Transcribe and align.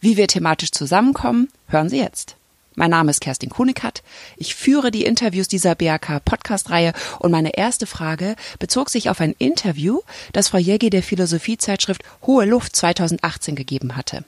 Wie 0.00 0.16
wir 0.16 0.28
thematisch 0.28 0.70
zusammenkommen, 0.70 1.48
hören 1.66 1.88
Sie 1.88 1.98
jetzt. 1.98 2.36
Mein 2.76 2.90
Name 2.90 3.10
ist 3.10 3.20
Kerstin 3.20 3.50
Kunikat. 3.50 4.04
Ich 4.36 4.54
führe 4.54 4.92
die 4.92 5.04
Interviews 5.04 5.48
dieser 5.48 5.74
BAK 5.74 6.24
Podcast-Reihe 6.24 6.92
und 7.18 7.32
meine 7.32 7.56
erste 7.56 7.86
Frage 7.86 8.36
bezog 8.60 8.88
sich 8.88 9.10
auf 9.10 9.20
ein 9.20 9.34
Interview, 9.38 10.02
das 10.32 10.50
Frau 10.50 10.58
Jägi 10.58 10.88
der 10.88 11.02
Philosophiezeitschrift 11.02 12.04
Hohe 12.24 12.44
Luft 12.44 12.76
2018 12.76 13.56
gegeben 13.56 13.96
hatte. 13.96 14.22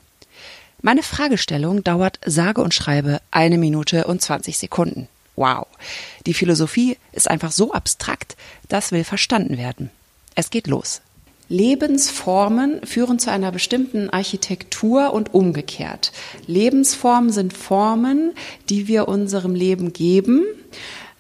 Meine 0.83 1.05
Fragestellung 1.05 1.85
dauert 1.85 2.19
sage 2.27 2.63
und 2.63 2.75
schreibe 2.75 3.21
eine 3.31 3.59
Minute 3.59 4.09
und 4.09 4.21
20 4.21 4.59
Sekunden. 4.59 5.07
Wow. 5.37 5.67
Die 6.27 6.35
Philosophie 6.35 6.97
ist 7.13 7.31
einfach 7.31 7.53
so 7.53 7.73
abstrakt, 7.73 8.37
das 8.69 8.93
will 8.93 9.05
verstanden 9.05 9.59
werden. 9.59 9.91
Es 10.35 10.51
geht 10.51 10.67
los. 10.67 11.01
Lebensformen 11.49 12.85
führen 12.87 13.19
zu 13.19 13.31
einer 13.31 13.53
bestimmten 13.53 14.09
Architektur 14.11 15.13
und 15.13 15.35
umgekehrt. 15.35 16.13
Lebensformen 16.47 17.31
sind 17.31 17.53
Formen, 17.53 18.33
die 18.71 18.89
wir 18.89 19.09
unserem 19.09 19.55
Leben 19.55 19.93
geben. 19.93 20.45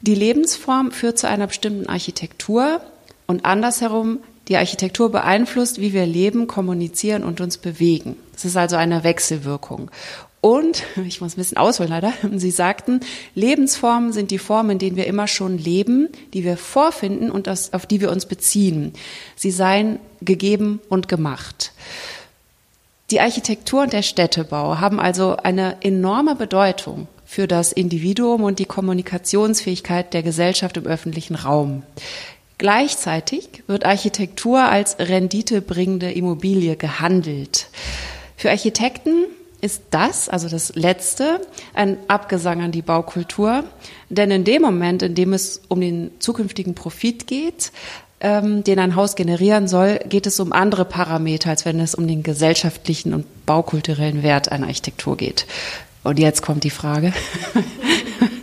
Die 0.01 0.15
Lebensform 0.15 0.93
führt 0.93 1.19
zu 1.19 1.29
einer 1.29 1.47
bestimmten 1.47 1.87
Architektur 1.89 2.81
und 3.27 3.45
andersherum 3.45 4.21
die 4.49 4.57
Architektur 4.57 5.11
beeinflusst, 5.11 5.81
wie 5.81 5.93
wir 5.93 6.07
leben, 6.07 6.47
kommunizieren 6.47 7.25
und 7.25 7.41
uns 7.41 7.59
bewegen. 7.59 8.17
Es 8.37 8.45
ist 8.45 8.57
also 8.57 8.77
eine 8.77 9.05
Wechselwirkung. 9.05 9.91
Und, 10.45 10.83
ich 11.07 11.23
muss 11.23 11.33
ein 11.33 11.37
bisschen 11.37 11.57
ausholen 11.57 11.89
leider, 11.91 12.13
Sie 12.35 12.51
sagten, 12.51 13.01
Lebensformen 13.35 14.13
sind 14.13 14.31
die 14.31 14.37
Formen, 14.37 14.73
in 14.73 14.79
denen 14.79 14.97
wir 14.99 15.07
immer 15.07 15.27
schon 15.27 15.57
leben, 15.57 16.11
die 16.35 16.45
wir 16.45 16.59
vorfinden 16.59 17.31
und 17.31 17.47
das, 17.47 17.73
auf 17.73 17.87
die 17.87 18.03
wir 18.03 18.13
uns 18.13 18.27
beziehen. 18.27 18.93
Sie 19.37 19.51
seien 19.51 20.01
gegeben 20.21 20.83
und 20.91 21.09
gemacht. 21.09 21.73
Die 23.11 23.21
Architektur 23.21 23.85
und 23.85 23.95
der 23.95 24.03
Städtebau 24.03 24.81
haben 24.81 25.01
also 25.01 25.35
eine 25.35 25.79
enorme 25.81 26.35
Bedeutung 26.35 27.09
für 27.25 27.49
das 27.49 27.73
Individuum 27.73 28.43
und 28.43 28.59
die 28.59 28.67
Kommunikationsfähigkeit 28.67 30.13
der 30.13 30.23
Gesellschaft 30.23 30.77
im 30.77 30.85
öffentlichen 30.85 31.37
Raum. 31.37 31.85
Gleichzeitig 32.59 33.49
wird 33.67 33.87
Architektur 33.87 34.63
als 34.65 34.99
renditebringende 34.99 36.13
Immobilie 36.13 36.77
gehandelt. 36.77 37.69
Für 38.37 38.51
Architekten 38.51 39.25
ist 39.65 39.85
das, 39.91 40.29
also 40.29 40.49
das 40.51 40.75
Letzte, 40.75 41.41
ein 41.73 41.97
Abgesang 42.07 42.61
an 42.61 42.71
die 42.71 42.83
Baukultur. 42.83 43.65
Denn 44.11 44.31
in 44.31 44.45
dem 44.45 44.61
Moment, 44.61 45.03
in 45.03 45.15
dem 45.15 45.33
es 45.33 45.63
um 45.69 45.81
den 45.81 46.11
zukünftigen 46.19 46.75
Profit 46.75 47.27
geht, 47.27 47.73
ähm, 48.21 48.63
den 48.63 48.79
ein 48.79 48.95
Haus 48.95 49.17
generieren 49.17 49.67
soll, 49.67 50.01
geht 50.07 50.27
es 50.27 50.39
um 50.39 50.53
andere 50.53 50.85
Parameter, 50.85 51.49
als 51.49 51.65
wenn 51.65 51.81
es 51.81 51.95
um 51.95 52.07
den 52.07 52.23
gesellschaftlichen 52.23 53.15
und 53.15 53.47
baukulturellen 53.47 54.23
Wert 54.23 54.53
einer 54.53 54.67
Architektur 54.67 55.17
geht. 55.17 55.47
Und 56.03 56.19
jetzt 56.19 56.43
kommt 56.43 56.65
die 56.65 56.71
Frage. 56.71 57.15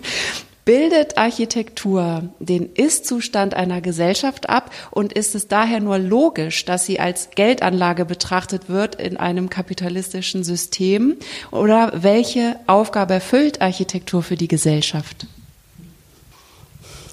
Bildet 0.63 1.17
Architektur 1.17 2.29
den 2.39 2.71
Ist-Zustand 2.73 3.55
einer 3.55 3.81
Gesellschaft 3.81 4.47
ab 4.47 4.69
und 4.91 5.11
ist 5.11 5.33
es 5.33 5.47
daher 5.47 5.79
nur 5.79 5.97
logisch, 5.97 6.65
dass 6.65 6.85
sie 6.85 6.99
als 6.99 7.31
Geldanlage 7.33 8.05
betrachtet 8.05 8.69
wird 8.69 8.95
in 8.95 9.17
einem 9.17 9.49
kapitalistischen 9.49 10.43
System? 10.43 11.17
Oder 11.49 11.91
welche 11.95 12.57
Aufgabe 12.67 13.15
erfüllt 13.15 13.59
Architektur 13.61 14.21
für 14.21 14.35
die 14.35 14.47
Gesellschaft? 14.47 15.25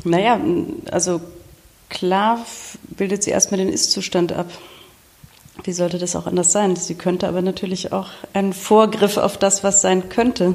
Naja, 0.05 0.39
also 0.91 1.21
klar 1.89 2.45
bildet 2.83 3.23
sie 3.23 3.31
erstmal 3.31 3.59
den 3.59 3.73
Ist-Zustand 3.73 4.33
ab. 4.33 4.51
Wie 5.65 5.73
sollte 5.73 5.99
das 5.99 6.15
auch 6.15 6.27
anders 6.27 6.53
sein? 6.53 6.77
Sie 6.77 6.95
könnte 6.95 7.27
aber 7.27 7.43
natürlich 7.43 7.93
auch 7.93 8.11
einen 8.33 8.53
Vorgriff 8.53 9.17
auf 9.17 9.39
das, 9.39 9.65
was 9.65 9.81
sein 9.81 10.09
könnte, 10.09 10.55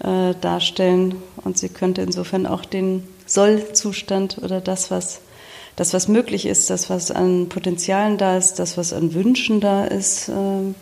äh, 0.00 0.34
darstellen. 0.40 1.16
Und 1.44 1.58
sie 1.58 1.68
könnte 1.68 2.02
insofern 2.02 2.46
auch 2.46 2.64
den 2.64 3.06
Sollzustand 3.26 4.38
oder 4.38 4.60
das, 4.60 4.90
was, 4.90 5.20
das, 5.76 5.92
was 5.94 6.08
möglich 6.08 6.46
ist, 6.46 6.70
das, 6.70 6.90
was 6.90 7.10
an 7.10 7.48
Potenzialen 7.48 8.18
da 8.18 8.36
ist, 8.36 8.58
das, 8.58 8.78
was 8.78 8.92
an 8.92 9.14
Wünschen 9.14 9.60
da 9.60 9.84
ist, 9.84 10.28
äh, 10.28 10.74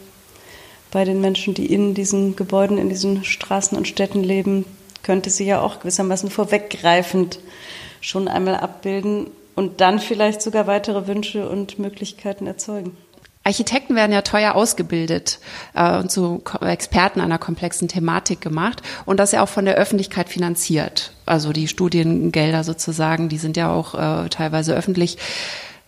bei 0.91 1.04
den 1.04 1.20
Menschen, 1.20 1.54
die 1.54 1.72
in 1.72 1.94
diesen 1.94 2.36
Gebäuden, 2.36 2.78
in 2.78 2.88
diesen 2.88 3.25
Straßen 3.25 3.76
und 3.76 3.88
Städten 3.88 4.22
leben, 4.22 4.64
könnte 5.02 5.28
sie 5.28 5.44
ja 5.44 5.60
auch 5.60 5.81
gewissermaßen 5.81 6.31
vorweggreifend 6.31 7.40
schon 8.00 8.28
einmal 8.28 8.56
abbilden 8.56 9.28
und 9.55 9.81
dann 9.81 9.99
vielleicht 9.99 10.43
sogar 10.43 10.66
weitere 10.66 11.06
Wünsche 11.06 11.49
und 11.49 11.78
Möglichkeiten 11.78 12.46
erzeugen. 12.46 12.96
Architekten 13.44 13.94
werden 13.94 14.12
ja 14.12 14.23
teuer 14.23 14.55
ausgebildet 14.55 15.38
äh, 15.75 15.99
und 15.99 16.11
zu 16.11 16.43
Experten 16.62 17.20
einer 17.20 17.38
komplexen 17.38 17.88
Thematik 17.88 18.41
gemacht 18.41 18.82
und 19.05 19.20
das 19.20 19.32
ja 19.32 19.43
auch 19.43 19.49
von 19.49 19.67
der 19.67 19.75
Öffentlichkeit 19.75 20.31
finanziert. 20.31 21.12
Also 21.26 21.52
die 21.52 21.69
Studiengelder 21.69 22.64
sozusagen, 22.64 23.29
die 23.29 23.38
sind 23.38 23.58
ja 23.58 23.70
auch 23.70 23.94
äh, 23.94 24.29
teilweise 24.31 24.75
öffentlich. 24.75 25.19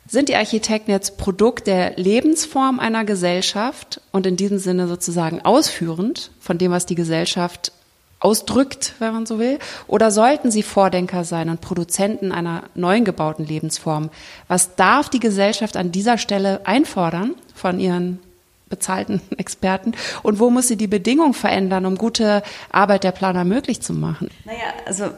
Sind 0.06 0.28
die 0.28 0.36
Architekten 0.36 0.90
jetzt 0.90 1.16
Produkt 1.16 1.66
der 1.66 1.96
Lebensform 1.96 2.78
einer 2.78 3.04
Gesellschaft 3.04 4.00
und 4.12 4.26
in 4.26 4.36
diesem 4.36 4.58
Sinne 4.58 4.86
sozusagen 4.86 5.40
ausführend 5.44 6.30
von 6.38 6.58
dem, 6.58 6.70
was 6.70 6.86
die 6.86 6.94
Gesellschaft 6.94 7.72
ausdrückt, 8.20 8.94
wenn 8.98 9.12
man 9.12 9.26
so 9.26 9.38
will? 9.38 9.58
Oder 9.86 10.10
sollten 10.10 10.50
sie 10.50 10.62
Vordenker 10.62 11.24
sein 11.24 11.50
und 11.50 11.60
Produzenten 11.60 12.32
einer 12.32 12.64
neuen 12.74 13.04
gebauten 13.04 13.44
Lebensform? 13.44 14.10
Was 14.48 14.74
darf 14.74 15.08
die 15.08 15.20
Gesellschaft 15.20 15.76
an 15.76 15.92
dieser 15.92 16.18
Stelle 16.18 16.60
einfordern 16.64 17.34
von 17.54 17.78
ihren 17.78 18.18
bezahlten 18.68 19.20
Experten? 19.36 19.92
Und 20.22 20.38
wo 20.38 20.50
muss 20.50 20.68
sie 20.68 20.76
die 20.76 20.86
Bedingungen 20.86 21.34
verändern, 21.34 21.86
um 21.86 21.96
gute 21.96 22.42
Arbeit 22.70 23.04
der 23.04 23.12
Planer 23.12 23.44
möglich 23.44 23.80
zu 23.80 23.92
machen? 23.92 24.30
Naja, 24.44 24.72
also 24.86 25.10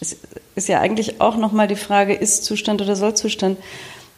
es 0.00 0.16
ist 0.54 0.68
ja 0.68 0.80
eigentlich 0.80 1.20
auch 1.20 1.36
nochmal 1.36 1.68
die 1.68 1.76
Frage, 1.76 2.14
ist 2.14 2.44
Zustand 2.44 2.82
oder 2.82 2.96
Sollzustand? 2.96 3.58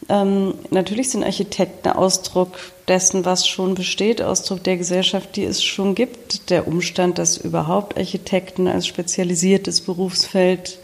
Ähm, 0.09 0.55
natürlich 0.71 1.09
sind 1.09 1.23
Architekten 1.23 1.89
Ausdruck 1.89 2.57
dessen, 2.87 3.25
was 3.25 3.47
schon 3.47 3.75
besteht, 3.75 4.21
Ausdruck 4.21 4.63
der 4.63 4.77
Gesellschaft, 4.77 5.35
die 5.35 5.43
es 5.43 5.63
schon 5.63 5.95
gibt. 5.95 6.49
Der 6.49 6.67
Umstand, 6.67 7.17
dass 7.17 7.37
überhaupt 7.37 7.97
Architekten 7.97 8.67
als 8.67 8.87
spezialisiertes 8.87 9.81
Berufsfeld 9.81 10.79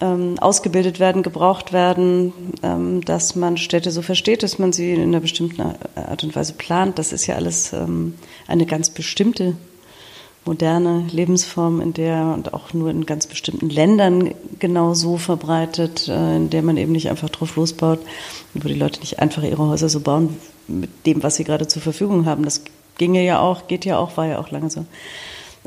ähm, 0.00 0.38
ausgebildet 0.38 1.00
werden, 1.00 1.22
gebraucht 1.22 1.72
werden, 1.72 2.32
ähm, 2.62 3.02
dass 3.04 3.34
man 3.34 3.56
Städte 3.56 3.90
so 3.90 4.02
versteht, 4.02 4.42
dass 4.42 4.58
man 4.58 4.72
sie 4.72 4.92
in 4.92 5.02
einer 5.02 5.20
bestimmten 5.20 5.62
Art 5.62 6.22
und 6.22 6.36
Weise 6.36 6.52
plant. 6.52 6.98
Das 6.98 7.12
ist 7.12 7.26
ja 7.26 7.36
alles 7.36 7.72
ähm, 7.72 8.14
eine 8.46 8.66
ganz 8.66 8.90
bestimmte 8.90 9.56
moderne 10.44 11.06
Lebensform, 11.10 11.80
in 11.80 11.92
der 11.92 12.32
und 12.34 12.54
auch 12.54 12.72
nur 12.72 12.90
in 12.90 13.06
ganz 13.06 13.26
bestimmten 13.26 13.68
Ländern 13.68 14.32
genau 14.58 14.94
so 14.94 15.16
verbreitet, 15.16 16.08
äh, 16.08 16.36
in 16.36 16.50
der 16.50 16.62
man 16.62 16.76
eben 16.76 16.92
nicht 16.92 17.08
einfach 17.08 17.30
drauf 17.30 17.56
losbaut, 17.56 18.00
wo 18.52 18.68
die 18.68 18.74
Leute 18.74 19.00
nicht 19.00 19.18
einfach 19.18 19.42
ihre 19.42 19.66
Häuser 19.66 19.88
so 19.88 20.00
bauen 20.00 20.36
mit 20.68 21.06
dem, 21.06 21.22
was 21.22 21.36
sie 21.36 21.44
gerade 21.44 21.66
zur 21.66 21.82
Verfügung 21.82 22.26
haben. 22.26 22.44
Das 22.44 22.62
ginge 22.98 23.24
ja 23.24 23.40
auch, 23.40 23.68
geht 23.68 23.84
ja 23.84 23.98
auch, 23.98 24.16
war 24.16 24.26
ja 24.26 24.38
auch 24.38 24.50
lange 24.50 24.70
so. 24.70 24.84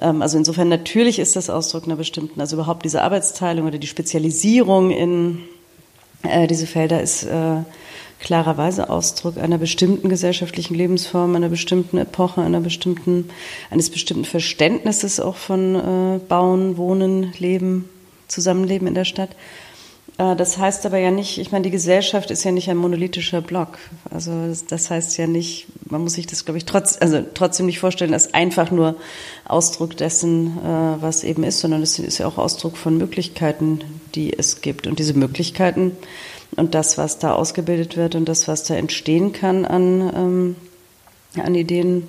Ähm, 0.02 0.22
also 0.22 0.38
insofern 0.38 0.70
natürlich 0.70 1.20
ist 1.20 1.36
das 1.36 1.50
Ausdruck 1.50 1.86
einer 1.86 1.96
bestimmten, 1.96 2.40
also 2.42 2.56
überhaupt 2.56 2.86
diese 2.86 3.02
Arbeitsteilung 3.02 3.68
oder 3.68 3.78
die 3.78 3.88
Spezialisierung 3.88 4.92
in 4.92 5.40
äh, 6.24 6.48
diese 6.48 6.68
Felder 6.68 7.02
ist 7.02 7.24
äh, 7.24 7.62
klarerweise 8.20 8.90
Ausdruck 8.90 9.38
einer 9.38 9.58
bestimmten 9.58 10.10
gesellschaftlichen 10.10 10.76
Lebensform, 10.76 11.36
einer 11.36 11.50
bestimmten 11.50 11.98
Epoche, 11.98 12.42
einer 12.42 12.60
bestimmten, 12.60 13.30
eines 13.70 13.90
bestimmten 13.90 14.26
Verständnisses 14.26 15.20
auch 15.20 15.38
von 15.38 15.76
äh, 15.76 16.20
Bauen, 16.28 16.78
Wohnen, 16.78 17.34
Leben, 17.38 17.90
Zusammenleben 18.28 18.88
in 18.88 18.94
der 18.94 19.06
Stadt. 19.06 19.30
Äh, 20.20 20.36
das 20.36 20.60
heißt 20.60 20.86
aber 20.86 21.00
ja 21.00 21.10
nicht, 21.10 21.40
ich 21.40 21.52
meine, 21.52 21.64
die 21.64 21.72
Gesellschaft 21.72 22.30
ist 22.30 22.44
ja 22.44 22.52
nicht 22.52 22.70
ein 22.70 22.78
monolithischer 22.78 23.42
Block. 23.42 23.80
Also 24.12 24.54
das 24.68 24.92
heißt 24.92 25.18
ja 25.18 25.26
nicht, 25.26 25.68
man 25.90 26.02
muss 26.02 26.14
sich 26.14 26.28
das, 26.28 26.46
glaube 26.46 26.60
ich, 26.60 26.66
trotz, 26.66 26.98
also 27.02 27.24
trotzdem 27.34 27.66
nicht 27.66 27.80
vorstellen, 27.80 28.14
als 28.14 28.34
einfach 28.34 28.70
nur 28.70 28.96
Ausdruck 29.46 29.98
dessen, 29.98 30.58
äh, 30.60 31.02
was 31.02 31.24
eben 31.24 31.44
ist, 31.44 31.62
sondern 31.62 31.82
es 31.82 31.98
ist 31.98 32.20
ja 32.20 32.28
auch 32.28 32.38
Ausdruck 32.38 32.78
von 32.78 32.98
Möglichkeiten, 32.98 33.80
die 34.14 34.38
es 34.38 34.62
gibt. 34.62 34.86
Und 34.86 35.00
diese 35.00 35.14
Möglichkeiten 35.14 35.94
und 36.56 36.76
das, 36.76 36.98
was 36.98 37.20
da 37.20 37.34
ausgebildet 37.34 37.96
wird 37.96 38.16
und 38.16 38.26
das, 38.26 38.48
was 38.48 38.64
da 38.64 38.76
entstehen 38.76 39.34
kann 39.34 39.66
an, 39.66 40.12
ähm, 40.16 40.56
an 41.42 41.56
Ideen, 41.56 42.08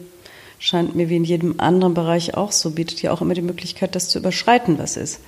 scheint 0.58 0.94
mir 0.94 1.08
wie 1.08 1.16
in 1.16 1.24
jedem 1.24 1.54
anderen 1.58 1.94
Bereich 1.94 2.34
auch 2.34 2.52
so, 2.52 2.70
bietet 2.72 3.00
ja 3.00 3.12
auch 3.12 3.22
immer 3.22 3.32
die 3.32 3.42
Möglichkeit, 3.42 3.94
das 3.94 4.08
zu 4.08 4.18
überschreiten, 4.18 4.78
was 4.78 4.98
ist. 4.98 5.20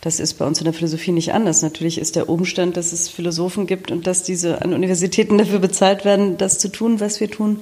Das 0.00 0.18
ist 0.18 0.34
bei 0.34 0.46
uns 0.46 0.58
in 0.58 0.64
der 0.64 0.72
Philosophie 0.72 1.12
nicht 1.12 1.34
anders. 1.34 1.60
Natürlich 1.60 1.98
ist 1.98 2.16
der 2.16 2.30
Umstand, 2.30 2.76
dass 2.78 2.92
es 2.92 3.10
Philosophen 3.10 3.66
gibt 3.66 3.90
und 3.90 4.06
dass 4.06 4.22
diese 4.22 4.62
an 4.62 4.72
Universitäten 4.72 5.36
dafür 5.36 5.58
bezahlt 5.58 6.06
werden, 6.06 6.38
das 6.38 6.58
zu 6.58 6.68
tun, 6.68 7.00
was 7.00 7.20
wir 7.20 7.30
tun, 7.30 7.60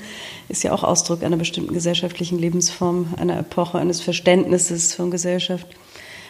ist 0.49 0.63
ja 0.63 0.73
auch 0.73 0.85
Ausdruck 0.85 1.25
einer 1.25 1.37
bestimmten 1.37 1.75
gesellschaftlichen 1.75 2.39
Lebensform, 2.39 3.15
einer 3.17 3.39
Epoche, 3.41 3.79
eines 3.79 4.01
Verständnisses 4.01 4.95
von 4.95 5.11
Gesellschaft. 5.11 5.67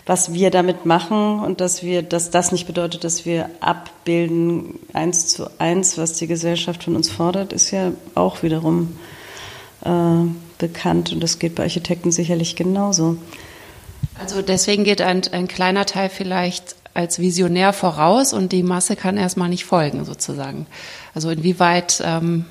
Was 0.07 0.33
wir 0.33 0.51
damit 0.51 0.87
machen 0.87 1.41
und 1.41 1.61
dass 1.61 1.83
wir, 1.83 2.03
dass 2.03 2.31
das 2.31 2.53
nicht 2.53 2.67
bedeutet, 2.67 3.05
dass 3.05 3.27
wir 3.27 3.51
abbilden 3.61 4.79
eins 4.95 5.27
zu 5.27 5.51
eins, 5.61 5.99
was 5.99 6.15
die 6.15 6.27
Gesellschaft 6.27 6.85
von 6.85 6.97
uns 6.97 7.11
fordert, 7.11 7.53
ist 7.53 7.71
ja 7.71 7.93
auch 8.15 8.43
wiederum 8.43 8.97
äh, 9.85 9.91
bekannt 10.57 11.13
und 11.13 11.23
das 11.23 11.39
geht 11.39 11.57
bei 11.57 11.65
Architekten 11.65 12.11
sicherlich 12.11 12.57
genauso. 12.57 13.19
Also 14.19 14.43
deswegen 14.43 14.85
geht 14.85 15.01
ein, 15.01 15.23
ein 15.33 15.49
kleiner 15.49 15.87
Teil 15.87 16.09
vielleicht 16.09 16.77
als 16.95 17.21
Visionär 17.21 17.73
voraus 17.73 18.33
und 18.33 18.51
die 18.51 18.65
Masse 18.65 18.97
kann 18.97 19.17
erstmal 19.17 19.49
nicht 19.49 19.65
folgen, 19.65 20.05
sozusagen. 20.05 20.67
Also 21.15 21.31
inwieweit 21.31 22.03
ähm, 22.05 22.45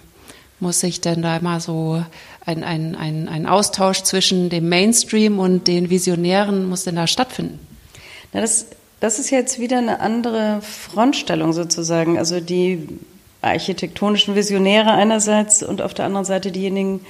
muss 0.59 0.79
sich 0.79 1.01
denn 1.01 1.21
da 1.21 1.37
immer 1.37 1.59
so 1.59 2.03
ein, 2.45 2.63
ein, 2.63 2.95
ein, 2.95 3.27
ein 3.27 3.45
Austausch 3.45 4.03
zwischen 4.03 4.49
dem 4.49 4.69
Mainstream 4.69 5.39
und 5.39 5.67
den 5.67 5.89
Visionären 5.89 6.65
muss 6.65 6.85
denn 6.85 6.95
da 6.95 7.07
stattfinden? 7.07 7.59
Na, 8.31 8.41
das, 8.41 8.67
das 8.99 9.19
ist 9.19 9.29
jetzt 9.29 9.59
wieder 9.59 9.79
eine 9.79 9.99
andere 9.99 10.61
Frontstellung 10.61 11.51
sozusagen. 11.51 12.17
Also 12.17 12.39
die 12.39 12.87
architektonischen 13.41 14.35
Visionäre 14.35 14.91
einerseits 14.91 15.61
und 15.61 15.81
auf 15.81 15.93
der 15.93 16.05
anderen 16.05 16.25
Seite 16.25 16.51
diejenigen, 16.51 17.01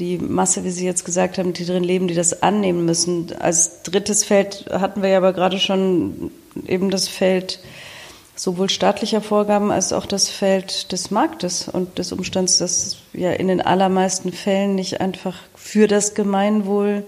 die 0.00 0.18
Masse, 0.18 0.64
wie 0.64 0.70
Sie 0.70 0.86
jetzt 0.86 1.04
gesagt 1.04 1.38
haben, 1.38 1.52
die 1.52 1.64
drin 1.64 1.84
leben, 1.84 2.08
die 2.08 2.14
das 2.14 2.42
annehmen 2.42 2.84
müssen. 2.84 3.32
Als 3.38 3.82
drittes 3.82 4.24
Feld 4.24 4.66
hatten 4.70 5.02
wir 5.02 5.10
ja 5.10 5.18
aber 5.18 5.32
gerade 5.32 5.58
schon 5.58 6.30
eben 6.66 6.90
das 6.90 7.08
Feld 7.08 7.60
sowohl 8.36 8.68
staatlicher 8.68 9.20
Vorgaben 9.20 9.70
als 9.70 9.92
auch 9.92 10.06
das 10.06 10.28
Feld 10.28 10.90
des 10.90 11.10
Marktes 11.10 11.68
und 11.68 11.98
des 11.98 12.12
Umstands, 12.12 12.58
dass 12.58 12.96
ja 13.12 13.30
in 13.30 13.48
den 13.48 13.60
allermeisten 13.60 14.32
Fällen 14.32 14.74
nicht 14.74 15.00
einfach 15.00 15.36
für 15.54 15.86
das 15.86 16.14
Gemeinwohl 16.14 17.04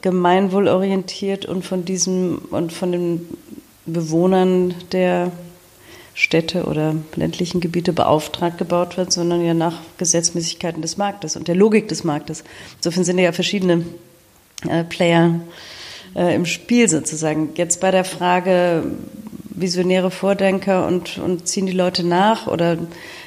gemeinwohlorientiert 0.00 1.44
und 1.44 1.62
von 1.62 1.84
diesem 1.84 2.38
und 2.50 2.72
von 2.72 2.92
den 2.92 3.28
Bewohnern 3.84 4.74
der 4.92 5.30
Städte 6.14 6.64
oder 6.64 6.94
ländlichen 7.16 7.60
Gebiete 7.60 7.92
beauftragt 7.92 8.56
gebaut 8.58 8.96
wird, 8.96 9.12
sondern 9.12 9.44
ja 9.44 9.52
nach 9.52 9.80
Gesetzmäßigkeiten 9.98 10.80
des 10.80 10.96
Marktes 10.96 11.36
und 11.36 11.48
der 11.48 11.56
Logik 11.56 11.88
des 11.88 12.04
Marktes. 12.04 12.44
Insofern 12.76 13.04
sind 13.04 13.18
ja 13.18 13.32
verschiedene 13.32 13.84
äh, 14.68 14.84
Player 14.84 15.40
äh, 16.14 16.34
im 16.34 16.46
Spiel 16.46 16.88
sozusagen. 16.88 17.50
Jetzt 17.56 17.80
bei 17.80 17.90
der 17.90 18.04
Frage 18.04 18.84
visionäre 19.50 20.10
Vordenker 20.10 20.86
und, 20.86 21.18
und 21.18 21.48
ziehen 21.48 21.66
die 21.66 21.72
Leute 21.72 22.04
nach 22.04 22.46
oder 22.46 22.78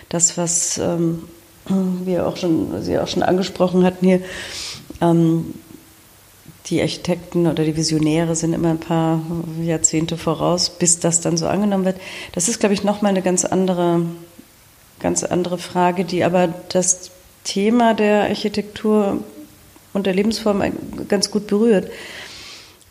das, 0.09 0.37
was 0.37 0.77
ähm, 0.77 1.23
wir 2.05 2.25
auch 2.25 2.37
schon, 2.37 2.81
Sie 2.81 2.97
auch 2.97 3.07
schon 3.07 3.23
angesprochen 3.23 3.83
hatten 3.83 4.05
hier, 4.05 4.21
ähm, 5.01 5.53
die 6.69 6.81
Architekten 6.81 7.47
oder 7.47 7.63
die 7.63 7.77
Visionäre 7.77 8.35
sind 8.35 8.53
immer 8.53 8.69
ein 8.69 8.79
paar 8.79 9.21
Jahrzehnte 9.61 10.17
voraus, 10.17 10.69
bis 10.69 10.99
das 10.99 11.21
dann 11.21 11.37
so 11.37 11.47
angenommen 11.47 11.85
wird. 11.85 11.97
Das 12.33 12.49
ist, 12.49 12.59
glaube 12.59 12.73
ich, 12.73 12.83
nochmal 12.83 13.11
eine 13.11 13.21
ganz 13.21 13.45
andere, 13.45 14.01
ganz 14.99 15.23
andere 15.23 15.57
Frage, 15.57 16.03
die 16.03 16.23
aber 16.23 16.53
das 16.69 17.11
Thema 17.43 17.93
der 17.93 18.23
Architektur 18.23 19.23
und 19.93 20.05
der 20.05 20.13
Lebensform 20.13 20.61
ganz 21.07 21.31
gut 21.31 21.47
berührt. 21.47 21.89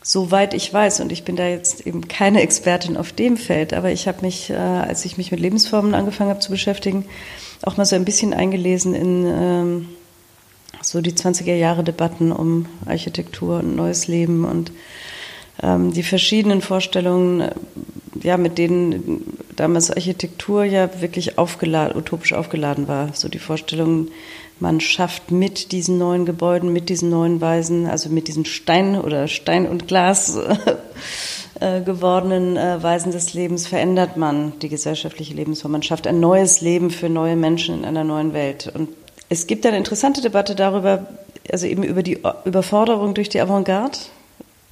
Soweit 0.03 0.55
ich 0.55 0.73
weiß, 0.73 1.01
und 1.01 1.13
ich 1.13 1.25
bin 1.25 1.37
da 1.37 1.47
jetzt 1.47 1.87
eben 1.87 2.09
keine 2.09 2.41
Expertin 2.41 2.97
auf 2.97 3.13
dem 3.13 3.37
Feld, 3.37 3.75
aber 3.75 3.91
ich 3.91 4.09
habe 4.09 4.23
mich, 4.23 4.51
äh, 4.51 4.55
als 4.55 5.05
ich 5.05 5.19
mich 5.19 5.33
mit 5.33 5.41
Lebensformen 5.41 5.95
angefangen 5.95 6.31
habe 6.31 6.39
zu 6.39 6.53
beschäftigen, 6.53 7.05
auch 7.63 7.77
mal 7.77 7.85
so 7.85 7.97
ein 7.97 8.05
bisschen 8.05 8.33
eingelesen 8.33 8.95
in 8.95 9.27
ähm, 9.27 9.89
so 10.87 11.01
die 11.01 11.13
20er 11.13 11.55
Jahre 11.55 11.83
Debatten 11.83 12.31
um 12.31 12.67
Architektur 12.87 13.59
und 13.59 13.75
neues 13.75 14.07
Leben 14.07 14.45
und 14.45 14.71
ähm, 15.61 15.93
die 15.93 16.05
verschiedenen 16.05 16.61
Vorstellungen, 16.61 17.41
äh, 17.41 17.51
ja, 18.23 18.37
mit 18.37 18.57
denen 18.57 19.37
damals 19.57 19.91
Architektur 19.91 20.63
ja 20.63 21.01
wirklich 21.01 21.39
aufgeladen, 21.39 21.97
utopisch 21.97 22.35
aufgeladen 22.35 22.87
war. 22.87 23.11
So 23.15 23.29
die 23.29 23.41
Vorstellung, 23.41 24.09
man 24.61 24.81
schafft 24.81 25.33
mit 25.33 25.73
diesen 25.73 25.99
neuen 25.99 26.25
Gebäuden, 26.25 26.73
mit 26.73 26.89
diesen 26.89 27.11
neuen 27.11 27.41
Weisen, 27.41 27.87
also 27.87 28.09
mit 28.09 28.29
diesen 28.29 28.45
Stein 28.45 29.01
oder 29.01 29.27
Stein 29.27 29.67
und 29.67 29.89
Glas 29.89 30.39
äh, 31.61 31.81
gewordenen 31.81 32.57
äh, 32.57 32.81
Weisen 32.81 33.11
des 33.11 33.35
Lebens, 33.35 33.67
verändert 33.67 34.17
man 34.17 34.53
die 34.61 34.69
gesellschaftliche 34.69 35.35
Lebensform. 35.35 35.73
Man 35.73 35.83
schafft 35.83 36.07
ein 36.07 36.21
neues 36.21 36.61
Leben 36.61 36.91
für 36.91 37.09
neue 37.09 37.35
Menschen 37.35 37.75
in 37.75 37.85
einer 37.85 38.05
neuen 38.05 38.33
Welt. 38.35 38.71
Und 38.73 38.91
es 39.29 39.47
gibt 39.47 39.67
eine 39.67 39.77
interessante 39.77 40.21
Debatte 40.21 40.55
darüber, 40.55 41.07
also 41.51 41.67
eben 41.67 41.83
über 41.83 42.03
die 42.03 42.19
Überforderung 42.45 43.15
durch 43.15 43.29
die 43.29 43.41
Avantgarde 43.41 43.99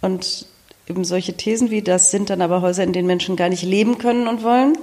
und 0.01 0.47
eben 0.89 1.05
solche 1.05 1.35
Thesen 1.35 1.71
wie 1.71 1.83
das 1.83 2.11
sind 2.11 2.31
dann 2.31 2.43
aber 2.43 2.63
Häuser, 2.63 2.85
in 2.85 2.93
denen 2.93 3.07
Menschen 3.07 3.37
gar 3.37 3.49
nicht 3.49 3.63
leben 3.63 3.99
können 3.99 4.29
und 4.29 4.43
wollen. 4.43 4.77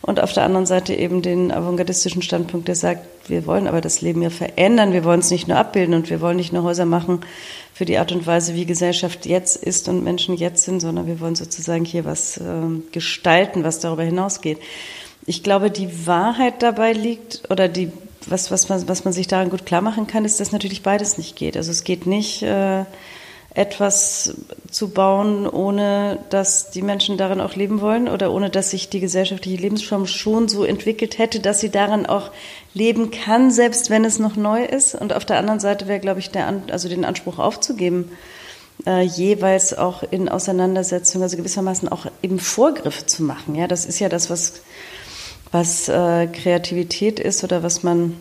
Und 0.00 0.20
auf 0.20 0.34
der 0.34 0.44
anderen 0.44 0.66
Seite 0.66 0.94
eben 0.94 1.22
den 1.22 1.50
avantgardistischen 1.50 2.20
Standpunkt, 2.20 2.68
der 2.68 2.74
sagt, 2.74 3.06
wir 3.26 3.46
wollen 3.46 3.66
aber 3.66 3.80
das 3.80 4.02
Leben 4.02 4.20
ja 4.20 4.28
verändern, 4.28 4.92
wir 4.92 5.02
wollen 5.02 5.20
es 5.20 5.30
nicht 5.30 5.48
nur 5.48 5.56
abbilden 5.56 5.94
und 5.94 6.10
wir 6.10 6.20
wollen 6.20 6.36
nicht 6.36 6.52
nur 6.52 6.62
Häuser 6.62 6.84
machen 6.84 7.20
für 7.72 7.86
die 7.86 7.96
Art 7.96 8.12
und 8.12 8.26
Weise, 8.26 8.54
wie 8.54 8.66
Gesellschaft 8.66 9.24
jetzt 9.24 9.56
ist 9.56 9.88
und 9.88 10.04
Menschen 10.04 10.36
jetzt 10.36 10.64
sind, 10.64 10.80
sondern 10.80 11.06
wir 11.06 11.20
wollen 11.20 11.36
sozusagen 11.36 11.86
hier 11.86 12.04
was 12.04 12.36
äh, 12.36 12.42
gestalten, 12.92 13.64
was 13.64 13.80
darüber 13.80 14.02
hinausgeht. 14.02 14.58
Ich 15.24 15.42
glaube, 15.42 15.70
die 15.70 16.06
Wahrheit 16.06 16.62
dabei 16.62 16.92
liegt 16.92 17.42
oder 17.48 17.68
die 17.68 17.90
was, 18.30 18.50
was, 18.50 18.68
man, 18.68 18.88
was 18.88 19.04
man 19.04 19.12
sich 19.12 19.26
daran 19.26 19.50
gut 19.50 19.66
klar 19.66 19.80
machen 19.80 20.06
kann, 20.06 20.24
ist, 20.24 20.40
dass 20.40 20.52
natürlich 20.52 20.82
beides 20.82 21.18
nicht 21.18 21.36
geht. 21.36 21.56
Also 21.56 21.70
es 21.70 21.84
geht 21.84 22.06
nicht, 22.06 22.42
äh, 22.42 22.84
etwas 23.54 24.34
zu 24.68 24.90
bauen, 24.90 25.46
ohne 25.46 26.18
dass 26.30 26.70
die 26.70 26.82
Menschen 26.82 27.16
darin 27.16 27.40
auch 27.40 27.54
leben 27.54 27.80
wollen 27.80 28.08
oder 28.08 28.32
ohne 28.32 28.50
dass 28.50 28.70
sich 28.70 28.88
die 28.88 28.98
gesellschaftliche 28.98 29.62
Lebensform 29.62 30.06
schon 30.06 30.48
so 30.48 30.64
entwickelt 30.64 31.18
hätte, 31.18 31.38
dass 31.38 31.60
sie 31.60 31.70
darin 31.70 32.04
auch 32.04 32.32
leben 32.74 33.12
kann, 33.12 33.52
selbst 33.52 33.90
wenn 33.90 34.04
es 34.04 34.18
noch 34.18 34.34
neu 34.34 34.64
ist. 34.64 34.96
Und 34.96 35.12
auf 35.12 35.24
der 35.24 35.38
anderen 35.38 35.60
Seite 35.60 35.86
wäre, 35.86 36.00
glaube 36.00 36.18
ich, 36.18 36.30
der, 36.30 36.62
also 36.70 36.88
den 36.88 37.04
Anspruch 37.04 37.38
aufzugeben, 37.38 38.10
äh, 38.86 39.02
jeweils 39.02 39.72
auch 39.78 40.02
in 40.10 40.28
Auseinandersetzung, 40.28 41.22
also 41.22 41.36
gewissermaßen 41.36 41.88
auch 41.88 42.06
eben 42.22 42.40
Vorgriffe 42.40 43.06
zu 43.06 43.22
machen. 43.22 43.54
Ja, 43.54 43.68
das 43.68 43.86
ist 43.86 44.00
ja 44.00 44.08
das, 44.08 44.30
was, 44.30 44.54
was 45.54 45.88
äh, 45.88 46.26
Kreativität 46.26 47.20
ist 47.20 47.44
oder 47.44 47.62
was 47.62 47.84
man 47.84 48.16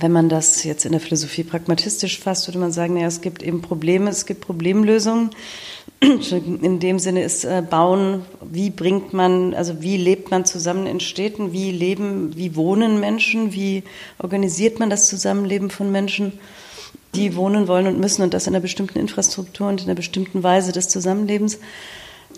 wenn 0.00 0.10
man 0.10 0.28
das 0.28 0.64
jetzt 0.64 0.84
in 0.86 0.90
der 0.90 1.00
Philosophie 1.00 1.44
pragmatistisch 1.44 2.18
fasst, 2.18 2.48
würde 2.48 2.58
man 2.58 2.72
sagen, 2.72 2.96
ja, 2.96 3.06
es 3.06 3.20
gibt 3.20 3.44
eben 3.44 3.62
Probleme, 3.62 4.10
es 4.10 4.26
gibt 4.26 4.40
Problemlösungen. 4.40 5.30
In 6.00 6.80
dem 6.80 6.98
Sinne 6.98 7.22
ist 7.22 7.44
äh, 7.44 7.62
Bauen, 7.62 8.22
wie 8.42 8.70
bringt 8.70 9.12
man, 9.12 9.54
also 9.54 9.82
wie 9.82 9.96
lebt 9.96 10.32
man 10.32 10.44
zusammen 10.44 10.86
in 10.86 10.98
Städten, 10.98 11.52
wie 11.52 11.70
leben, 11.70 12.36
wie 12.36 12.56
wohnen 12.56 12.98
Menschen, 12.98 13.52
wie 13.52 13.84
organisiert 14.18 14.80
man 14.80 14.90
das 14.90 15.06
Zusammenleben 15.06 15.70
von 15.70 15.92
Menschen, 15.92 16.32
die 17.14 17.36
wohnen 17.36 17.68
wollen 17.68 17.86
und 17.86 18.00
müssen 18.00 18.22
und 18.22 18.34
das 18.34 18.48
in 18.48 18.54
einer 18.54 18.62
bestimmten 18.62 18.98
Infrastruktur 18.98 19.68
und 19.68 19.82
in 19.82 19.86
einer 19.86 19.94
bestimmten 19.94 20.42
Weise 20.42 20.72
des 20.72 20.88
Zusammenlebens. 20.88 21.58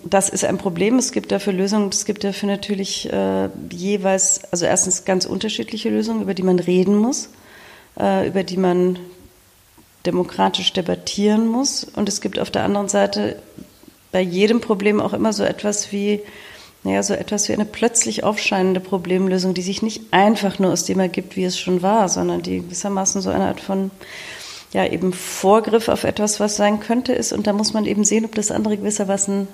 Das 0.08 0.28
ist 0.28 0.44
ein 0.44 0.58
Problem. 0.58 0.98
Es 0.98 1.12
gibt 1.12 1.32
dafür 1.32 1.52
Lösungen. 1.52 1.88
Es 1.88 2.04
gibt 2.04 2.22
dafür 2.22 2.48
natürlich 2.48 3.12
äh, 3.12 3.48
jeweils, 3.70 4.42
also 4.52 4.64
erstens 4.64 5.04
ganz 5.04 5.24
unterschiedliche 5.26 5.90
Lösungen, 5.90 6.22
über 6.22 6.34
die 6.34 6.42
man 6.42 6.58
reden 6.58 6.96
muss 6.96 7.30
äh, 7.98 8.26
über 8.26 8.42
die 8.42 8.56
man 8.56 8.98
demokratisch 10.04 10.72
debattieren 10.72 11.46
muss. 11.48 11.84
Und 11.84 12.08
es 12.08 12.20
gibt 12.20 12.38
auf 12.38 12.50
der 12.50 12.64
anderen 12.64 12.88
Seite 12.88 13.36
bei 14.12 14.20
jedem 14.20 14.60
Problem 14.60 15.00
auch 15.00 15.12
immer 15.12 15.32
so 15.32 15.42
etwas 15.42 15.92
wie, 15.92 16.20
naja, 16.84 17.02
so 17.02 17.14
etwas 17.14 17.48
wie 17.48 17.52
eine 17.52 17.64
plötzlich 17.64 18.22
aufscheinende 18.22 18.80
Problemlösung, 18.80 19.52
die 19.52 19.62
sich 19.62 19.82
nicht 19.82 20.02
einfach 20.12 20.58
nur 20.58 20.72
aus 20.72 20.84
dem 20.84 21.00
ergibt, 21.00 21.36
wie 21.36 21.44
es 21.44 21.58
schon 21.58 21.82
war, 21.82 22.08
sondern 22.08 22.42
die 22.42 22.60
gewissermaßen 22.60 23.20
so 23.20 23.30
eine 23.30 23.46
Art 23.46 23.60
von, 23.60 23.90
ja, 24.72 24.86
eben 24.86 25.12
Vorgriff 25.12 25.88
auf 25.88 26.04
etwas, 26.04 26.38
was 26.38 26.56
sein 26.56 26.80
könnte, 26.80 27.12
ist. 27.12 27.32
Und 27.32 27.46
da 27.46 27.52
muss 27.52 27.72
man 27.72 27.84
eben 27.84 28.04
sehen, 28.04 28.24
ob 28.24 28.34
das 28.34 28.52
andere 28.52 28.76
gewissermaßen 28.76 29.48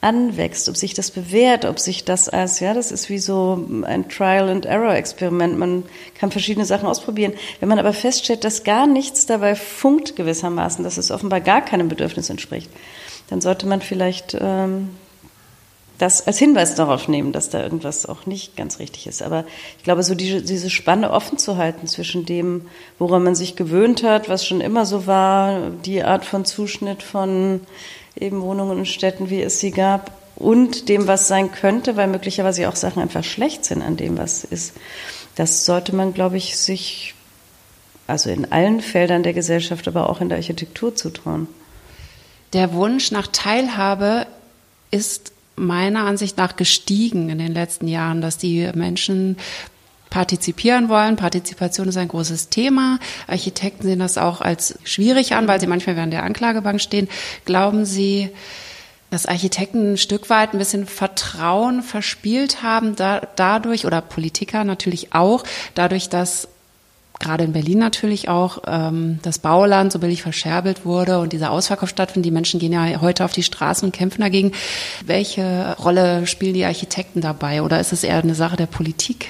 anwächst, 0.00 0.68
ob 0.68 0.76
sich 0.76 0.94
das 0.94 1.10
bewährt, 1.10 1.64
ob 1.64 1.78
sich 1.78 2.04
das 2.04 2.28
als, 2.28 2.60
ja, 2.60 2.72
das 2.72 2.90
ist 2.90 3.10
wie 3.10 3.18
so 3.18 3.66
ein 3.84 4.08
Trial-and-Error-Experiment. 4.08 5.58
Man 5.58 5.84
kann 6.18 6.30
verschiedene 6.30 6.64
Sachen 6.64 6.88
ausprobieren. 6.88 7.34
Wenn 7.60 7.68
man 7.68 7.78
aber 7.78 7.92
feststellt, 7.92 8.44
dass 8.44 8.64
gar 8.64 8.86
nichts 8.86 9.26
dabei 9.26 9.54
funkt 9.54 10.16
gewissermaßen, 10.16 10.84
dass 10.84 10.96
es 10.96 11.10
offenbar 11.10 11.40
gar 11.40 11.62
keinem 11.62 11.88
Bedürfnis 11.88 12.30
entspricht, 12.30 12.70
dann 13.28 13.42
sollte 13.42 13.66
man 13.66 13.82
vielleicht 13.82 14.36
ähm, 14.40 14.90
das 16.00 16.26
als 16.26 16.38
Hinweis 16.38 16.74
darauf 16.76 17.08
nehmen, 17.08 17.32
dass 17.32 17.50
da 17.50 17.62
irgendwas 17.62 18.06
auch 18.06 18.24
nicht 18.24 18.56
ganz 18.56 18.78
richtig 18.78 19.06
ist. 19.06 19.22
Aber 19.22 19.44
ich 19.76 19.84
glaube, 19.84 20.02
so 20.02 20.14
diese, 20.14 20.40
diese 20.40 20.70
Spanne 20.70 21.10
offen 21.10 21.36
zu 21.36 21.58
halten 21.58 21.86
zwischen 21.86 22.24
dem, 22.24 22.62
woran 22.98 23.22
man 23.22 23.34
sich 23.34 23.54
gewöhnt 23.54 24.02
hat, 24.02 24.30
was 24.30 24.46
schon 24.46 24.62
immer 24.62 24.86
so 24.86 25.06
war, 25.06 25.70
die 25.84 26.02
Art 26.02 26.24
von 26.24 26.46
Zuschnitt 26.46 27.02
von 27.02 27.60
eben 28.20 28.42
Wohnungen 28.42 28.78
und 28.78 28.86
Städten, 28.86 29.30
wie 29.30 29.42
es 29.42 29.60
sie 29.60 29.70
gab, 29.70 30.12
und 30.36 30.88
dem, 30.88 31.06
was 31.06 31.28
sein 31.28 31.52
könnte, 31.52 31.96
weil 31.96 32.08
möglicherweise 32.08 32.68
auch 32.68 32.76
Sachen 32.76 33.02
einfach 33.02 33.24
schlecht 33.24 33.64
sind 33.64 33.82
an 33.82 33.96
dem, 33.96 34.16
was 34.16 34.44
ist. 34.44 34.74
Das 35.34 35.66
sollte 35.66 35.94
man, 35.94 36.14
glaube 36.14 36.38
ich, 36.38 36.56
sich 36.56 37.14
also 38.06 38.30
in 38.30 38.50
allen 38.50 38.80
Feldern 38.80 39.22
der 39.22 39.34
Gesellschaft, 39.34 39.86
aber 39.86 40.10
auch 40.10 40.20
in 40.20 40.28
der 40.28 40.38
Architektur 40.38 40.94
zutrauen. 40.94 41.46
Der 42.52 42.72
Wunsch 42.72 43.12
nach 43.12 43.28
Teilhabe 43.28 44.26
ist 44.90 45.32
meiner 45.54 46.04
Ansicht 46.04 46.36
nach 46.36 46.56
gestiegen 46.56 47.28
in 47.28 47.38
den 47.38 47.52
letzten 47.52 47.86
Jahren, 47.86 48.20
dass 48.20 48.38
die 48.38 48.68
Menschen 48.74 49.36
partizipieren 50.10 50.88
wollen. 50.88 51.16
Partizipation 51.16 51.88
ist 51.88 51.96
ein 51.96 52.08
großes 52.08 52.48
Thema. 52.48 52.98
Architekten 53.26 53.84
sehen 53.84 54.00
das 54.00 54.18
auch 54.18 54.40
als 54.40 54.78
schwierig 54.84 55.34
an, 55.34 55.48
weil 55.48 55.60
sie 55.60 55.66
manchmal 55.66 55.96
während 55.96 56.12
der 56.12 56.24
Anklagebank 56.24 56.80
stehen. 56.80 57.08
Glauben 57.44 57.84
Sie, 57.84 58.30
dass 59.10 59.26
Architekten 59.26 59.92
ein 59.94 59.98
Stück 59.98 60.30
weit 60.30 60.52
ein 60.52 60.58
bisschen 60.58 60.86
Vertrauen 60.86 61.82
verspielt 61.82 62.62
haben 62.62 62.96
da, 62.96 63.22
dadurch 63.36 63.86
oder 63.86 64.00
Politiker 64.00 64.64
natürlich 64.64 65.14
auch, 65.14 65.44
dadurch, 65.74 66.08
dass 66.08 66.48
gerade 67.18 67.44
in 67.44 67.52
Berlin 67.52 67.78
natürlich 67.78 68.28
auch 68.28 68.62
ähm, 68.66 69.18
das 69.22 69.38
Bauland 69.38 69.92
so 69.92 69.98
billig 69.98 70.22
verscherbelt 70.22 70.86
wurde 70.86 71.18
und 71.18 71.32
dieser 71.32 71.50
Ausverkauf 71.50 71.88
stattfindet. 71.88 72.26
Die 72.26 72.32
Menschen 72.32 72.58
gehen 72.58 72.72
ja 72.72 73.00
heute 73.00 73.24
auf 73.24 73.32
die 73.32 73.42
Straßen 73.42 73.84
und 73.86 73.92
kämpfen 73.92 74.22
dagegen. 74.22 74.52
Welche 75.04 75.76
Rolle 75.78 76.26
spielen 76.26 76.54
die 76.54 76.64
Architekten 76.64 77.20
dabei 77.20 77.62
oder 77.62 77.78
ist 77.78 77.92
es 77.92 78.04
eher 78.04 78.22
eine 78.22 78.34
Sache 78.34 78.56
der 78.56 78.66
Politik? 78.66 79.28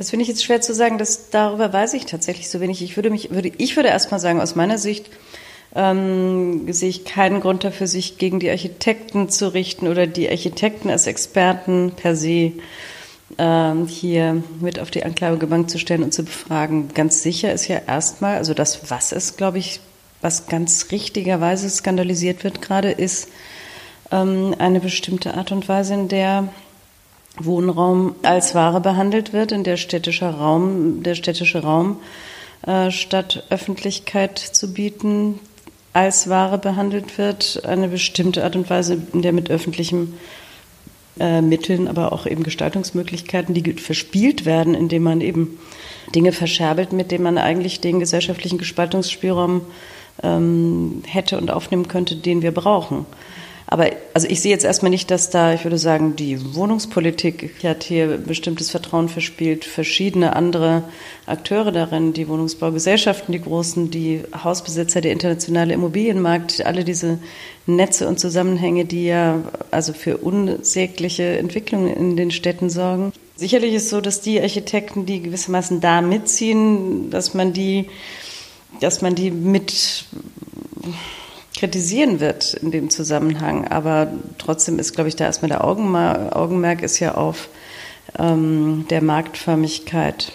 Das 0.00 0.08
finde 0.08 0.22
ich 0.22 0.28
jetzt 0.28 0.42
schwer 0.42 0.62
zu 0.62 0.72
sagen. 0.72 0.96
Das, 0.96 1.28
darüber 1.28 1.74
weiß 1.74 1.92
ich 1.92 2.06
tatsächlich 2.06 2.48
so 2.48 2.58
wenig. 2.58 2.80
Ich 2.80 2.96
würde 2.96 3.10
mich, 3.10 3.32
würde, 3.32 3.52
ich 3.58 3.76
würde 3.76 3.90
erst 3.90 4.10
mal 4.10 4.18
sagen, 4.18 4.40
aus 4.40 4.56
meiner 4.56 4.78
Sicht 4.78 5.10
ähm, 5.74 6.72
sehe 6.72 6.88
ich 6.88 7.04
keinen 7.04 7.42
Grund 7.42 7.64
dafür, 7.64 7.86
sich 7.86 8.16
gegen 8.16 8.40
die 8.40 8.48
Architekten 8.48 9.28
zu 9.28 9.52
richten 9.52 9.88
oder 9.88 10.06
die 10.06 10.30
Architekten 10.30 10.88
als 10.88 11.06
Experten 11.06 11.92
per 11.94 12.16
se 12.16 12.52
ähm, 13.36 13.88
hier 13.88 14.42
mit 14.62 14.80
auf 14.80 14.90
die 14.90 15.04
Anklagebank 15.04 15.68
zu 15.68 15.78
stellen 15.78 16.02
und 16.02 16.14
zu 16.14 16.22
befragen. 16.22 16.88
Ganz 16.94 17.22
sicher 17.22 17.52
ist 17.52 17.68
ja 17.68 17.82
erstmal, 17.86 18.38
also 18.38 18.54
das, 18.54 18.90
was 18.90 19.12
ist, 19.12 19.36
glaube 19.36 19.58
ich, 19.58 19.80
was 20.22 20.46
ganz 20.46 20.86
richtigerweise 20.92 21.68
skandalisiert 21.68 22.42
wird 22.42 22.62
gerade, 22.62 22.90
ist 22.90 23.28
ähm, 24.10 24.54
eine 24.58 24.80
bestimmte 24.80 25.34
Art 25.34 25.52
und 25.52 25.68
Weise, 25.68 25.92
in 25.92 26.08
der 26.08 26.48
Wohnraum 27.44 28.14
als 28.22 28.54
Ware 28.54 28.80
behandelt 28.80 29.32
wird, 29.32 29.52
in 29.52 29.64
der 29.64 29.76
städtischer 29.76 30.30
Raum, 30.30 31.02
der 31.02 31.14
städtische 31.14 31.62
Raum 31.62 31.96
äh, 32.66 32.90
statt 32.90 33.44
Öffentlichkeit 33.50 34.38
zu 34.38 34.72
bieten, 34.72 35.38
als 35.92 36.28
Ware 36.28 36.58
behandelt 36.58 37.18
wird, 37.18 37.62
eine 37.64 37.88
bestimmte 37.88 38.44
Art 38.44 38.56
und 38.56 38.70
Weise, 38.70 39.02
in 39.12 39.22
der 39.22 39.32
mit 39.32 39.50
öffentlichen 39.50 40.14
äh, 41.18 41.42
Mitteln, 41.42 41.88
aber 41.88 42.12
auch 42.12 42.26
eben 42.26 42.42
Gestaltungsmöglichkeiten, 42.42 43.54
die 43.54 43.72
verspielt 43.74 44.44
werden, 44.44 44.74
indem 44.74 45.02
man 45.02 45.20
eben 45.20 45.58
Dinge 46.14 46.32
verscherbelt, 46.32 46.92
mit 46.92 47.10
denen 47.10 47.24
man 47.24 47.38
eigentlich 47.38 47.80
den 47.80 48.00
gesellschaftlichen 48.00 48.58
Gestaltungsspielraum 48.58 49.62
ähm, 50.22 51.02
hätte 51.06 51.38
und 51.38 51.50
aufnehmen 51.50 51.88
könnte, 51.88 52.16
den 52.16 52.42
wir 52.42 52.52
brauchen. 52.52 53.06
Aber 53.72 53.88
also 54.14 54.26
ich 54.28 54.40
sehe 54.40 54.50
jetzt 54.50 54.64
erstmal 54.64 54.90
nicht, 54.90 55.12
dass 55.12 55.30
da, 55.30 55.54
ich 55.54 55.62
würde 55.64 55.78
sagen, 55.78 56.16
die 56.16 56.56
Wohnungspolitik 56.56 57.54
hat 57.62 57.84
hier 57.84 58.18
bestimmtes 58.18 58.68
Vertrauen 58.68 59.08
verspielt, 59.08 59.64
verschiedene 59.64 60.34
andere 60.34 60.82
Akteure 61.24 61.70
darin, 61.70 62.12
die 62.12 62.26
Wohnungsbaugesellschaften, 62.26 63.30
die 63.30 63.40
großen, 63.40 63.92
die 63.92 64.22
Hausbesitzer, 64.42 65.00
der 65.00 65.12
internationale 65.12 65.72
Immobilienmarkt, 65.72 66.66
alle 66.66 66.82
diese 66.82 67.20
Netze 67.66 68.08
und 68.08 68.18
Zusammenhänge, 68.18 68.86
die 68.86 69.06
ja 69.06 69.40
also 69.70 69.92
für 69.92 70.16
unsägliche 70.16 71.38
Entwicklungen 71.38 71.94
in 71.94 72.16
den 72.16 72.32
Städten 72.32 72.70
sorgen. 72.70 73.12
Sicherlich 73.36 73.74
ist 73.74 73.84
es 73.84 73.90
so, 73.90 74.00
dass 74.00 74.20
die 74.20 74.40
Architekten, 74.40 75.06
die 75.06 75.22
gewissermaßen 75.22 75.80
da 75.80 76.02
mitziehen, 76.02 77.08
dass 77.10 77.34
man 77.34 77.52
die, 77.52 77.86
dass 78.80 79.00
man 79.00 79.14
die 79.14 79.30
mit 79.30 80.06
kritisieren 81.60 82.20
wird 82.20 82.54
in 82.54 82.70
dem 82.70 82.88
Zusammenhang. 82.88 83.68
Aber 83.68 84.08
trotzdem 84.38 84.78
ist, 84.78 84.94
glaube 84.94 85.08
ich, 85.08 85.16
da 85.16 85.26
erstmal 85.26 85.50
der 85.50 85.62
Augenmerk, 85.62 86.34
Augenmerk 86.34 86.82
ist 86.82 86.98
ja 87.00 87.14
auf 87.14 87.48
ähm, 88.18 88.86
der 88.88 89.02
Marktförmigkeit 89.02 90.32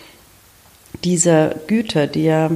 dieser 1.04 1.50
Güter, 1.68 2.06
die 2.06 2.24
ja 2.24 2.52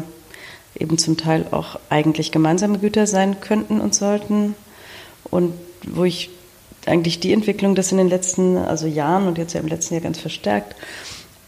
eben 0.78 1.00
zum 1.00 1.18
Teil 1.18 1.48
auch 1.50 1.80
eigentlich 1.90 2.32
gemeinsame 2.32 2.78
Güter 2.78 3.08
sein 3.08 3.42
könnten 3.42 3.82
und 3.82 3.96
sollten. 3.96 4.54
Und 5.32 5.54
wo 5.88 6.04
ich 6.04 6.30
eigentlich 6.86 7.20
die 7.20 7.34
Entwicklung, 7.34 7.74
das 7.74 7.92
in 7.92 7.98
den 7.98 8.08
letzten 8.08 8.56
also 8.56 8.86
Jahren 8.86 9.28
und 9.28 9.40
jetzt 9.40 9.54
ja 9.54 9.60
im 9.62 9.68
letzten 9.68 9.96
Jahr 9.96 10.04
ganz 10.04 10.20
verstärkt, 10.20 10.76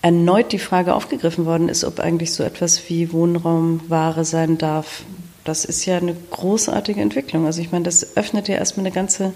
erneut 0.01 0.51
die 0.51 0.60
Frage 0.60 0.96
aufgegriffen 0.96 1.46
worden 1.46 1.70
ist, 1.70 1.84
ob 1.84 2.00
eigentlich 2.00 2.34
so 2.34 2.44
etwas 2.44 2.90
wie 2.90 3.13
Wohnraum 3.13 3.82
Ware 3.88 4.25
sein 4.25 4.58
darf 4.58 5.04
das 5.43 5.65
ist 5.65 5.86
ja 5.86 5.98
eine 5.98 6.15
großartige 6.31 7.01
Entwicklung. 7.01 7.45
Also 7.45 7.62
ich 7.62 7.71
meine, 7.71 7.86
das 7.86 8.15
öffnet 8.17 8.48
ja 8.48 8.55
erstmal 8.55 8.86
eine 8.86 8.93
ganze, 8.93 9.33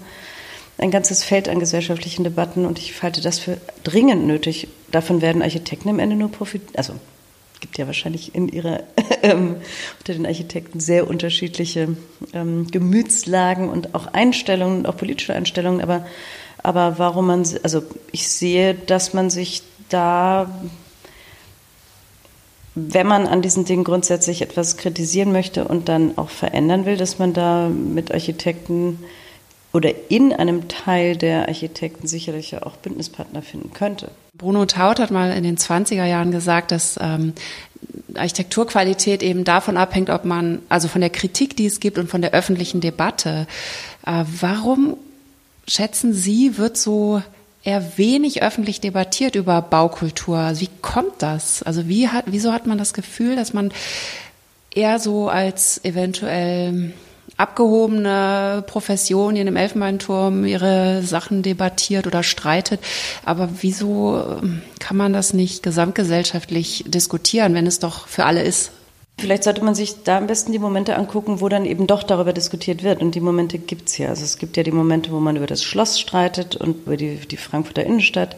ein 0.78 0.90
ganzes 0.90 1.24
Feld 1.24 1.48
an 1.48 1.58
gesellschaftlichen 1.58 2.24
Debatten 2.24 2.64
und 2.64 2.78
ich 2.78 3.02
halte 3.02 3.20
das 3.20 3.38
für 3.38 3.58
dringend 3.84 4.26
nötig. 4.26 4.68
Davon 4.90 5.20
werden 5.20 5.42
Architekten 5.42 5.88
im 5.88 5.98
Ende 5.98 6.16
nur 6.16 6.30
profitieren. 6.30 6.76
Also 6.76 6.94
gibt 7.60 7.78
ja 7.78 7.86
wahrscheinlich 7.86 8.34
in 8.34 8.48
ihrer 8.48 8.82
ähm, 9.22 9.56
unter 9.98 10.12
den 10.12 10.26
Architekten 10.26 10.78
sehr 10.80 11.08
unterschiedliche 11.08 11.96
ähm, 12.32 12.66
Gemütslagen 12.70 13.68
und 13.68 13.94
auch 13.94 14.08
Einstellungen, 14.08 14.86
auch 14.86 14.96
politische 14.96 15.34
Einstellungen. 15.34 15.80
Aber 15.80 16.06
aber 16.66 16.98
warum 16.98 17.28
man, 17.28 17.46
also 17.62 17.84
ich 18.10 18.28
sehe, 18.28 18.74
dass 18.74 19.14
man 19.14 19.30
sich 19.30 19.62
da 19.88 20.50
wenn 22.78 23.06
man 23.06 23.26
an 23.26 23.40
diesen 23.40 23.64
Dingen 23.64 23.84
grundsätzlich 23.84 24.42
etwas 24.42 24.76
kritisieren 24.76 25.32
möchte 25.32 25.64
und 25.64 25.88
dann 25.88 26.18
auch 26.18 26.28
verändern 26.28 26.84
will, 26.84 26.98
dass 26.98 27.18
man 27.18 27.32
da 27.32 27.68
mit 27.70 28.12
Architekten 28.12 28.98
oder 29.72 29.92
in 30.10 30.32
einem 30.34 30.68
Teil 30.68 31.16
der 31.16 31.48
Architekten 31.48 32.06
sicherlich 32.06 32.62
auch 32.62 32.76
Bündnispartner 32.76 33.40
finden 33.40 33.72
könnte. 33.72 34.10
Bruno 34.36 34.66
Taut 34.66 35.00
hat 35.00 35.10
mal 35.10 35.32
in 35.32 35.42
den 35.42 35.56
20er 35.56 36.04
Jahren 36.04 36.30
gesagt, 36.30 36.70
dass 36.70 36.98
ähm, 37.00 37.32
Architekturqualität 38.14 39.22
eben 39.22 39.44
davon 39.44 39.78
abhängt, 39.78 40.10
ob 40.10 40.26
man, 40.26 40.60
also 40.68 40.88
von 40.88 41.00
der 41.00 41.10
Kritik, 41.10 41.56
die 41.56 41.66
es 41.66 41.80
gibt 41.80 41.98
und 41.98 42.10
von 42.10 42.20
der 42.20 42.32
öffentlichen 42.32 42.82
Debatte. 42.82 43.46
Äh, 44.04 44.24
warum 44.38 44.98
schätzen 45.66 46.12
Sie, 46.12 46.58
wird 46.58 46.76
so 46.76 47.22
eher 47.66 47.98
wenig 47.98 48.42
öffentlich 48.42 48.80
debattiert 48.80 49.34
über 49.34 49.60
Baukultur? 49.60 50.38
Also 50.38 50.62
wie 50.62 50.70
kommt 50.82 51.14
das? 51.18 51.62
Also 51.62 51.88
wie 51.88 52.08
hat, 52.08 52.24
wieso 52.28 52.52
hat 52.52 52.66
man 52.66 52.78
das 52.78 52.94
Gefühl, 52.94 53.36
dass 53.36 53.52
man 53.52 53.72
eher 54.74 54.98
so 54.98 55.28
als 55.28 55.84
eventuell 55.84 56.92
abgehobene 57.36 58.62
Profession 58.66 59.34
hier 59.34 59.46
im 59.46 59.56
Elfenbeinturm 59.56 60.46
ihre 60.46 61.02
Sachen 61.02 61.42
debattiert 61.42 62.06
oder 62.06 62.22
streitet. 62.22 62.80
Aber 63.24 63.48
wieso 63.60 64.40
kann 64.78 64.96
man 64.96 65.12
das 65.12 65.34
nicht 65.34 65.62
gesamtgesellschaftlich 65.62 66.84
diskutieren, 66.86 67.54
wenn 67.54 67.66
es 67.66 67.80
doch 67.80 68.06
für 68.06 68.24
alle 68.24 68.42
ist? 68.42 68.70
Vielleicht 69.18 69.44
sollte 69.44 69.64
man 69.64 69.74
sich 69.74 70.02
da 70.04 70.18
am 70.18 70.26
besten 70.26 70.52
die 70.52 70.58
Momente 70.58 70.96
angucken, 70.96 71.40
wo 71.40 71.48
dann 71.48 71.64
eben 71.64 71.86
doch 71.86 72.02
darüber 72.02 72.32
diskutiert 72.32 72.82
wird. 72.82 73.00
Und 73.00 73.14
die 73.14 73.20
Momente 73.20 73.58
gibt 73.58 73.88
es 73.88 73.98
ja. 73.98 74.10
Also 74.10 74.24
es 74.24 74.36
gibt 74.36 74.56
ja 74.56 74.62
die 74.62 74.72
Momente, 74.72 75.10
wo 75.10 75.20
man 75.20 75.36
über 75.36 75.46
das 75.46 75.62
Schloss 75.62 75.98
streitet 75.98 76.56
und 76.56 76.86
über 76.86 76.96
die, 76.96 77.16
die 77.16 77.38
Frankfurter 77.38 77.84
Innenstadt 77.84 78.36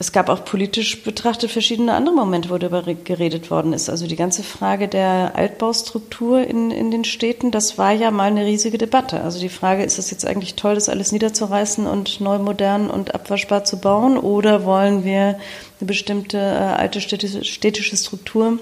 es 0.00 0.12
gab 0.12 0.30
auch 0.30 0.46
politisch 0.46 1.02
betrachtet 1.02 1.50
verschiedene 1.50 1.92
andere 1.92 2.14
Momente, 2.14 2.48
wo 2.48 2.56
darüber 2.56 2.82
geredet 2.94 3.50
worden 3.50 3.74
ist. 3.74 3.90
Also 3.90 4.06
die 4.06 4.16
ganze 4.16 4.42
Frage 4.42 4.88
der 4.88 5.32
Altbaustruktur 5.34 6.40
in, 6.40 6.70
in 6.70 6.90
den 6.90 7.04
Städten, 7.04 7.50
das 7.50 7.76
war 7.76 7.92
ja 7.92 8.10
mal 8.10 8.30
eine 8.30 8.46
riesige 8.46 8.78
Debatte. 8.78 9.20
Also 9.20 9.38
die 9.40 9.50
Frage, 9.50 9.84
ist 9.84 9.98
es 9.98 10.10
jetzt 10.10 10.26
eigentlich 10.26 10.54
toll, 10.54 10.74
das 10.74 10.88
alles 10.88 11.12
niederzureißen 11.12 11.86
und 11.86 12.18
neu 12.22 12.38
modern 12.38 12.88
und 12.88 13.14
abwaschbar 13.14 13.64
zu 13.64 13.78
bauen? 13.78 14.16
Oder 14.16 14.64
wollen 14.64 15.04
wir 15.04 15.38
eine 15.80 15.86
bestimmte 15.86 16.38
äh, 16.38 16.78
alte 16.78 17.02
städtische, 17.02 17.44
städtische 17.44 17.98
Struktur 17.98 18.58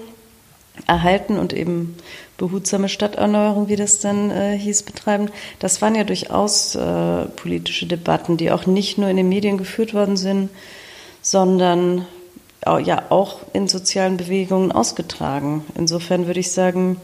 erhalten 0.87 1.37
und 1.37 1.53
eben 1.53 1.95
behutsame 2.37 2.89
Stadterneuerung, 2.89 3.67
wie 3.67 3.75
das 3.75 3.99
dann 3.99 4.31
äh, 4.31 4.57
hieß, 4.57 4.83
betreiben. 4.83 5.29
Das 5.59 5.81
waren 5.81 5.95
ja 5.95 6.03
durchaus 6.03 6.75
äh, 6.75 7.25
politische 7.25 7.85
Debatten, 7.85 8.37
die 8.37 8.51
auch 8.51 8.65
nicht 8.65 8.97
nur 8.97 9.09
in 9.09 9.17
den 9.17 9.29
Medien 9.29 9.57
geführt 9.57 9.93
worden 9.93 10.17
sind, 10.17 10.49
sondern 11.21 12.05
ja 12.65 13.03
auch 13.09 13.39
in 13.53 13.69
sozialen 13.69 14.17
Bewegungen 14.17 14.73
ausgetragen. 14.73 15.63
Insofern 15.75 16.27
würde 16.27 16.41
ich 16.41 16.51
sagen, 16.51 16.97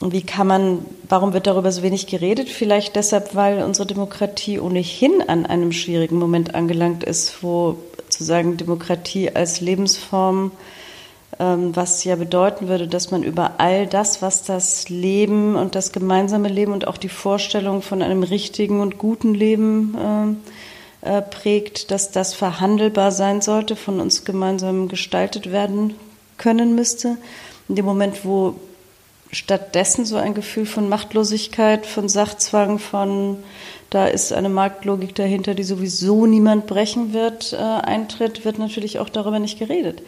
wie 0.00 0.22
kann 0.22 0.46
man, 0.46 0.86
warum 1.08 1.32
wird 1.32 1.48
darüber 1.48 1.72
so 1.72 1.82
wenig 1.82 2.06
geredet? 2.06 2.48
Vielleicht 2.48 2.94
deshalb, 2.94 3.34
weil 3.34 3.62
unsere 3.62 3.86
Demokratie 3.86 4.60
ohnehin 4.60 5.22
an 5.26 5.44
einem 5.44 5.72
schwierigen 5.72 6.18
Moment 6.18 6.54
angelangt 6.54 7.02
ist, 7.02 7.42
wo 7.42 7.78
sozusagen 7.96 8.56
Demokratie 8.56 9.30
als 9.30 9.60
Lebensform, 9.60 10.52
was 11.36 12.04
ja 12.04 12.16
bedeuten 12.16 12.68
würde, 12.68 12.88
dass 12.88 13.10
man 13.10 13.22
über 13.22 13.52
all 13.58 13.86
das, 13.86 14.22
was 14.22 14.44
das 14.44 14.88
Leben 14.88 15.56
und 15.56 15.74
das 15.74 15.92
gemeinsame 15.92 16.48
Leben 16.48 16.72
und 16.72 16.88
auch 16.88 16.96
die 16.96 17.10
Vorstellung 17.10 17.82
von 17.82 18.02
einem 18.02 18.22
richtigen 18.22 18.80
und 18.80 18.98
guten 18.98 19.34
Leben 19.34 20.40
äh, 21.02 21.18
äh, 21.18 21.22
prägt, 21.22 21.90
dass 21.90 22.10
das 22.10 22.34
verhandelbar 22.34 23.12
sein 23.12 23.40
sollte, 23.40 23.76
von 23.76 24.00
uns 24.00 24.24
gemeinsam 24.24 24.88
gestaltet 24.88 25.52
werden 25.52 25.94
können 26.38 26.74
müsste. 26.74 27.18
In 27.68 27.76
dem 27.76 27.84
Moment, 27.84 28.24
wo 28.24 28.54
stattdessen 29.30 30.06
so 30.06 30.16
ein 30.16 30.34
Gefühl 30.34 30.66
von 30.66 30.88
Machtlosigkeit, 30.88 31.86
von 31.86 32.08
Sachzwang, 32.08 32.78
von 32.78 33.36
da 33.90 34.06
ist 34.06 34.32
eine 34.32 34.48
Marktlogik 34.48 35.14
dahinter, 35.14 35.54
die 35.54 35.62
sowieso 35.62 36.26
niemand 36.26 36.66
brechen 36.66 37.12
wird, 37.12 37.52
äh, 37.52 37.56
eintritt, 37.56 38.44
wird 38.44 38.58
natürlich 38.58 38.98
auch 38.98 39.08
darüber 39.08 39.38
nicht 39.38 39.58
geredet. 39.58 40.02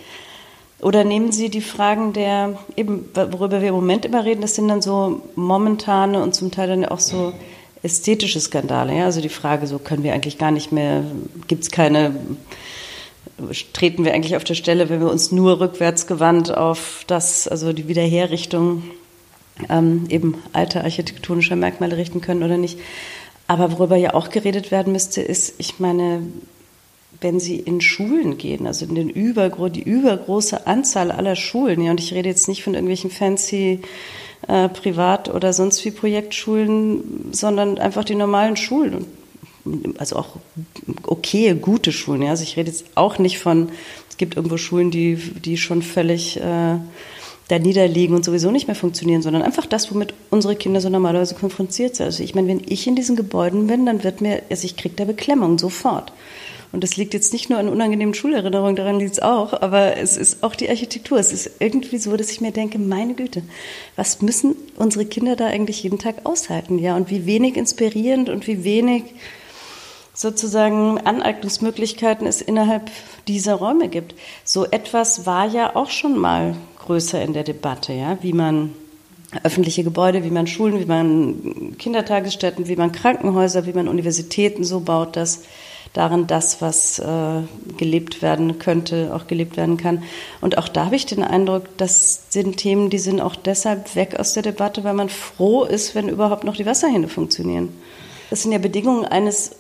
Oder 0.83 1.05
nehmen 1.05 1.31
Sie 1.31 1.51
die 1.51 1.61
Fragen 1.61 2.13
der, 2.13 2.59
eben, 2.77 3.09
worüber 3.15 3.61
wir 3.61 3.69
im 3.69 3.75
Moment 3.75 4.05
immer 4.05 4.25
reden, 4.25 4.41
das 4.41 4.55
sind 4.55 4.69
dann 4.69 4.81
so 4.81 5.23
momentane 5.35 6.23
und 6.23 6.35
zum 6.35 6.51
Teil 6.51 6.69
dann 6.69 6.85
auch 6.87 7.01
so 7.01 7.33
ästhetische 7.83 8.41
Skandale. 8.41 8.97
Ja? 8.97 9.05
Also 9.05 9.21
die 9.21 9.29
Frage, 9.29 9.67
so 9.67 9.79
können 9.79 10.03
wir 10.03 10.15
eigentlich 10.15 10.39
gar 10.39 10.51
nicht 10.51 10.73
mehr, 10.73 11.05
gibt 11.49 11.65
es 11.65 11.71
keine, 11.71 12.15
treten 13.73 14.05
wir 14.05 14.15
eigentlich 14.15 14.37
auf 14.37 14.45
der 14.45 14.55
Stelle, 14.55 14.89
wenn 14.89 15.01
wir 15.01 15.11
uns 15.11 15.33
nur 15.33 15.61
rückwärts 15.61 16.07
gewandt 16.07 16.55
auf 16.55 17.05
das, 17.07 17.47
also 17.47 17.73
die 17.73 17.89
Wiederherrichtung 17.89 18.83
ähm, 19.69 20.07
eben 20.09 20.37
alter 20.53 20.85
architektonischer 20.85 21.57
Merkmale 21.57 21.97
richten 21.97 22.21
können 22.21 22.43
oder 22.43 22.57
nicht. 22.57 22.79
Aber 23.47 23.73
worüber 23.73 23.97
ja 23.97 24.15
auch 24.15 24.31
geredet 24.31 24.71
werden 24.71 24.93
müsste, 24.93 25.21
ist, 25.21 25.55
ich 25.59 25.81
meine, 25.81 26.23
wenn 27.21 27.41
Sie 27.41 27.57
in 27.57 27.81
Schulen 27.81 28.39
gehen, 28.39 28.67
also 28.67 28.87
in 28.87 28.95
den 28.95 29.11
übergro 29.11 29.69
die 29.69 29.83
übergroße 29.83 30.67
Anzahl 30.67 31.11
aller 31.11 31.37
Schulen, 31.37 31.83
ja, 31.83 31.91
und 31.91 32.01
ich 32.01 32.15
rede 32.15 32.29
jetzt 32.29 32.49
nicht 32.49 32.63
von 32.63 32.75
irgendwelchen 32.75 33.11
fancy 33.11 33.81
äh, 34.49 34.69
Privat- 34.69 35.33
oder 35.33 35.53
sonst 35.53 35.85
wie 35.85 35.91
Projektschulen, 35.91 37.29
sondern 37.33 37.79
einfach 37.79 38.05
die 38.05 38.15
normalen 38.15 38.57
Schulen. 38.57 39.07
Also 39.99 40.17
auch 40.17 40.37
okay, 41.03 41.55
gute 41.55 41.93
Schulen. 41.93 42.23
Ja. 42.23 42.31
Also 42.31 42.43
ich 42.43 42.57
rede 42.57 42.71
jetzt 42.71 42.87
auch 42.95 43.19
nicht 43.19 43.39
von, 43.39 43.69
es 44.09 44.17
gibt 44.17 44.37
irgendwo 44.37 44.57
Schulen, 44.57 44.91
die, 44.91 45.17
die 45.17 45.59
schon 45.59 45.83
völlig 45.83 46.39
äh, 46.39 46.79
da 47.51 47.59
niederliegen 47.59 48.15
und 48.15 48.25
sowieso 48.25 48.51
nicht 48.51 48.69
mehr 48.69 48.77
funktionieren, 48.77 49.23
sondern 49.23 49.43
einfach 49.43 49.67
das, 49.67 49.93
womit 49.93 50.15
unsere 50.31 50.57
Kinder 50.57 50.81
so 50.81 50.89
normalerweise 50.89 51.35
konfrontiert 51.35 51.97
sind. 51.97 52.07
Also 52.07 52.23
ich 52.23 52.35
meine, 52.35 52.49
wenn 52.49 52.63
ich 52.67 52.87
in 52.87 52.97
diesen 52.97 53.17
Gebäuden 53.17 53.67
bin, 53.67 53.87
dann 53.87 54.05
wird 54.05 54.21
mir, 54.21 54.43
also 54.49 54.65
ich 54.65 54.77
kriege 54.77 54.95
da 54.95 55.05
Beklemmung 55.05 55.59
sofort. 55.59 56.13
Und 56.73 56.85
das 56.85 56.97
liegt 56.97 57.15
jetzt 57.15 57.33
nicht 57.33 57.51
nur 57.51 57.59
an 57.59 57.69
unangenehmen 57.69 58.15
Schulerinnerungen, 58.15 58.77
daran 58.77 59.01
liegt 59.01 59.13
es 59.13 59.23
auch, 59.23 59.61
aber 59.61 59.97
es 59.97 60.17
ist 60.17 60.45
auch 60.45 60.55
die 60.55 60.69
Architektur. 60.69 61.19
Es 61.19 61.33
ist 61.33 61.51
irgendwie 61.59 61.99
so, 61.99 62.17
dass 62.17 62.31
ich 62.31 62.41
mir 62.41 62.53
denke, 62.53 62.79
meine 62.79 63.15
Güte, 63.15 63.43
was 63.97 64.23
müssen 64.23 64.55
unsere 64.77 65.05
Kinder 65.05 65.35
da 65.35 65.47
eigentlich 65.47 65.83
jeden 65.83 65.99
Tag 65.99 66.25
aushalten? 66.25 66.79
Ja, 66.79 66.95
und 66.95 67.11
wie 67.11 67.27
wenig 67.27 67.57
inspirierend 67.57 68.29
und 68.29 68.47
wie 68.47 68.63
wenig 68.63 69.03
sozusagen 70.15 70.99
Aneignungsmöglichkeiten 70.99 72.27
es 72.27 72.41
innerhalb 72.41 72.91
dieser 73.27 73.55
Räume 73.55 73.89
gibt. 73.89 74.15
So 74.45 74.67
etwas 74.67 75.27
war 75.27 75.47
ja 75.47 75.75
auch 75.75 75.91
schon 75.91 76.19
mal 76.19 76.57
größer 76.79 77.23
in 77.23 77.33
der 77.33 77.45
Debatte, 77.45 77.93
ja, 77.93 78.19
wie 78.21 78.33
man 78.33 78.75
öffentliche 79.43 79.85
Gebäude, 79.85 80.25
wie 80.25 80.31
man 80.31 80.47
Schulen, 80.47 80.81
wie 80.81 80.87
man 80.87 81.77
Kindertagesstätten, 81.79 82.69
wie 82.69 82.77
man 82.77 82.93
Krankenhäuser, 82.93 83.67
wie 83.67 83.73
man 83.73 83.89
Universitäten 83.89 84.65
so 84.65 84.81
baut, 84.81 85.17
dass 85.17 85.43
darin 85.93 86.27
das, 86.27 86.61
was 86.63 86.99
äh, 86.99 87.43
gelebt 87.77 88.23
werden 88.23 88.59
könnte, 88.59 89.13
auch 89.15 89.27
gelebt 89.27 89.57
werden 89.57 89.77
kann. 89.77 90.03
Und 90.41 90.59
auch 90.59 90.69
da 90.69 90.87
habe 90.87 90.97
ich 90.97 91.07
den 91.07 91.23
Eindruck, 91.23 91.65
das 91.77 92.31
sind 92.31 92.57
Themen, 92.59 92.91
die 92.91 92.99
sind 92.99 93.21
auch 93.21 93.35
deshalb 93.35 93.95
weg 93.97 94.19
aus 94.19 94.33
der 94.33 94.43
Debatte, 94.43 94.85
weil 94.85 94.95
man 94.95 95.09
froh 95.09 95.65
ist, 95.65 95.95
wenn 95.95 96.09
überhaupt 96.09 96.45
noch 96.45 96.57
die 96.57 96.67
Wasserhähne 96.67 97.09
funktionieren. 97.09 97.71
Das 98.31 98.43
sind 98.43 98.53
ja 98.53 98.59
Bedingungen 98.59 99.05
eines 99.05 99.57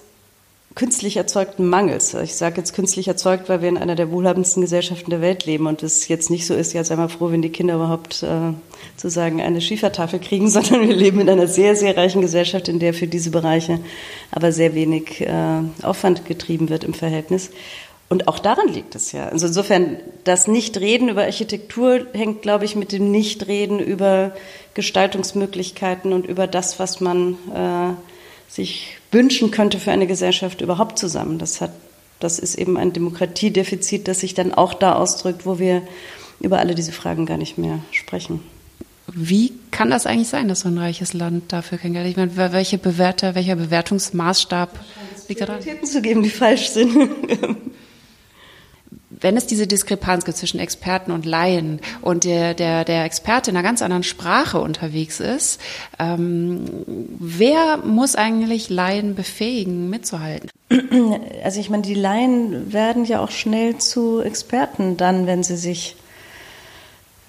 künstlich 0.74 1.16
erzeugten 1.16 1.68
Mangels. 1.68 2.14
Ich 2.14 2.36
sage 2.36 2.58
jetzt 2.58 2.74
künstlich 2.74 3.08
erzeugt, 3.08 3.48
weil 3.48 3.60
wir 3.60 3.68
in 3.68 3.76
einer 3.76 3.96
der 3.96 4.10
wohlhabendsten 4.10 4.62
Gesellschaften 4.62 5.10
der 5.10 5.20
Welt 5.20 5.44
leben 5.44 5.66
und 5.66 5.82
es 5.82 6.06
jetzt 6.06 6.30
nicht 6.30 6.46
so 6.46 6.54
ist, 6.54 6.72
ja, 6.72 6.84
sei 6.84 6.94
mal 6.94 7.08
froh, 7.08 7.32
wenn 7.32 7.42
die 7.42 7.50
Kinder 7.50 7.74
überhaupt 7.74 8.22
äh, 8.22 8.52
sozusagen 8.96 9.40
eine 9.40 9.60
Schiefertafel 9.60 10.20
kriegen, 10.20 10.48
sondern 10.50 10.86
wir 10.86 10.94
leben 10.94 11.20
in 11.20 11.28
einer 11.28 11.48
sehr, 11.48 11.74
sehr 11.74 11.96
reichen 11.96 12.22
Gesellschaft, 12.22 12.68
in 12.68 12.78
der 12.78 12.94
für 12.94 13.08
diese 13.08 13.30
Bereiche 13.30 13.80
aber 14.30 14.52
sehr 14.52 14.74
wenig 14.74 15.20
äh, 15.22 15.62
Aufwand 15.82 16.24
getrieben 16.24 16.68
wird 16.68 16.84
im 16.84 16.94
Verhältnis. 16.94 17.50
Und 18.08 18.26
auch 18.26 18.40
daran 18.40 18.68
liegt 18.68 18.96
es 18.96 19.12
ja. 19.12 19.28
Also 19.28 19.46
insofern, 19.46 19.98
das 20.24 20.48
Nichtreden 20.48 21.08
über 21.08 21.22
Architektur 21.22 22.06
hängt, 22.12 22.42
glaube 22.42 22.64
ich, 22.64 22.74
mit 22.74 22.90
dem 22.90 23.10
Nichtreden 23.10 23.78
über 23.78 24.32
Gestaltungsmöglichkeiten 24.74 26.12
und 26.12 26.26
über 26.26 26.46
das, 26.46 26.78
was 26.78 27.00
man 27.00 27.34
äh, 27.54 27.94
sich 28.52 28.99
wünschen 29.10 29.50
könnte 29.50 29.78
für 29.78 29.92
eine 29.92 30.06
Gesellschaft 30.06 30.60
überhaupt 30.60 30.98
zusammen. 30.98 31.38
Das 31.38 31.60
hat, 31.60 31.72
das 32.20 32.38
ist 32.38 32.56
eben 32.56 32.76
ein 32.76 32.92
Demokratiedefizit, 32.92 34.08
das 34.08 34.20
sich 34.20 34.34
dann 34.34 34.54
auch 34.54 34.74
da 34.74 34.94
ausdrückt, 34.94 35.46
wo 35.46 35.58
wir 35.58 35.82
über 36.40 36.58
alle 36.58 36.74
diese 36.74 36.92
Fragen 36.92 37.26
gar 37.26 37.36
nicht 37.36 37.58
mehr 37.58 37.80
sprechen. 37.90 38.40
Wie 39.12 39.52
kann 39.70 39.90
das 39.90 40.06
eigentlich 40.06 40.28
sein, 40.28 40.48
dass 40.48 40.60
so 40.60 40.68
ein 40.68 40.78
reiches 40.78 41.12
Land 41.12 41.52
dafür 41.52 41.78
kein 41.78 41.92
Geld? 41.92 42.06
Ich 42.06 42.16
meine, 42.16 42.36
welche 42.36 42.78
Bewerter, 42.78 43.34
welcher 43.34 43.56
Bewertungsmaßstab 43.56 44.78
liegt 45.28 45.40
da 45.40 45.46
dran? 45.46 45.60
zu 45.84 46.02
geben, 46.02 46.22
die 46.22 46.30
falsch 46.30 46.68
sind. 46.68 46.94
wenn 49.20 49.36
es 49.36 49.46
diese 49.46 49.66
Diskrepanz 49.66 50.24
gibt 50.24 50.38
zwischen 50.38 50.60
Experten 50.60 51.10
und 51.12 51.26
Laien 51.26 51.80
und 52.00 52.24
der, 52.24 52.54
der, 52.54 52.84
der 52.84 53.04
Experte 53.04 53.50
in 53.50 53.56
einer 53.56 53.66
ganz 53.66 53.82
anderen 53.82 54.02
Sprache 54.02 54.60
unterwegs 54.60 55.20
ist, 55.20 55.60
ähm, 55.98 56.64
wer 57.18 57.78
muss 57.78 58.16
eigentlich 58.16 58.70
Laien 58.70 59.14
befähigen, 59.14 59.90
mitzuhalten? 59.90 60.50
Also 61.42 61.58
ich 61.60 61.70
meine, 61.70 61.82
die 61.82 61.94
Laien 61.94 62.72
werden 62.72 63.04
ja 63.04 63.20
auch 63.20 63.30
schnell 63.30 63.78
zu 63.78 64.20
Experten 64.20 64.96
dann, 64.96 65.26
wenn 65.26 65.42
sie 65.42 65.56
sich 65.56 65.96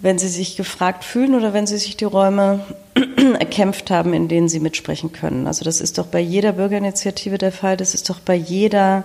wenn 0.02 0.18
sie 0.18 0.28
sich 0.28 0.58
gefragt 0.58 1.04
fühlen 1.04 1.36
oder 1.36 1.54
wenn 1.54 1.68
sie 1.68 1.78
sich 1.78 1.96
die 1.96 2.06
Räume 2.06 2.66
erkämpft 3.40 3.92
haben, 3.92 4.14
in 4.14 4.28
denen 4.28 4.50
sie 4.50 4.60
mitsprechen 4.60 5.14
können. 5.14 5.48
Also 5.48 5.64
das 5.64 5.80
ist 5.80 5.98
doch 5.98 6.08
bei 6.08 6.20
jeder 6.20 6.54
Bürgerinitiative 6.54 7.38
der 7.38 7.52
Fall, 7.52 7.78
das 7.78 7.94
ist 7.94 8.10
doch 8.10 8.20
bei 8.20 8.36
jeder, 8.36 9.04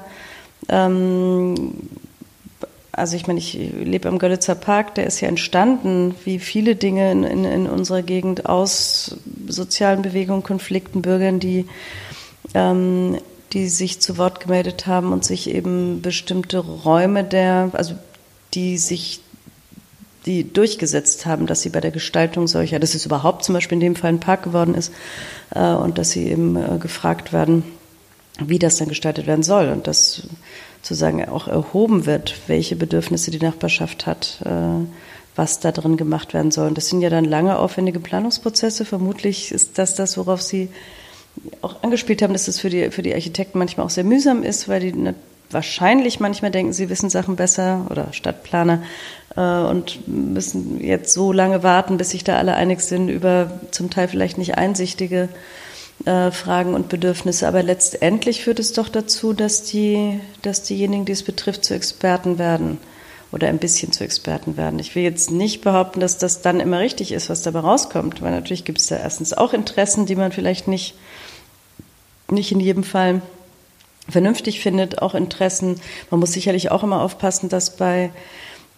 ähm, 0.68 1.74
also 2.96 3.14
ich 3.14 3.26
meine, 3.26 3.38
ich 3.38 3.52
lebe 3.52 4.08
am 4.08 4.18
Görlitzer 4.18 4.54
Park, 4.54 4.94
der 4.94 5.06
ist 5.06 5.20
ja 5.20 5.28
entstanden, 5.28 6.14
wie 6.24 6.38
viele 6.38 6.76
Dinge 6.76 7.12
in, 7.12 7.24
in, 7.24 7.44
in 7.44 7.66
unserer 7.66 8.02
Gegend 8.02 8.46
aus 8.46 9.16
sozialen 9.46 10.02
Bewegungen, 10.02 10.42
Konflikten, 10.42 11.02
Bürgern, 11.02 11.38
die 11.38 11.66
ähm, 12.54 13.18
die 13.52 13.68
sich 13.68 14.00
zu 14.00 14.18
Wort 14.18 14.40
gemeldet 14.40 14.86
haben 14.86 15.12
und 15.12 15.24
sich 15.24 15.50
eben 15.50 16.02
bestimmte 16.02 16.58
Räume 16.58 17.24
der, 17.24 17.70
also 17.72 17.94
die 18.54 18.78
sich 18.78 19.20
die 20.24 20.52
durchgesetzt 20.52 21.24
haben, 21.24 21.46
dass 21.46 21.62
sie 21.62 21.68
bei 21.70 21.80
der 21.80 21.92
Gestaltung 21.92 22.48
solcher, 22.48 22.80
dass 22.80 22.94
es 22.94 23.06
überhaupt 23.06 23.44
zum 23.44 23.54
Beispiel 23.54 23.76
in 23.76 23.80
dem 23.80 23.96
Fall 23.96 24.10
ein 24.10 24.20
Park 24.20 24.42
geworden 24.42 24.74
ist 24.74 24.92
äh, 25.54 25.72
und 25.72 25.98
dass 25.98 26.10
sie 26.10 26.26
eben 26.28 26.56
äh, 26.56 26.78
gefragt 26.78 27.32
werden, 27.32 27.62
wie 28.40 28.58
das 28.58 28.76
dann 28.76 28.88
gestaltet 28.88 29.28
werden 29.28 29.44
soll. 29.44 29.68
Und 29.68 29.86
dass 29.86 30.24
sozusagen 30.86 31.28
auch 31.28 31.48
erhoben 31.48 32.06
wird, 32.06 32.34
welche 32.46 32.76
Bedürfnisse 32.76 33.32
die 33.32 33.44
Nachbarschaft 33.44 34.06
hat, 34.06 34.40
äh, 34.44 34.86
was 35.34 35.58
da 35.58 35.72
drin 35.72 35.96
gemacht 35.96 36.32
werden 36.32 36.52
soll. 36.52 36.68
Und 36.68 36.78
das 36.78 36.88
sind 36.88 37.00
ja 37.00 37.10
dann 37.10 37.24
lange 37.24 37.58
aufwendige 37.58 37.98
Planungsprozesse. 37.98 38.84
Vermutlich 38.84 39.50
ist 39.50 39.78
das 39.78 39.96
das, 39.96 40.16
worauf 40.16 40.40
Sie 40.42 40.68
auch 41.60 41.82
angespielt 41.82 42.22
haben, 42.22 42.32
dass 42.32 42.46
es 42.46 42.60
für 42.60 42.70
die, 42.70 42.92
für 42.92 43.02
die 43.02 43.12
Architekten 43.12 43.58
manchmal 43.58 43.84
auch 43.84 43.90
sehr 43.90 44.04
mühsam 44.04 44.44
ist, 44.44 44.68
weil 44.68 44.80
die 44.80 45.12
wahrscheinlich 45.50 46.20
manchmal 46.20 46.52
denken, 46.52 46.72
sie 46.72 46.88
wissen 46.88 47.10
Sachen 47.10 47.34
besser 47.36 47.86
oder 47.90 48.12
Stadtplaner 48.12 48.82
äh, 49.36 49.40
und 49.40 50.06
müssen 50.06 50.80
jetzt 50.80 51.12
so 51.12 51.32
lange 51.32 51.62
warten, 51.64 51.96
bis 51.96 52.10
sich 52.10 52.22
da 52.22 52.38
alle 52.38 52.54
einig 52.54 52.80
sind 52.80 53.08
über 53.08 53.60
zum 53.72 53.90
Teil 53.90 54.08
vielleicht 54.08 54.38
nicht 54.38 54.56
einsichtige 54.56 55.28
äh, 56.04 56.30
Fragen 56.30 56.74
und 56.74 56.88
Bedürfnisse. 56.88 57.48
Aber 57.48 57.62
letztendlich 57.62 58.44
führt 58.44 58.58
es 58.58 58.72
doch 58.72 58.88
dazu, 58.88 59.32
dass, 59.32 59.64
die, 59.64 60.20
dass 60.42 60.62
diejenigen, 60.62 61.04
die 61.04 61.12
es 61.12 61.22
betrifft, 61.22 61.64
zu 61.64 61.74
Experten 61.74 62.38
werden 62.38 62.78
oder 63.32 63.48
ein 63.48 63.58
bisschen 63.58 63.92
zu 63.92 64.04
Experten 64.04 64.56
werden. 64.56 64.78
Ich 64.78 64.94
will 64.94 65.02
jetzt 65.02 65.30
nicht 65.30 65.62
behaupten, 65.62 66.00
dass 66.00 66.18
das 66.18 66.42
dann 66.42 66.60
immer 66.60 66.78
richtig 66.78 67.12
ist, 67.12 67.28
was 67.28 67.42
dabei 67.42 67.60
rauskommt, 67.60 68.22
weil 68.22 68.32
natürlich 68.32 68.64
gibt 68.64 68.78
es 68.78 68.86
da 68.86 68.96
erstens 68.96 69.32
auch 69.32 69.52
Interessen, 69.52 70.06
die 70.06 70.16
man 70.16 70.32
vielleicht 70.32 70.68
nicht, 70.68 70.94
nicht 72.30 72.52
in 72.52 72.60
jedem 72.60 72.84
Fall 72.84 73.22
vernünftig 74.08 74.60
findet, 74.60 75.02
auch 75.02 75.14
Interessen. 75.14 75.80
Man 76.10 76.20
muss 76.20 76.32
sicherlich 76.32 76.70
auch 76.70 76.82
immer 76.82 77.02
aufpassen, 77.02 77.48
dass 77.48 77.76
bei 77.76 78.10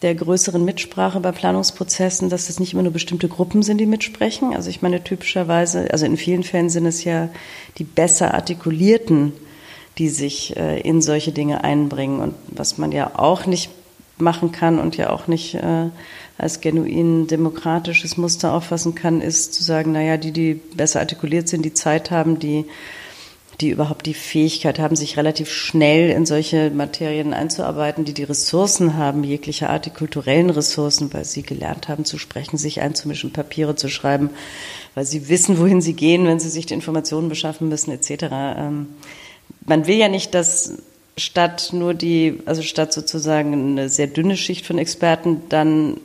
der 0.02 0.14
größeren 0.14 0.64
Mitsprache 0.64 1.20
bei 1.20 1.32
Planungsprozessen, 1.32 2.28
dass 2.28 2.48
es 2.48 2.60
nicht 2.60 2.72
immer 2.72 2.84
nur 2.84 2.92
bestimmte 2.92 3.28
Gruppen 3.28 3.62
sind, 3.62 3.78
die 3.78 3.86
mitsprechen. 3.86 4.54
Also 4.54 4.70
ich 4.70 4.80
meine 4.80 5.02
typischerweise, 5.02 5.90
also 5.90 6.06
in 6.06 6.16
vielen 6.16 6.44
Fällen 6.44 6.70
sind 6.70 6.86
es 6.86 7.04
ja 7.04 7.28
die 7.78 7.84
besser 7.84 8.34
artikulierten, 8.34 9.32
die 9.98 10.08
sich 10.08 10.56
äh, 10.56 10.80
in 10.80 11.02
solche 11.02 11.32
Dinge 11.32 11.64
einbringen. 11.64 12.20
Und 12.20 12.34
was 12.46 12.78
man 12.78 12.92
ja 12.92 13.12
auch 13.16 13.46
nicht 13.46 13.70
machen 14.18 14.52
kann 14.52 14.78
und 14.78 14.96
ja 14.96 15.10
auch 15.10 15.26
nicht 15.26 15.54
äh, 15.54 15.88
als 16.38 16.60
genuin 16.60 17.26
demokratisches 17.26 18.16
Muster 18.16 18.52
auffassen 18.52 18.94
kann, 18.94 19.20
ist 19.20 19.54
zu 19.54 19.64
sagen, 19.64 19.92
naja, 19.92 20.16
die, 20.16 20.30
die 20.30 20.54
besser 20.54 21.00
artikuliert 21.00 21.48
sind, 21.48 21.64
die 21.64 21.74
Zeit 21.74 22.12
haben, 22.12 22.38
die 22.38 22.64
die 23.60 23.70
überhaupt 23.70 24.06
die 24.06 24.14
Fähigkeit 24.14 24.78
haben, 24.78 24.94
sich 24.94 25.16
relativ 25.16 25.50
schnell 25.50 26.10
in 26.10 26.26
solche 26.26 26.70
Materien 26.70 27.34
einzuarbeiten, 27.34 28.04
die 28.04 28.14
die 28.14 28.22
Ressourcen 28.22 28.96
haben, 28.96 29.24
jeglicher 29.24 29.70
Art, 29.70 29.86
die 29.86 29.90
kulturellen 29.90 30.50
Ressourcen, 30.50 31.12
weil 31.12 31.24
sie 31.24 31.42
gelernt 31.42 31.88
haben 31.88 32.04
zu 32.04 32.18
sprechen, 32.18 32.56
sich 32.56 32.80
einzumischen, 32.80 33.32
Papiere 33.32 33.74
zu 33.74 33.88
schreiben, 33.88 34.30
weil 34.94 35.04
sie 35.04 35.28
wissen, 35.28 35.58
wohin 35.58 35.80
sie 35.80 35.94
gehen, 35.94 36.26
wenn 36.26 36.38
sie 36.38 36.50
sich 36.50 36.66
die 36.66 36.74
Informationen 36.74 37.28
beschaffen 37.28 37.68
müssen, 37.68 37.90
etc. 37.90 38.26
Ähm, 38.30 38.86
man 39.66 39.88
will 39.88 39.96
ja 39.96 40.08
nicht, 40.08 40.34
dass 40.34 40.74
statt 41.16 41.70
nur 41.72 41.94
die, 41.94 42.40
also 42.46 42.62
statt 42.62 42.92
sozusagen 42.92 43.72
eine 43.72 43.88
sehr 43.88 44.06
dünne 44.06 44.36
Schicht 44.36 44.66
von 44.66 44.78
Experten 44.78 45.42
dann 45.48 45.96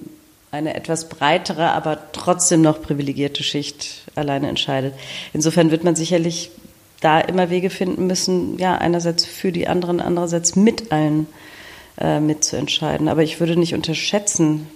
eine 0.49 0.75
etwas 0.75 1.09
breitere, 1.09 1.71
aber 1.71 1.99
trotzdem 2.13 2.61
noch 2.61 2.81
privilegierte 2.81 3.43
Schicht 3.43 4.03
alleine 4.15 4.49
entscheidet. 4.49 4.93
Insofern 5.33 5.71
wird 5.71 5.83
man 5.83 5.95
sicherlich 5.95 6.51
da 7.03 7.19
immer 7.19 7.49
Wege 7.49 7.69
finden 7.69 8.07
müssen, 8.07 8.57
ja, 8.57 8.77
einerseits 8.77 9.25
für 9.25 9.51
die 9.51 9.67
anderen, 9.67 9.99
andererseits 9.99 10.55
mit 10.55 10.91
allen 10.91 11.27
äh, 11.99 12.19
mitzuentscheiden. 12.19 13.07
Aber 13.07 13.23
ich 13.23 13.39
würde 13.39 13.55
nicht 13.57 13.73
unterschätzen, 13.73 14.67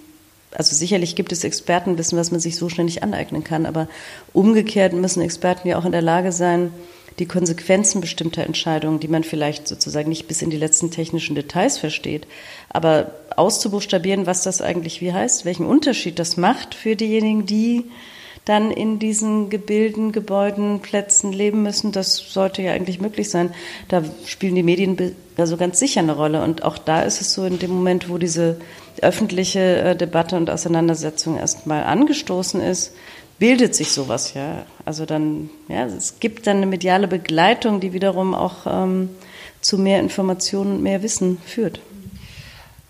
also 0.52 0.74
sicherlich 0.74 1.14
gibt 1.14 1.32
es 1.32 1.44
Expertenwissen, 1.44 2.18
was 2.18 2.30
man 2.30 2.40
sich 2.40 2.56
so 2.56 2.68
schnell 2.68 2.86
nicht 2.86 3.02
aneignen 3.02 3.44
kann, 3.44 3.66
aber 3.66 3.88
umgekehrt 4.32 4.92
müssen 4.92 5.22
Experten 5.22 5.68
ja 5.68 5.78
auch 5.78 5.84
in 5.84 5.92
der 5.92 6.02
Lage 6.02 6.32
sein, 6.32 6.72
die 7.18 7.26
Konsequenzen 7.26 8.00
bestimmter 8.00 8.44
Entscheidungen, 8.44 9.00
die 9.00 9.08
man 9.08 9.24
vielleicht 9.24 9.66
sozusagen 9.66 10.08
nicht 10.08 10.28
bis 10.28 10.40
in 10.40 10.50
die 10.50 10.56
letzten 10.56 10.90
technischen 10.90 11.34
Details 11.34 11.78
versteht, 11.78 12.26
aber 12.68 13.12
auszubuchstabieren, 13.36 14.26
was 14.26 14.42
das 14.42 14.62
eigentlich 14.62 15.00
wie 15.00 15.12
heißt, 15.12 15.44
welchen 15.44 15.66
Unterschied 15.66 16.18
das 16.18 16.36
macht 16.36 16.74
für 16.74 16.96
diejenigen, 16.96 17.44
die 17.44 17.84
dann 18.48 18.70
in 18.70 18.98
diesen 18.98 19.50
Gebilden, 19.50 20.12
Gebäuden, 20.12 20.80
Plätzen 20.80 21.32
leben 21.32 21.62
müssen. 21.62 21.92
Das 21.92 22.16
sollte 22.16 22.62
ja 22.62 22.72
eigentlich 22.72 23.00
möglich 23.00 23.30
sein. 23.30 23.54
Da 23.88 24.02
spielen 24.24 24.54
die 24.54 24.62
Medien 24.62 25.14
also 25.36 25.56
ganz 25.56 25.78
sicher 25.78 26.00
eine 26.00 26.16
Rolle. 26.16 26.42
Und 26.42 26.64
auch 26.64 26.78
da 26.78 27.02
ist 27.02 27.20
es 27.20 27.34
so, 27.34 27.44
in 27.44 27.58
dem 27.58 27.70
Moment, 27.70 28.08
wo 28.08 28.18
diese 28.18 28.58
öffentliche 29.02 29.60
äh, 29.60 29.96
Debatte 29.96 30.36
und 30.36 30.50
Auseinandersetzung 30.50 31.36
erstmal 31.36 31.84
angestoßen 31.84 32.60
ist, 32.60 32.94
bildet 33.38 33.74
sich 33.74 33.92
sowas 33.92 34.34
ja. 34.34 34.64
Also 34.84 35.06
dann, 35.06 35.50
ja, 35.68 35.86
es 35.86 36.20
gibt 36.20 36.46
dann 36.46 36.58
eine 36.58 36.66
mediale 36.66 37.08
Begleitung, 37.08 37.80
die 37.80 37.92
wiederum 37.92 38.34
auch 38.34 38.66
ähm, 38.66 39.10
zu 39.60 39.78
mehr 39.78 40.00
Informationen 40.00 40.76
und 40.76 40.82
mehr 40.82 41.02
Wissen 41.02 41.38
führt. 41.44 41.80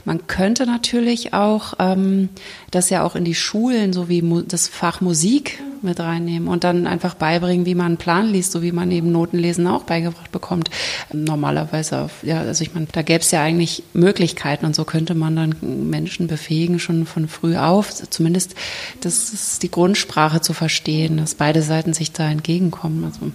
Man 0.09 0.27
könnte 0.27 0.65
natürlich 0.65 1.35
auch 1.35 1.75
ähm, 1.79 2.31
das 2.71 2.89
ja 2.89 3.05
auch 3.05 3.15
in 3.15 3.27
die 3.27 3.35
Schulen, 3.35 3.93
so 3.93 4.09
wie 4.09 4.25
das 4.49 4.67
Fach 4.67 5.03
Musik 5.03 5.63
mit 5.83 6.01
reinnehmen 6.01 6.49
und 6.49 6.65
dann 6.65 6.87
einfach 6.87 7.13
beibringen, 7.13 7.67
wie 7.67 7.75
man 7.75 7.89
einen 7.89 7.97
Plan 7.99 8.27
liest, 8.27 8.53
so 8.53 8.63
wie 8.63 8.73
man 8.73 8.91
eben 8.91 9.13
Notenlesen 9.13 9.67
auch 9.67 9.83
beigebracht 9.83 10.33
bekommt. 10.33 10.71
Normalerweise, 11.13 11.99
auf, 11.99 12.23
ja, 12.23 12.41
also 12.41 12.63
ich 12.63 12.73
meine, 12.73 12.87
da 12.91 13.03
gäbe 13.03 13.21
es 13.21 13.31
ja 13.33 13.43
eigentlich 13.43 13.83
Möglichkeiten 13.93 14.65
und 14.65 14.75
so 14.75 14.87
könnte 14.87 15.15
man 15.15 15.37
dann 15.37 15.57
Menschen 15.61 16.27
befähigen, 16.27 16.79
schon 16.79 17.05
von 17.05 17.29
früh 17.29 17.59
auf, 17.59 17.93
zumindest 18.09 18.55
das 19.03 19.35
ist 19.35 19.63
die 19.63 19.71
Grundsprache 19.71 20.41
zu 20.41 20.55
verstehen, 20.55 21.19
dass 21.19 21.35
beide 21.35 21.61
Seiten 21.61 21.93
sich 21.93 22.13
da 22.13 22.31
entgegenkommen. 22.31 23.05
Also 23.05 23.31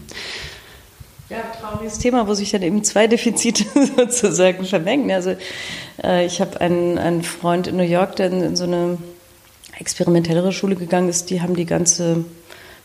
ja, 1.33 1.41
trauriges 1.59 1.99
Thema, 1.99 2.27
wo 2.27 2.33
sich 2.33 2.51
dann 2.51 2.61
eben 2.61 2.83
zwei 2.83 3.07
Defizite 3.13 3.65
sozusagen 3.97 4.65
vermengen. 4.65 5.11
Also 5.11 5.35
äh, 6.03 6.25
ich 6.25 6.41
habe 6.41 6.61
einen, 6.61 6.97
einen 6.97 7.23
Freund 7.23 7.67
in 7.67 7.77
New 7.77 7.83
York, 7.83 8.15
der 8.15 8.27
in, 8.27 8.41
in 8.41 8.55
so 8.55 8.65
eine 8.65 8.97
experimentellere 9.79 10.51
Schule 10.51 10.75
gegangen 10.75 11.09
ist. 11.09 11.29
Die 11.29 11.41
haben 11.41 11.55
die 11.55 11.65
ganze 11.65 12.25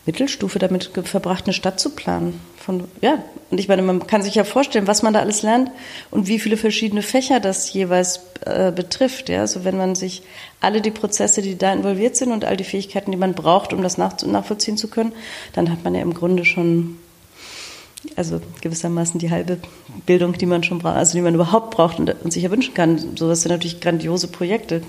Mittelstufe 0.05 0.57
damit 0.57 0.89
verbracht, 1.03 1.45
eine 1.45 1.53
Stadt 1.53 1.79
zu 1.79 1.91
planen. 1.91 2.39
Von, 2.57 2.85
ja, 3.01 3.23
und 3.51 3.59
ich 3.59 3.67
meine, 3.67 3.83
man 3.83 4.07
kann 4.07 4.23
sich 4.23 4.35
ja 4.35 4.43
vorstellen, 4.43 4.87
was 4.87 5.03
man 5.03 5.13
da 5.13 5.19
alles 5.19 5.43
lernt 5.43 5.69
und 6.09 6.27
wie 6.27 6.39
viele 6.39 6.57
verschiedene 6.57 7.03
Fächer 7.03 7.39
das 7.39 7.71
jeweils 7.71 8.21
äh, 8.45 8.71
betrifft. 8.71 9.29
Ja, 9.29 9.41
also 9.41 9.65
wenn 9.65 9.77
man 9.77 9.95
sich 9.95 10.23
alle 10.61 10.81
die 10.81 10.91
Prozesse, 10.91 11.41
die 11.41 11.57
da 11.57 11.71
involviert 11.73 12.15
sind 12.15 12.31
und 12.31 12.45
all 12.45 12.57
die 12.57 12.63
Fähigkeiten, 12.63 13.11
die 13.11 13.17
man 13.17 13.33
braucht, 13.33 13.71
um 13.71 13.83
das 13.83 13.97
nach, 13.97 14.21
nachvollziehen 14.23 14.77
zu 14.77 14.87
können, 14.87 15.13
dann 15.53 15.71
hat 15.71 15.83
man 15.83 15.93
ja 15.93 16.01
im 16.01 16.13
Grunde 16.13 16.43
schon 16.43 16.97
also 18.15 18.41
gewissermaßen 18.61 19.19
die 19.19 19.29
halbe 19.29 19.57
Bildung, 20.05 20.33
die 20.33 20.45
man 20.45 20.63
schon 20.63 20.79
braucht, 20.79 20.95
also 20.95 21.13
die 21.13 21.21
man 21.21 21.35
überhaupt 21.35 21.71
braucht 21.71 21.99
und, 21.99 22.15
und 22.23 22.31
sich 22.31 22.43
erwünschen 22.43 22.73
kann. 22.73 23.17
Sowas 23.17 23.41
sind 23.41 23.51
natürlich 23.51 23.81
grandiose 23.81 24.27
Projekte. 24.27 24.81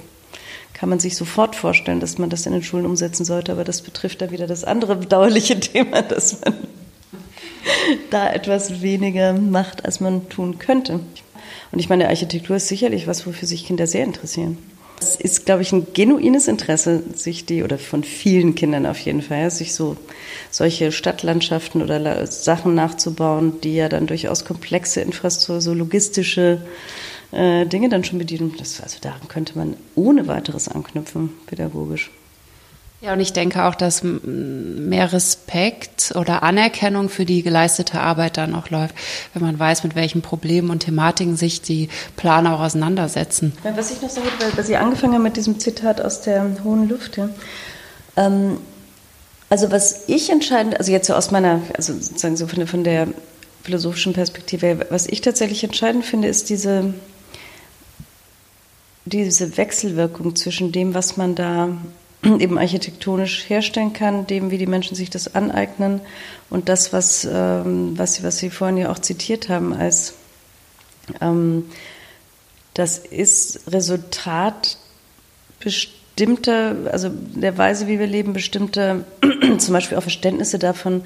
Kann 0.74 0.88
man 0.88 1.00
sich 1.00 1.16
sofort 1.16 1.56
vorstellen, 1.56 2.00
dass 2.00 2.18
man 2.18 2.30
das 2.30 2.46
in 2.46 2.52
den 2.52 2.62
Schulen 2.62 2.86
umsetzen 2.86 3.24
sollte, 3.24 3.52
aber 3.52 3.64
das 3.64 3.82
betrifft 3.82 4.22
dann 4.22 4.30
wieder 4.30 4.46
das 4.46 4.64
andere 4.64 4.96
bedauerliche 4.96 5.58
Thema, 5.60 6.02
dass 6.02 6.40
man 6.40 6.54
da 8.10 8.32
etwas 8.32 8.80
weniger 8.80 9.32
macht, 9.32 9.84
als 9.84 10.00
man 10.00 10.28
tun 10.28 10.58
könnte. 10.58 11.00
Und 11.72 11.78
ich 11.78 11.88
meine, 11.88 12.08
Architektur 12.08 12.56
ist 12.56 12.68
sicherlich 12.68 13.06
was, 13.06 13.26
wofür 13.26 13.46
sich 13.46 13.66
Kinder 13.66 13.86
sehr 13.86 14.04
interessieren. 14.04 14.58
Es 15.00 15.16
ist, 15.16 15.46
glaube 15.46 15.62
ich, 15.62 15.72
ein 15.72 15.86
genuines 15.94 16.46
Interesse, 16.46 17.02
sich 17.14 17.46
die, 17.46 17.62
oder 17.62 17.78
von 17.78 18.04
vielen 18.04 18.54
Kindern 18.54 18.84
auf 18.84 18.98
jeden 18.98 19.22
Fall, 19.22 19.50
sich 19.50 19.74
so 19.74 19.96
solche 20.50 20.92
Stadtlandschaften 20.92 21.80
oder 21.80 22.26
Sachen 22.26 22.74
nachzubauen, 22.74 23.60
die 23.62 23.76
ja 23.76 23.88
dann 23.88 24.06
durchaus 24.06 24.44
komplexe 24.44 25.00
Infrastruktur, 25.00 25.60
so 25.62 25.72
logistische 25.72 26.60
äh, 27.32 27.64
Dinge 27.66 27.88
dann 27.88 28.04
schon 28.04 28.18
bedienen. 28.18 28.54
Das, 28.58 28.80
also 28.80 28.98
daran 29.00 29.26
könnte 29.28 29.56
man 29.56 29.76
ohne 29.94 30.26
weiteres 30.26 30.68
anknüpfen, 30.68 31.30
pädagogisch. 31.46 32.10
Ja, 33.02 33.14
und 33.14 33.20
ich 33.20 33.32
denke 33.32 33.64
auch, 33.64 33.74
dass 33.74 34.02
mehr 34.02 35.10
Respekt 35.12 36.12
oder 36.16 36.42
Anerkennung 36.42 37.08
für 37.08 37.24
die 37.24 37.42
geleistete 37.42 37.98
Arbeit 37.98 38.36
dann 38.36 38.54
auch 38.54 38.68
läuft, 38.68 38.94
wenn 39.32 39.42
man 39.42 39.58
weiß, 39.58 39.84
mit 39.84 39.94
welchen 39.94 40.20
Problemen 40.20 40.68
und 40.68 40.80
Thematiken 40.80 41.34
sich 41.34 41.62
die 41.62 41.88
Planer 42.16 42.54
auch 42.54 42.60
auseinandersetzen. 42.60 43.54
Was 43.74 43.90
ich 43.90 44.02
noch 44.02 44.10
sagen 44.10 44.26
würde, 44.26 44.54
weil 44.54 44.64
Sie 44.64 44.76
angefangen 44.76 45.14
haben 45.14 45.22
mit 45.22 45.38
diesem 45.38 45.58
Zitat 45.58 46.02
aus 46.02 46.20
der 46.20 46.44
hohen 46.62 46.90
Luft, 46.90 47.16
ja. 47.16 47.30
Ähm, 48.16 48.58
also 49.48 49.72
was 49.72 50.04
ich 50.08 50.30
entscheidend, 50.30 50.76
also 50.78 50.92
jetzt 50.92 51.06
so 51.06 51.14
aus 51.14 51.30
meiner, 51.30 51.62
also 51.74 51.94
sozusagen 51.94 52.36
so 52.36 52.46
von 52.46 52.66
von 52.66 52.84
der 52.84 53.08
philosophischen 53.62 54.12
Perspektive, 54.12 54.86
was 54.90 55.06
ich 55.06 55.22
tatsächlich 55.22 55.64
entscheidend 55.64 56.04
finde, 56.04 56.28
ist 56.28 56.50
diese, 56.50 56.94
diese 59.06 59.56
Wechselwirkung 59.56 60.36
zwischen 60.36 60.70
dem, 60.70 60.94
was 60.94 61.16
man 61.16 61.34
da 61.34 61.70
eben 62.38 62.59
architektonisch 62.59 63.48
herstellen 63.48 63.92
kann, 63.92 64.26
dem, 64.26 64.50
wie 64.50 64.59
die 64.59 64.66
Menschen 64.66 64.94
sich 64.94 65.11
das 65.11 65.35
aneignen 65.35 66.00
und 66.48 66.68
das, 66.68 66.92
was, 66.92 67.24
ähm, 67.30 67.98
was, 67.98 68.14
Sie, 68.14 68.22
was 68.22 68.38
Sie 68.38 68.50
vorhin 68.50 68.76
ja 68.76 68.90
auch 68.90 68.98
zitiert 68.98 69.48
haben, 69.48 69.72
als 69.72 70.14
ähm, 71.20 71.66
das 72.74 72.98
ist 72.98 73.72
Resultat 73.72 74.78
bestimmter, 75.59 76.76
also 76.92 77.11
der 77.11 77.59
Weise, 77.59 77.88
wie 77.88 77.98
wir 77.98 78.06
leben, 78.06 78.33
bestimmter 78.33 79.04
zum 79.59 79.72
Beispiel 79.72 79.98
auch 79.98 80.02
Verständnisse 80.02 80.59
davon, 80.59 81.02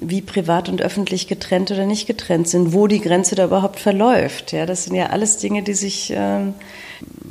wie 0.00 0.22
privat 0.22 0.68
und 0.68 0.80
öffentlich 0.80 1.26
getrennt 1.26 1.72
oder 1.72 1.84
nicht 1.84 2.06
getrennt 2.06 2.48
sind, 2.48 2.72
wo 2.72 2.86
die 2.86 3.00
Grenze 3.00 3.34
da 3.34 3.44
überhaupt 3.44 3.80
verläuft. 3.80 4.52
Ja, 4.52 4.64
das 4.64 4.84
sind 4.84 4.94
ja 4.94 5.06
alles 5.06 5.38
Dinge, 5.38 5.62
die 5.62 5.74
sich 5.74 6.12
ähm, 6.14 6.54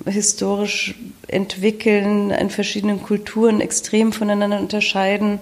historisch 0.06 0.96
entwickeln, 1.28 2.32
in 2.32 2.50
verschiedenen 2.50 3.04
Kulturen 3.04 3.62
extrem 3.62 4.14
voneinander 4.14 4.60
unterscheiden. 4.60 5.40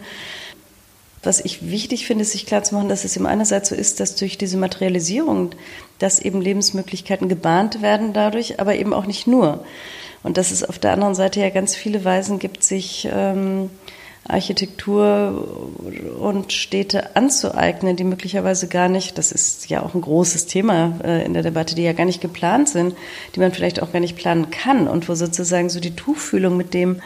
Was 1.24 1.44
ich 1.44 1.70
wichtig 1.70 2.06
finde, 2.06 2.22
ist 2.22 2.34
sich 2.34 2.46
klarzumachen, 2.46 2.90
dass 2.90 3.04
es 3.04 3.16
eben 3.16 3.26
einerseits 3.26 3.70
so 3.70 3.76
ist, 3.76 4.00
dass 4.00 4.16
durch 4.16 4.38
diese 4.38 4.58
Materialisierung, 4.58 5.52
dass 5.98 6.20
eben 6.20 6.42
Lebensmöglichkeiten 6.42 7.30
gebahnt 7.30 7.82
werden 7.82 8.14
dadurch, 8.14 8.60
aber 8.60 8.76
eben 8.76 8.94
auch 8.94 9.06
nicht 9.06 9.26
nur. 9.26 9.64
Und 10.22 10.38
dass 10.38 10.52
es 10.52 10.64
auf 10.64 10.80
der 10.80 10.92
anderen 10.92 11.16
Seite 11.16 11.40
ja 11.40 11.50
ganz 11.50 11.76
viele 11.76 12.04
Weisen 12.04 12.40
gibt, 12.40 12.64
sich 12.64 13.08
ähm, 13.12 13.70
Architektur 14.28 15.48
und 16.20 16.52
Städte 16.52 17.16
anzueignen, 17.16 17.96
die 17.96 18.04
möglicherweise 18.04 18.68
gar 18.68 18.90
nicht, 18.90 19.20
das 19.20 19.32
ist 19.32 19.70
ja 19.70 19.84
auch 19.84 19.94
ein 19.94 20.02
großes 20.02 20.48
Thema 20.48 21.00
äh, 21.04 21.24
in 21.24 21.34
der 21.34 21.44
Debatte, 21.44 21.76
die 21.76 21.84
ja 21.84 21.94
gar 21.94 22.06
nicht 22.06 22.22
geplant 22.22 22.68
sind, 22.70 22.96
die 23.36 23.40
man 23.40 23.52
vielleicht 23.52 23.82
auch 23.84 23.94
gar 23.94 24.00
nicht 24.00 24.18
planen 24.18 24.50
kann 24.50 24.88
und 24.88 25.08
wo 25.08 25.14
sozusagen 25.14 25.70
so 25.70 25.80
die 25.80 25.96
Tuchfühlung 25.96 26.58
mit 26.58 26.74
dem, 26.74 27.02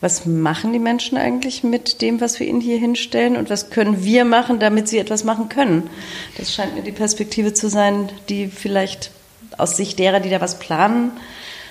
was 0.00 0.24
machen 0.24 0.72
die 0.72 0.78
Menschen 0.78 1.18
eigentlich 1.18 1.64
mit 1.64 2.00
dem, 2.00 2.20
was 2.20 2.38
wir 2.38 2.46
ihnen 2.46 2.60
hier 2.60 2.78
hinstellen 2.78 3.36
und 3.36 3.50
was 3.50 3.70
können 3.70 4.04
wir 4.04 4.24
machen, 4.24 4.60
damit 4.60 4.86
sie 4.86 4.98
etwas 4.98 5.24
machen 5.24 5.48
können. 5.48 5.90
Das 6.36 6.54
scheint 6.54 6.76
mir 6.76 6.82
die 6.82 6.92
Perspektive 6.92 7.54
zu 7.54 7.68
sein, 7.68 8.08
die 8.28 8.46
vielleicht 8.46 9.10
aus 9.58 9.76
Sicht 9.76 9.98
derer, 9.98 10.20
die 10.20 10.30
da 10.30 10.40
was 10.40 10.60
planen 10.60 11.10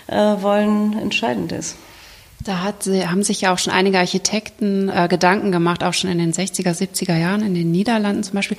äh, 0.07 0.15
wollen, 0.15 0.99
entscheidend 0.99 1.53
ist. 1.53 1.77
Da 2.43 2.61
hat, 2.63 2.87
haben 2.87 3.23
sich 3.23 3.41
ja 3.41 3.53
auch 3.53 3.59
schon 3.59 3.73
einige 3.73 3.99
Architekten 3.99 4.89
äh, 4.89 5.07
Gedanken 5.09 5.51
gemacht, 5.51 5.83
auch 5.83 5.93
schon 5.93 6.09
in 6.09 6.17
den 6.17 6.33
60er, 6.33 6.71
70er 6.71 7.17
Jahren 7.17 7.43
in 7.43 7.53
den 7.53 7.71
Niederlanden 7.71 8.23
zum 8.23 8.35
Beispiel, 8.35 8.57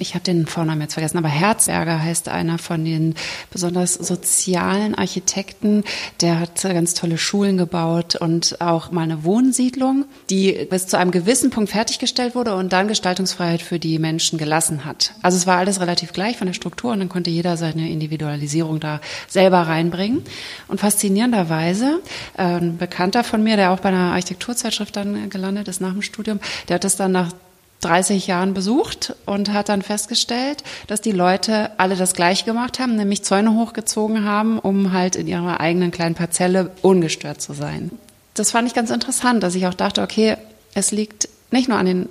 ich 0.00 0.14
habe 0.14 0.24
den 0.24 0.46
Vornamen 0.46 0.80
jetzt 0.80 0.94
vergessen, 0.94 1.18
aber 1.18 1.28
Herzberger 1.28 2.02
heißt 2.02 2.28
einer 2.28 2.58
von 2.58 2.84
den 2.84 3.14
besonders 3.50 3.94
sozialen 3.94 4.94
Architekten. 4.94 5.84
Der 6.20 6.40
hat 6.40 6.60
ganz 6.62 6.94
tolle 6.94 7.18
Schulen 7.18 7.58
gebaut 7.58 8.16
und 8.16 8.60
auch 8.60 8.90
mal 8.90 9.02
eine 9.02 9.24
Wohnsiedlung, 9.24 10.06
die 10.30 10.66
bis 10.70 10.86
zu 10.86 10.98
einem 10.98 11.10
gewissen 11.10 11.50
Punkt 11.50 11.70
fertiggestellt 11.70 12.34
wurde 12.34 12.54
und 12.54 12.72
dann 12.72 12.88
Gestaltungsfreiheit 12.88 13.62
für 13.62 13.78
die 13.78 13.98
Menschen 13.98 14.38
gelassen 14.38 14.84
hat. 14.84 15.12
Also 15.22 15.36
es 15.36 15.46
war 15.46 15.58
alles 15.58 15.80
relativ 15.80 16.12
gleich 16.12 16.38
von 16.38 16.46
der 16.46 16.54
Struktur 16.54 16.92
und 16.92 17.00
dann 17.00 17.08
konnte 17.08 17.30
jeder 17.30 17.56
seine 17.56 17.90
Individualisierung 17.90 18.80
da 18.80 19.00
selber 19.28 19.62
reinbringen. 19.62 20.22
Und 20.68 20.80
faszinierenderweise, 20.80 22.00
äh, 22.36 22.42
ein 22.42 22.78
Bekannter 22.78 23.22
von 23.24 23.42
mir, 23.42 23.56
der 23.56 23.72
auch 23.72 23.80
bei 23.80 23.90
einer 23.90 24.12
Architekturzeitschrift 24.12 24.96
dann 24.96 25.28
gelandet 25.28 25.68
ist 25.68 25.80
nach 25.80 25.92
dem 25.92 26.02
Studium, 26.02 26.40
der 26.68 26.76
hat 26.76 26.84
das 26.84 26.96
dann 26.96 27.12
nach 27.12 27.32
30 27.80 28.26
Jahren 28.26 28.54
besucht 28.54 29.14
und 29.26 29.52
hat 29.52 29.68
dann 29.68 29.82
festgestellt, 29.82 30.62
dass 30.86 31.00
die 31.00 31.12
Leute 31.12 31.70
alle 31.78 31.96
das 31.96 32.14
Gleiche 32.14 32.44
gemacht 32.44 32.78
haben, 32.78 32.96
nämlich 32.96 33.24
Zäune 33.24 33.54
hochgezogen 33.54 34.24
haben, 34.24 34.58
um 34.58 34.92
halt 34.92 35.16
in 35.16 35.26
ihrer 35.26 35.60
eigenen 35.60 35.90
kleinen 35.90 36.14
Parzelle 36.14 36.70
ungestört 36.82 37.40
zu 37.40 37.52
sein. 37.54 37.90
Das 38.34 38.50
fand 38.50 38.68
ich 38.68 38.74
ganz 38.74 38.90
interessant, 38.90 39.42
dass 39.42 39.54
ich 39.54 39.66
auch 39.66 39.74
dachte, 39.74 40.02
okay, 40.02 40.36
es 40.74 40.92
liegt 40.92 41.28
nicht 41.50 41.68
nur 41.68 41.78
an 41.78 41.86
den 41.86 42.08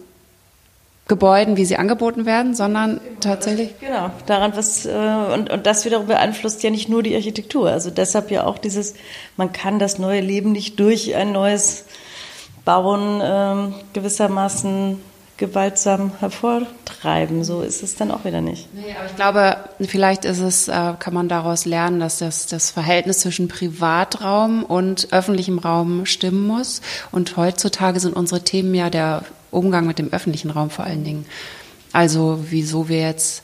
Gebäuden, 1.08 1.58
wie 1.58 1.66
sie 1.66 1.78
angeboten 1.78 2.26
werden, 2.28 2.54
sondern 2.54 3.02
tatsächlich. 3.20 3.72
Genau, 3.80 4.12
daran 4.28 4.56
was, 4.56 4.86
äh, 4.86 4.92
und, 5.34 5.50
und 5.50 5.66
das 5.66 5.84
wiederum 5.84 6.06
beeinflusst 6.06 6.62
ja 6.62 6.70
nicht 6.70 6.88
nur 6.88 7.02
die 7.02 7.16
Architektur. 7.16 7.70
Also 7.72 7.90
deshalb 7.90 8.30
ja 8.30 8.46
auch 8.46 8.60
dieses, 8.60 8.94
man 9.36 9.52
kann 9.52 9.80
das 9.80 9.98
neue 9.98 10.22
Leben 10.22 10.52
nicht 10.52 10.80
durch 10.80 11.16
ein 11.16 11.32
neues 11.32 11.86
Bauen 12.64 13.22
ähm, 13.24 13.74
gewissermaßen 13.94 15.02
gewaltsam 15.40 16.12
hervortreiben. 16.20 17.44
So 17.44 17.62
ist 17.62 17.82
es 17.82 17.96
dann 17.96 18.12
auch 18.12 18.26
wieder 18.26 18.42
nicht. 18.42 18.74
Nee, 18.74 18.96
aber 18.98 19.08
ich 19.08 19.16
glaube, 19.16 19.58
vielleicht 19.90 20.26
ist 20.26 20.40
es, 20.40 20.68
äh, 20.68 20.94
kann 21.00 21.14
man 21.14 21.30
daraus 21.30 21.66
lernen, 21.66 22.00
dass 22.00 22.20
das, 22.20 22.46
das 22.46 22.70
Verhältnis 22.70 23.20
zwischen 23.20 23.48
Privatraum 23.48 24.64
und 24.64 25.08
öffentlichem 25.12 25.58
Raum 25.58 26.06
stimmen 26.06 26.46
muss. 26.46 26.82
Und 27.12 27.38
heutzutage 27.38 28.00
sind 28.00 28.16
unsere 28.16 28.42
Themen 28.42 28.76
ja 28.76 28.90
der 28.90 29.24
Umgang 29.50 29.88
mit 29.88 29.98
dem 29.98 30.14
öffentlichen 30.14 30.52
Raum 30.52 30.70
vor 30.70 30.86
allen 30.86 31.04
Dingen. 31.04 31.26
Also 31.92 32.40
wieso 32.50 32.88
wir 32.88 33.00
jetzt 33.00 33.42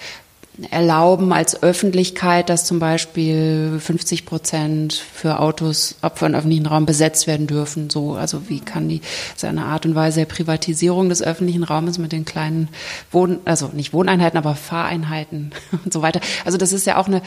erlauben 0.71 1.33
als 1.33 1.61
Öffentlichkeit, 1.61 2.49
dass 2.49 2.65
zum 2.65 2.79
Beispiel 2.79 3.79
50 3.79 4.25
Prozent 4.25 4.93
für 4.93 5.39
Autos 5.39 5.95
ab 6.01 6.19
für 6.19 6.25
den 6.25 6.35
öffentlichen 6.35 6.65
Raum 6.65 6.85
besetzt 6.85 7.27
werden 7.27 7.47
dürfen. 7.47 7.89
So, 7.89 8.13
also 8.13 8.49
wie 8.49 8.59
kann 8.59 8.87
die 8.87 9.01
seine 9.35 9.65
Art 9.65 9.85
und 9.85 9.95
Weise 9.95 10.21
der 10.21 10.25
Privatisierung 10.25 11.09
des 11.09 11.21
öffentlichen 11.21 11.63
Raumes 11.63 11.97
mit 11.97 12.11
den 12.11 12.25
kleinen 12.25 12.69
Wohn, 13.11 13.39
also 13.45 13.69
nicht 13.73 13.93
Wohneinheiten, 13.93 14.37
aber 14.37 14.55
Fahreinheiten 14.55 15.51
und 15.83 15.91
so 15.91 16.01
weiter. 16.01 16.21
Also 16.45 16.57
das 16.57 16.71
ist 16.71 16.87
ja 16.87 16.97
auch 16.97 17.07
eine 17.07 17.21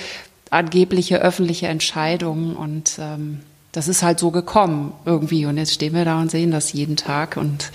angebliche 0.50 1.18
öffentliche 1.18 1.66
Entscheidung 1.66 2.56
und 2.56 2.98
ähm, 2.98 3.40
das 3.72 3.88
ist 3.88 4.02
halt 4.02 4.18
so 4.18 4.30
gekommen 4.30 4.92
irgendwie. 5.04 5.46
Und 5.46 5.58
jetzt 5.58 5.74
stehen 5.74 5.94
wir 5.94 6.04
da 6.04 6.20
und 6.20 6.30
sehen 6.30 6.50
das 6.50 6.72
jeden 6.72 6.96
Tag 6.96 7.36
und 7.36 7.70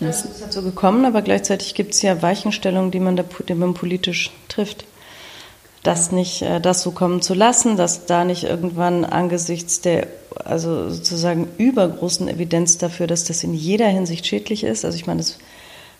das 0.00 0.24
ist 0.24 0.42
halt 0.42 0.52
so 0.52 0.62
gekommen, 0.62 1.04
aber 1.04 1.22
gleichzeitig 1.22 1.74
gibt 1.74 1.94
es 1.94 2.02
ja 2.02 2.20
Weichenstellungen, 2.20 2.90
die 2.90 3.00
man, 3.00 3.16
da, 3.16 3.24
die 3.48 3.54
man 3.54 3.74
politisch 3.74 4.30
trifft. 4.48 4.84
Das 5.82 6.12
nicht, 6.12 6.42
äh, 6.42 6.60
das 6.60 6.82
so 6.82 6.90
kommen 6.90 7.22
zu 7.22 7.34
lassen, 7.34 7.76
dass 7.76 8.06
da 8.06 8.24
nicht 8.24 8.44
irgendwann 8.44 9.04
angesichts 9.04 9.80
der, 9.80 10.08
also 10.44 10.90
sozusagen 10.90 11.48
übergroßen 11.58 12.28
Evidenz 12.28 12.76
dafür, 12.78 13.06
dass 13.06 13.24
das 13.24 13.42
in 13.44 13.54
jeder 13.54 13.86
Hinsicht 13.86 14.26
schädlich 14.26 14.64
ist. 14.64 14.84
Also 14.84 14.96
ich 14.96 15.06
meine, 15.06 15.18
das 15.18 15.38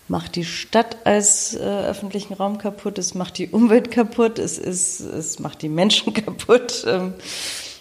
macht 0.08 0.36
die 0.36 0.44
Stadt 0.44 0.98
als 1.04 1.54
äh, 1.54 1.60
öffentlichen 1.60 2.34
Raum 2.34 2.58
kaputt, 2.58 2.98
es 2.98 3.14
macht 3.14 3.38
die 3.38 3.48
Umwelt 3.48 3.90
kaputt, 3.90 4.38
es, 4.38 4.58
ist, 4.58 5.00
es 5.00 5.38
macht 5.38 5.62
die 5.62 5.68
Menschen 5.68 6.12
kaputt. 6.14 6.84
Ähm, 6.86 7.14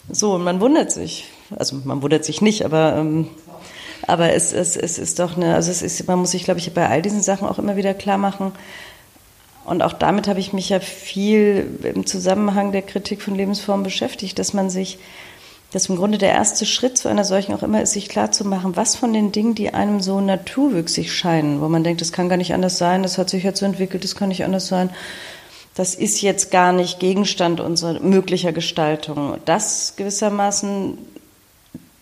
so, 0.09 0.33
und 0.35 0.43
man 0.43 0.61
wundert 0.61 0.91
sich. 0.91 1.25
Also 1.55 1.77
man 1.83 2.01
wundert 2.01 2.25
sich 2.25 2.41
nicht, 2.41 2.63
aber 2.63 2.95
ähm, 2.95 3.27
aber 4.07 4.33
es, 4.33 4.53
es, 4.53 4.75
es 4.75 4.97
ist 4.97 5.19
doch 5.19 5.35
eine, 5.35 5.55
also 5.55 5.71
es 5.71 5.81
ist, 5.81 6.07
man 6.07 6.19
muss 6.19 6.31
sich, 6.31 6.43
glaube 6.43 6.59
ich, 6.59 6.73
bei 6.73 6.87
all 6.87 7.01
diesen 7.01 7.21
Sachen 7.21 7.47
auch 7.47 7.59
immer 7.59 7.75
wieder 7.75 7.93
klar 7.93 8.17
machen. 8.17 8.51
Und 9.65 9.81
auch 9.81 9.93
damit 9.93 10.27
habe 10.27 10.39
ich 10.39 10.53
mich 10.53 10.69
ja 10.69 10.79
viel 10.79 11.67
im 11.83 12.05
Zusammenhang 12.05 12.71
der 12.71 12.83
Kritik 12.83 13.21
von 13.21 13.35
Lebensformen 13.35 13.83
beschäftigt, 13.83 14.37
dass 14.37 14.53
man 14.53 14.69
sich, 14.69 14.99
dass 15.71 15.89
im 15.89 15.95
Grunde 15.95 16.19
der 16.19 16.29
erste 16.29 16.67
Schritt 16.67 16.97
zu 16.97 17.09
einer 17.09 17.23
solchen 17.23 17.53
auch 17.55 17.63
immer 17.63 17.81
ist, 17.81 17.93
sich 17.93 18.07
klar 18.07 18.31
zu 18.31 18.45
machen, 18.45 18.75
was 18.75 18.95
von 18.95 19.11
den 19.11 19.31
Dingen, 19.31 19.55
die 19.55 19.73
einem 19.73 20.01
so 20.01 20.21
naturwüchsig 20.21 21.11
scheinen, 21.11 21.61
wo 21.61 21.67
man 21.67 21.83
denkt, 21.83 22.01
das 22.01 22.11
kann 22.11 22.29
gar 22.29 22.37
nicht 22.37 22.53
anders 22.53 22.77
sein, 22.77 23.01
das 23.01 23.17
hat 23.17 23.31
sich 23.31 23.43
jetzt 23.43 23.59
so 23.59 23.65
entwickelt, 23.65 24.03
das 24.03 24.15
kann 24.15 24.29
nicht 24.29 24.45
anders 24.45 24.67
sein, 24.67 24.91
das 25.73 25.95
ist 25.95 26.21
jetzt 26.21 26.51
gar 26.51 26.71
nicht 26.71 26.99
Gegenstand 26.99 27.59
unserer 27.59 27.99
möglicher 27.99 28.53
Gestaltung. 28.53 29.37
Das 29.45 29.95
gewissermaßen 29.97 30.97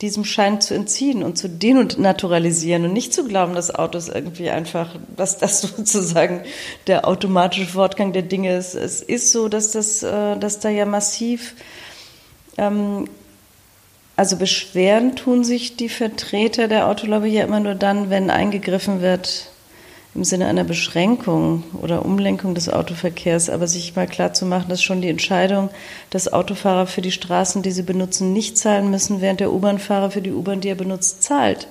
diesem 0.03 0.25
Schein 0.25 0.59
zu 0.59 0.73
entziehen 0.73 1.23
und 1.23 1.37
zu 1.37 1.47
denaturalisieren 1.47 2.83
und 2.83 2.91
nicht 2.91 3.13
zu 3.13 3.23
glauben, 3.23 3.55
dass 3.55 3.73
Autos 3.73 4.09
irgendwie 4.09 4.49
einfach, 4.49 4.89
dass 5.15 5.37
das 5.37 5.61
sozusagen 5.77 6.43
der 6.87 7.07
automatische 7.07 7.65
Fortgang 7.65 8.11
der 8.11 8.23
Dinge 8.23 8.55
ist. 8.55 8.75
Es 8.75 9.01
ist 9.01 9.31
so, 9.31 9.47
dass 9.47 9.71
das, 9.71 10.03
äh, 10.03 10.37
dass 10.37 10.59
da 10.59 10.67
ja 10.67 10.85
massiv, 10.85 11.55
ähm, 12.57 13.07
also 14.17 14.35
beschweren 14.35 15.15
tun 15.15 15.45
sich 15.45 15.77
die 15.77 15.89
Vertreter 15.89 16.67
der 16.67 16.87
Autolobby 16.87 17.29
ja 17.29 17.45
immer 17.45 17.61
nur 17.61 17.73
dann, 17.73 18.09
wenn 18.09 18.29
eingegriffen 18.29 19.01
wird 19.01 19.52
im 20.15 20.23
Sinne 20.23 20.47
einer 20.47 20.63
Beschränkung 20.63 21.63
oder 21.81 22.05
Umlenkung 22.05 22.53
des 22.53 22.69
Autoverkehrs, 22.69 23.49
aber 23.49 23.67
sich 23.67 23.95
mal 23.95 24.07
klar 24.07 24.33
zu 24.33 24.45
machen, 24.45 24.69
dass 24.69 24.83
schon 24.83 25.01
die 25.01 25.09
Entscheidung, 25.09 25.69
dass 26.11 26.31
Autofahrer 26.31 26.85
für 26.85 27.01
die 27.01 27.11
Straßen, 27.11 27.63
die 27.63 27.71
sie 27.71 27.81
benutzen, 27.81 28.31
nicht 28.31 28.57
zahlen 28.57 28.91
müssen, 28.91 29.21
während 29.21 29.39
der 29.39 29.51
U-Bahn-Fahrer 29.51 30.11
für 30.11 30.21
die 30.21 30.31
U-Bahn, 30.31 30.61
die 30.61 30.69
er 30.69 30.75
benutzt, 30.75 31.23
zahlt. 31.23 31.67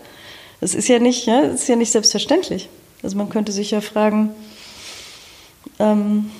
Das 0.60 0.74
ist 0.74 0.88
ja 0.88 0.98
nicht, 0.98 1.26
ja, 1.26 1.42
das 1.42 1.62
ist 1.62 1.68
ja 1.68 1.76
nicht 1.76 1.92
selbstverständlich. 1.92 2.68
Also 3.02 3.16
man 3.16 3.28
könnte 3.28 3.52
sich 3.52 3.70
ja 3.70 3.80
fragen, 3.80 4.30
ähm, 5.78 6.30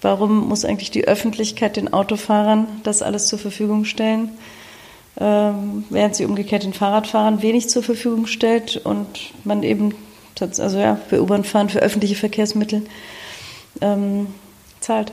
warum 0.00 0.48
muss 0.48 0.64
eigentlich 0.64 0.90
die 0.90 1.06
Öffentlichkeit 1.06 1.76
den 1.76 1.92
Autofahrern 1.92 2.66
das 2.82 3.02
alles 3.02 3.26
zur 3.26 3.38
Verfügung 3.38 3.84
stellen, 3.84 4.30
ähm, 5.18 5.84
während 5.90 6.14
sie 6.14 6.24
umgekehrt 6.24 6.62
den 6.62 6.72
Fahrradfahrern 6.72 7.42
wenig 7.42 7.68
zur 7.68 7.82
Verfügung 7.82 8.26
stellt 8.26 8.76
und 8.76 9.06
man 9.44 9.62
eben, 9.62 9.94
also 10.42 10.78
ja, 10.78 10.98
für 11.08 11.22
U-Bahn-Fahren, 11.22 11.68
für 11.68 11.80
öffentliche 11.80 12.14
Verkehrsmittel 12.14 12.82
ähm, 13.80 14.28
zahlt. 14.80 15.12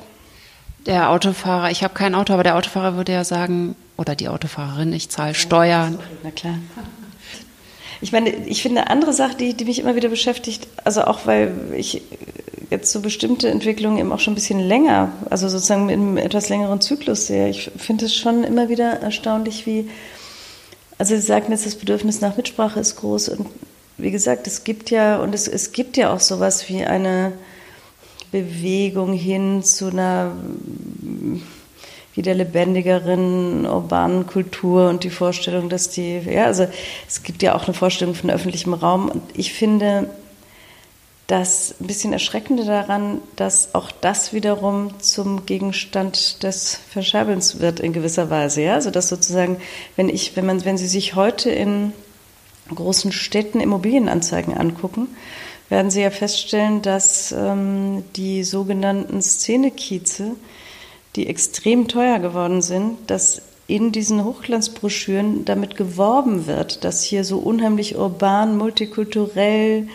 Der 0.86 1.12
Autofahrer, 1.12 1.72
ich 1.72 1.84
habe 1.84 1.94
kein 1.94 2.14
Auto, 2.14 2.34
aber 2.34 2.44
der 2.44 2.58
Autofahrer 2.58 2.96
würde 2.98 3.14
ja 3.14 3.24
sagen, 3.24 3.76
oder 3.98 4.16
die 4.16 4.28
Autofahrerin, 4.28 4.92
ich 4.92 5.10
zahle 5.10 5.34
Steuern. 5.34 6.00
Na 6.24 6.32
klar. 6.32 6.56
Ich 8.02 8.12
meine, 8.12 8.30
ich 8.32 8.62
finde 8.62 8.82
eine 8.82 8.90
andere 8.90 9.14
Sache, 9.14 9.36
die, 9.36 9.54
die 9.54 9.64
mich 9.64 9.80
immer 9.80 9.96
wieder 9.96 10.10
beschäftigt, 10.10 10.68
also 10.84 11.04
auch 11.06 11.26
weil 11.26 11.54
ich 11.74 12.02
jetzt 12.70 12.92
so 12.92 13.00
bestimmte 13.00 13.50
Entwicklungen 13.50 13.98
eben 13.98 14.12
auch 14.12 14.20
schon 14.20 14.34
ein 14.34 14.36
bisschen 14.36 14.60
länger, 14.60 15.14
also 15.30 15.48
sozusagen 15.48 15.88
in 15.88 16.02
einem 16.02 16.18
etwas 16.18 16.50
längeren 16.50 16.82
Zyklus 16.82 17.28
sehe. 17.28 17.48
Ich 17.48 17.72
finde 17.78 18.06
es 18.06 18.16
schon 18.16 18.44
immer 18.44 18.68
wieder 18.68 19.00
erstaunlich, 19.00 19.66
wie, 19.66 19.90
also 20.98 21.16
Sie 21.16 21.22
sagten 21.22 21.54
jetzt, 21.54 21.66
das 21.66 21.76
Bedürfnis 21.76 22.20
nach 22.20 22.36
Mitsprache 22.36 22.80
ist 22.82 22.98
groß 22.98 23.30
und 23.30 23.48
wie 23.98 24.12
gesagt, 24.12 24.48
es 24.48 24.64
gibt 24.64 24.90
ja, 24.90 25.18
und 25.18 25.36
es, 25.36 25.48
es 25.48 25.72
gibt 25.72 25.98
ja 25.98 26.14
auch 26.14 26.20
sowas 26.20 26.68
wie 26.70 26.84
eine 26.84 27.34
Bewegung 28.32 29.14
hin 29.14 29.64
zu 29.64 29.88
einer 29.88 30.32
wieder 32.16 32.34
lebendigeren 32.34 33.66
urbanen 33.66 34.28
Kultur 34.28 34.90
und 34.90 35.04
die 35.04 35.10
Vorstellung, 35.10 35.70
dass 35.70 35.90
die, 35.90 36.20
ja, 36.20 36.46
also 36.46 36.68
es 37.08 37.24
gibt 37.24 37.42
ja 37.42 37.56
auch 37.56 37.66
eine 37.66 37.74
Vorstellung 37.74 38.14
von 38.14 38.30
öffentlichem 38.30 38.74
Raum. 38.74 39.10
Und 39.10 39.24
ich 39.34 39.54
finde 39.54 40.10
das 41.28 41.76
ein 41.80 41.88
bisschen 41.88 42.14
Erschreckende 42.14 42.66
daran, 42.66 43.20
dass 43.36 43.74
auch 43.74 43.92
das 43.92 44.34
wiederum 44.34 45.00
zum 45.00 45.46
Gegenstand 45.46 46.44
des 46.44 46.80
Verscherbelns 46.90 47.60
wird 47.60 47.80
in 47.80 47.94
gewisser 47.94 48.30
Weise, 48.30 48.62
ja, 48.62 48.76
also 48.76 48.92
dass 48.92 49.10
sozusagen, 49.10 49.58
wenn 49.96 50.10
ich, 50.10 50.36
wenn 50.36 50.46
man, 50.46 50.64
wenn 50.66 50.78
Sie 50.78 50.88
sich 50.88 51.16
heute 51.16 51.50
in 51.50 51.94
großen 52.74 53.12
Städten 53.12 53.60
Immobilienanzeigen 53.60 54.54
angucken, 54.54 55.08
werden 55.70 55.92
Sie 55.92 56.02
ja 56.02 56.12
feststellen, 56.12 56.82
dass 56.82 57.32
ähm, 57.32 58.04
die 58.16 58.44
sogenannten 58.44 59.22
Szenekieze 59.22 60.36
die 61.16 61.28
extrem 61.28 61.88
teuer 61.88 62.20
geworden 62.20 62.62
sind, 62.62 62.98
dass 63.08 63.42
in 63.68 63.92
diesen 63.92 64.24
Hochglanzbroschüren 64.24 65.46
damit 65.46 65.78
geworben 65.78 66.48
wird, 66.48 66.84
dass 66.84 67.04
hier 67.04 67.24
so 67.24 67.38
unheimlich 67.38 67.96
urban, 67.96 68.58
multikulturell, 68.58 69.88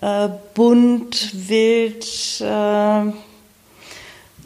äh, 0.00 0.28
bunt, 0.54 1.32
wild, 1.48 2.06
äh, 2.40 3.08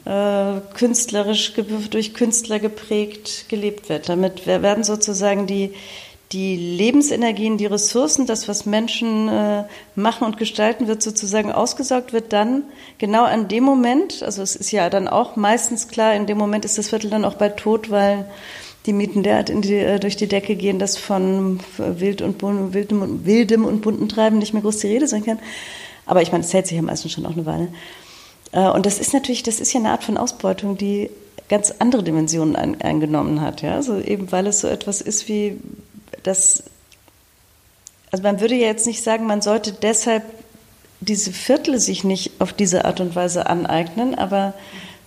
äh, 0.05 0.61
künstlerisch 0.75 1.55
durch 1.91 2.15
Künstler 2.15 2.59
geprägt 2.59 3.47
gelebt 3.49 3.89
wird. 3.89 4.09
Damit 4.09 4.47
werden 4.47 4.85
sozusagen 4.85 5.47
die 5.47 5.75
die 6.33 6.57
Lebensenergien, 6.57 7.59
die 7.59 7.67
Ressourcen, 7.67 8.27
das, 8.27 8.49
was 8.49 8.65
Menschen 8.65 9.29
äh, 9.29 9.65
machen 9.95 10.25
und 10.25 10.39
gestalten, 10.39 10.87
wird 10.87 11.03
sozusagen 11.03 11.53
ausgesaugt, 11.53 12.13
wird 12.13 12.33
dann 12.33 12.65
genau 12.99 13.25
an 13.25 13.49
dem 13.49 13.65
Moment, 13.65 14.23
also 14.23 14.43
es 14.43 14.57
ist 14.57 14.71
ja 14.71 14.89
dann 14.89 15.09
auch 15.09 15.37
meistens 15.37 15.89
klar, 15.89 16.15
in 16.15 16.27
dem 16.27 16.39
Moment 16.39 16.65
ist 16.65 16.79
das 16.79 16.89
Viertel 16.89 17.11
dann 17.11 17.25
auch 17.25 17.35
bald 17.35 17.59
tot, 17.59 17.91
weil 17.91 18.27
die 18.87 18.93
Mieten 18.93 19.23
derart 19.23 19.49
die, 19.49 19.75
äh, 19.75 20.01
durch 20.01 20.17
die 20.17 20.27
Decke 20.27 20.57
gehen, 20.57 20.79
dass 20.79 20.97
von 20.97 21.61
wild 21.77 22.23
und 22.23 22.43
wildem, 22.43 23.25
wildem 23.25 23.65
und 23.65 23.83
bunten 23.83 24.09
Treiben 24.09 24.39
nicht 24.39 24.55
mehr 24.55 24.63
groß 24.63 24.79
die 24.79 24.89
Rede 24.89 25.07
sein 25.07 25.25
kann. 25.25 25.39
Aber 26.07 26.23
ich 26.23 26.33
meine, 26.33 26.45
es 26.45 26.53
hält 26.53 26.67
sich 26.67 26.77
ja 26.77 26.83
meistens 26.83 27.13
schon 27.13 27.27
auch 27.27 27.33
eine 27.33 27.47
Weile. 27.47 27.69
Äh, 28.53 28.71
und 28.71 28.87
das 28.87 28.99
ist 28.99 29.13
natürlich, 29.13 29.43
das 29.43 29.61
ist 29.61 29.73
ja 29.73 29.81
eine 29.81 29.91
Art 29.91 30.03
von 30.03 30.17
Ausbeutung, 30.17 30.77
die 30.77 31.11
ganz 31.49 31.75
andere 31.79 32.03
Dimensionen 32.03 32.57
ein, 32.57 32.81
eingenommen 32.81 33.41
hat. 33.41 33.63
Ja? 33.63 33.75
Also 33.75 33.99
eben 33.99 34.33
weil 34.33 34.47
es 34.47 34.61
so 34.61 34.69
etwas 34.69 35.01
ist 35.01 35.29
wie 35.29 35.59
das, 36.23 36.65
also 38.11 38.23
man 38.23 38.41
würde 38.41 38.55
ja 38.55 38.67
jetzt 38.67 38.87
nicht 38.87 39.03
sagen, 39.03 39.27
man 39.27 39.43
sollte 39.43 39.73
deshalb 39.73 40.23
diese 41.01 41.33
Viertel 41.33 41.79
sich 41.79 42.05
nicht 42.05 42.41
auf 42.41 42.53
diese 42.53 42.85
Art 42.85 43.01
und 43.01 43.15
Weise 43.17 43.47
aneignen, 43.47 44.15
aber 44.15 44.55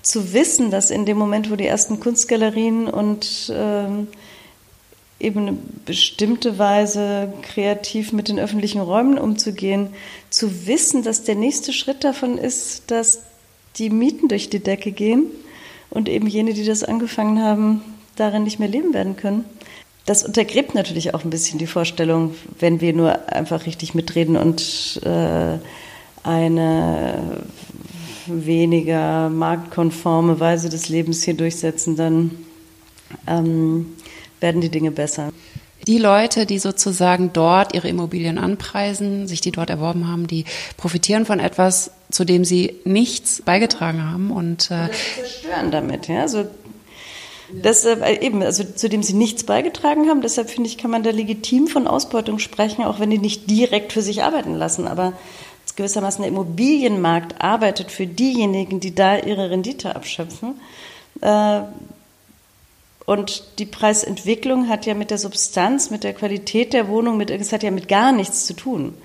zu 0.01 0.34
wissen, 0.34 0.69
dass 0.69 0.91
in 0.91 1.06
dem 1.06 1.17
Moment, 1.17 1.49
wo 1.49 1.56
die 1.56 1.65
ersten 1.65 1.99
Kunstgalerien 1.99 2.88
und 2.88 3.51
ähm, 3.56 4.08
eben 5.19 5.47
eine 5.47 5.58
bestimmte 5.86 6.60
Weise 6.60 7.34
kreativ 7.41 8.12
mit 8.12 8.28
den 8.28 8.38
öffentlichen 8.38 8.82
Räumen 8.82 9.17
umzugehen, 9.17 9.89
zu 10.30 10.67
wissen, 10.67 11.01
dass 11.04 11.23
der 11.23 11.36
nächste 11.36 11.73
Schritt 11.73 12.04
davon 12.04 12.38
ist, 12.38 12.91
dass 12.91 13.21
die 13.78 13.89
Mieten 13.89 14.28
durch 14.28 14.49
die 14.49 14.60
Decke 14.60 14.91
gehen 14.91 15.25
und 15.89 16.10
eben 16.10 16.28
jene, 16.28 16.54
die 16.54 16.65
das 16.65 16.84
angefangen 16.84 17.41
haben, 17.41 17.82
darin 18.15 18.43
nicht 18.43 18.60
mehr 18.60 18.69
leben 18.69 18.93
werden 18.93 19.15
können 19.15 19.45
das 20.06 20.24
untergräbt 20.24 20.76
natürlich 20.76 21.13
auch 21.13 21.24
ein 21.24 21.30
bisschen 21.30 21.58
die 21.58 21.68
Vorstellung, 21.68 22.36
wenn 22.60 22.80
wir 22.80 22.94
nur 22.94 23.32
einfach 23.32 23.65
richtig 23.65 23.96
mitreden 23.96 24.38
und 24.38 25.02
äh, 25.04 25.58
eine 26.24 27.44
weniger 28.28 29.30
marktkonforme 29.30 30.39
Weise 30.39 30.70
des 30.70 30.89
Lebens 30.89 31.24
hier 31.24 31.36
durchsetzen, 31.36 31.96
dann 31.96 32.32
ähm, 33.28 33.96
werden 34.39 34.62
die 34.62 34.70
Dinge 34.70 34.91
besser. 34.91 35.32
Die 35.88 36.00
Leute, 36.00 36.48
die 36.48 36.58
sozusagen 36.58 37.32
dort 37.32 37.76
ihre 37.76 37.88
Immobilien 37.88 38.39
anpreisen, 38.39 39.28
sich 39.28 39.41
die 39.41 39.52
dort 39.52 39.70
erworben 39.70 40.08
haben, 40.08 40.26
die 40.26 40.46
profitieren 40.78 41.26
von 41.26 41.39
etwas, 41.39 41.91
zu 42.10 42.26
dem 42.26 42.44
sie 42.44 42.80
nichts 42.86 43.44
beigetragen 43.44 44.04
haben 44.04 44.32
und 44.32 44.72
äh, 44.72 44.89
zerstören 45.15 45.70
damit. 45.72 46.08
Ja? 46.08 46.22
Also 46.22 46.46
das, 47.51 47.86
äh, 47.86 48.19
eben, 48.21 48.41
also 48.41 48.63
zu 48.63 48.89
dem 48.89 49.03
sie 49.03 49.13
nichts 49.13 49.43
beigetragen 49.43 50.10
haben. 50.10 50.21
Deshalb 50.21 50.49
finde 50.49 50.69
ich, 50.69 50.77
kann 50.77 50.91
man 50.91 51.03
da 51.03 51.12
legitim 51.12 51.67
von 51.67 51.88
Ausbeutung 51.88 52.39
sprechen, 52.39 52.84
auch 52.84 52.99
wenn 52.99 53.10
die 53.10 53.17
nicht 53.17 53.49
direkt 53.49 53.93
für 53.93 54.01
sich 54.01 54.23
arbeiten 54.23 54.55
lassen. 54.55 54.88
Aber 54.88 55.13
gewissermaßen 55.75 56.21
der 56.21 56.31
Immobilienmarkt 56.31 57.41
arbeitet 57.41 57.91
für 57.91 58.08
diejenigen, 58.08 58.79
die 58.79 58.95
da 58.95 59.17
ihre 59.17 59.49
Rendite 59.49 59.95
abschöpfen. 59.95 60.60
Äh, 61.21 61.62
und 63.05 63.60
die 63.60 63.67
Preisentwicklung 63.67 64.67
hat 64.67 64.88
ja 64.88 64.95
mit 64.95 65.12
der 65.12 65.19
Substanz, 65.19 65.91
mit 65.91 66.03
der 66.03 66.13
Qualität 66.13 66.73
der 66.73 66.88
Wohnung, 66.88 67.17
mit, 67.17 67.29
es 67.29 67.53
hat 67.53 67.62
ja 67.62 67.69
mit 67.69 67.88
gar 67.88 68.12
nichts 68.12 68.47
zu 68.47 68.55
tun 68.55 68.95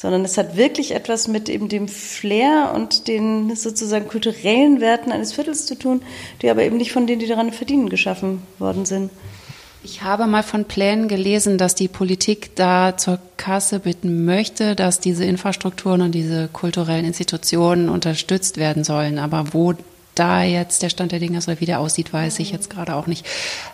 sondern 0.00 0.24
es 0.24 0.38
hat 0.38 0.56
wirklich 0.56 0.92
etwas 0.94 1.26
mit 1.26 1.48
eben 1.48 1.68
dem 1.68 1.88
Flair 1.88 2.70
und 2.72 3.08
den 3.08 3.56
sozusagen 3.56 4.06
kulturellen 4.06 4.80
Werten 4.80 5.10
eines 5.10 5.32
Viertels 5.32 5.66
zu 5.66 5.76
tun, 5.76 6.02
die 6.40 6.48
aber 6.50 6.62
eben 6.62 6.76
nicht 6.76 6.92
von 6.92 7.08
denen, 7.08 7.18
die 7.18 7.26
daran 7.26 7.50
verdienen, 7.50 7.88
geschaffen 7.88 8.44
worden 8.60 8.86
sind. 8.86 9.10
Ich 9.82 10.02
habe 10.02 10.28
mal 10.28 10.44
von 10.44 10.66
Plänen 10.66 11.08
gelesen, 11.08 11.58
dass 11.58 11.74
die 11.74 11.88
Politik 11.88 12.54
da 12.54 12.96
zur 12.96 13.18
Kasse 13.38 13.80
bitten 13.80 14.24
möchte, 14.24 14.76
dass 14.76 15.00
diese 15.00 15.24
Infrastrukturen 15.24 16.02
und 16.02 16.12
diese 16.12 16.46
kulturellen 16.46 17.04
Institutionen 17.04 17.88
unterstützt 17.88 18.56
werden 18.56 18.84
sollen. 18.84 19.18
Aber 19.18 19.52
wo 19.52 19.74
da 20.18 20.42
jetzt 20.42 20.82
der 20.82 20.88
Stand 20.88 21.12
der 21.12 21.18
Dinge 21.18 21.38
ist 21.38 21.48
oder 21.48 21.60
wie 21.60 21.66
der 21.66 21.80
aussieht, 21.80 22.12
weiß 22.12 22.38
ich 22.38 22.50
jetzt 22.50 22.70
gerade 22.70 22.94
auch 22.94 23.06
nicht. 23.06 23.26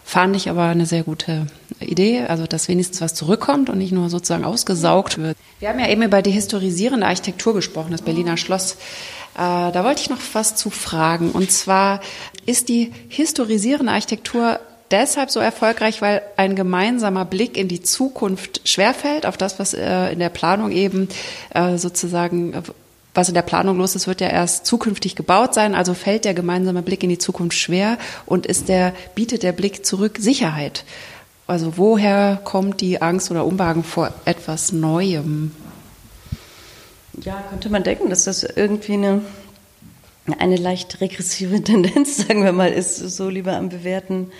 Fand 0.04 0.36
ich 0.36 0.50
aber 0.50 0.64
eine 0.64 0.86
sehr 0.86 1.02
gute 1.02 1.46
Idee, 1.80 2.22
also 2.22 2.46
dass 2.46 2.68
wenigstens 2.68 3.00
was 3.00 3.14
zurückkommt 3.14 3.70
und 3.70 3.78
nicht 3.78 3.92
nur 3.92 4.08
sozusagen 4.10 4.44
ausgesaugt 4.44 5.18
wird. 5.18 5.36
Wir 5.60 5.68
haben 5.68 5.80
ja 5.80 5.88
eben 5.88 6.02
über 6.02 6.22
die 6.22 6.30
historisierende 6.30 7.06
Architektur 7.06 7.54
gesprochen, 7.54 7.92
das 7.92 8.02
Berliner 8.02 8.36
Schloss. 8.36 8.76
Äh, 9.34 9.72
da 9.72 9.84
wollte 9.84 10.02
ich 10.02 10.10
noch 10.10 10.20
was 10.32 10.56
zu 10.56 10.70
fragen. 10.70 11.30
Und 11.32 11.50
zwar 11.50 12.00
ist 12.46 12.68
die 12.68 12.92
historisierende 13.08 13.92
Architektur 13.92 14.60
deshalb 14.90 15.30
so 15.30 15.40
erfolgreich, 15.40 16.02
weil 16.02 16.22
ein 16.36 16.54
gemeinsamer 16.54 17.24
Blick 17.24 17.56
in 17.56 17.68
die 17.68 17.82
Zukunft 17.82 18.68
schwerfällt, 18.68 19.26
auf 19.26 19.36
das, 19.36 19.58
was 19.58 19.74
äh, 19.74 20.12
in 20.12 20.18
der 20.18 20.28
Planung 20.28 20.70
eben 20.70 21.08
äh, 21.52 21.78
sozusagen 21.78 22.54
was 23.14 23.28
in 23.28 23.34
der 23.34 23.42
Planung 23.42 23.78
los 23.78 23.94
ist, 23.94 24.06
wird 24.06 24.20
ja 24.20 24.28
erst 24.28 24.66
zukünftig 24.66 25.14
gebaut 25.14 25.54
sein. 25.54 25.74
Also 25.74 25.94
fällt 25.94 26.24
der 26.24 26.34
gemeinsame 26.34 26.82
Blick 26.82 27.02
in 27.02 27.08
die 27.08 27.18
Zukunft 27.18 27.56
schwer 27.56 27.96
und 28.26 28.44
ist 28.44 28.68
der, 28.68 28.92
bietet 29.14 29.42
der 29.42 29.52
Blick 29.52 29.86
zurück 29.86 30.18
Sicherheit. 30.18 30.84
Also 31.46 31.76
woher 31.76 32.40
kommt 32.42 32.80
die 32.80 33.00
Angst 33.02 33.30
oder 33.30 33.44
Unbehagen 33.44 33.84
vor 33.84 34.12
etwas 34.24 34.72
Neuem? 34.72 35.52
Ja, 37.22 37.44
könnte 37.50 37.70
man 37.70 37.84
denken, 37.84 38.10
dass 38.10 38.24
das 38.24 38.42
irgendwie 38.42 38.94
eine, 38.94 39.22
eine 40.38 40.56
leicht 40.56 41.00
regressive 41.00 41.60
Tendenz, 41.64 42.16
sagen 42.16 42.44
wir 42.44 42.52
mal, 42.52 42.72
ist, 42.72 42.96
so 42.96 43.28
lieber 43.28 43.56
am 43.56 43.68
Bewährten 43.68 44.32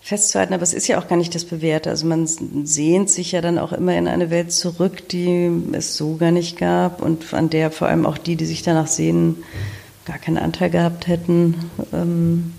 festzuhalten, 0.00 0.54
aber 0.54 0.62
es 0.62 0.74
ist 0.74 0.86
ja 0.86 0.98
auch 0.98 1.08
gar 1.08 1.16
nicht 1.16 1.34
das 1.34 1.44
Bewährte. 1.44 1.90
Also 1.90 2.06
man 2.06 2.26
sehnt 2.26 3.10
sich 3.10 3.32
ja 3.32 3.40
dann 3.40 3.58
auch 3.58 3.72
immer 3.72 3.96
in 3.96 4.08
eine 4.08 4.30
Welt 4.30 4.52
zurück, 4.52 5.08
die 5.08 5.50
es 5.72 5.96
so 5.96 6.16
gar 6.16 6.30
nicht 6.30 6.58
gab 6.58 7.02
und 7.02 7.34
an 7.34 7.50
der 7.50 7.70
vor 7.70 7.88
allem 7.88 8.06
auch 8.06 8.18
die, 8.18 8.36
die 8.36 8.46
sich 8.46 8.62
danach 8.62 8.86
sehnen, 8.86 9.42
gar 10.04 10.18
keinen 10.18 10.38
Anteil 10.38 10.70
gehabt 10.70 11.08
hätten. 11.08 11.70
Ähm, 11.92 12.52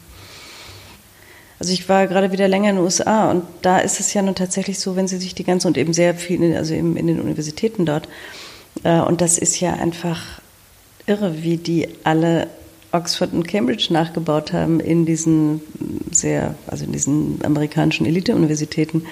Also 1.59 1.73
ich 1.73 1.89
war 1.89 2.05
gerade 2.05 2.31
wieder 2.31 2.47
länger 2.47 2.69
in 2.69 2.75
den 2.75 2.85
USA 2.85 3.31
und 3.31 3.43
da 3.63 3.79
ist 3.79 3.99
es 3.99 4.13
ja 4.13 4.21
nun 4.21 4.35
tatsächlich 4.35 4.77
so, 4.79 4.95
wenn 4.95 5.07
Sie 5.07 5.17
sich 5.17 5.33
die 5.33 5.43
ganze 5.43 5.67
und 5.67 5.77
eben 5.77 5.91
sehr 5.91 6.13
viel, 6.13 6.55
also 6.55 6.73
eben 6.75 6.95
in 6.97 7.07
den 7.07 7.19
Universitäten 7.19 7.85
dort, 7.85 8.07
äh, 8.83 8.99
und 8.99 9.21
das 9.21 9.39
ist 9.39 9.59
ja 9.59 9.73
einfach 9.73 10.21
irre, 11.07 11.41
wie 11.41 11.57
die 11.57 11.87
alle 12.03 12.47
Oxford 12.97 13.33
und 13.33 13.47
Cambridge 13.47 13.87
nachgebaut 13.91 14.53
haben 14.53 14.79
in 14.79 15.05
diesen 15.05 15.61
sehr, 16.11 16.55
also 16.67 16.83
in 16.83 16.91
diesen 16.91 17.39
amerikanischen 17.43 18.05
Elite-Universitäten. 18.05 19.03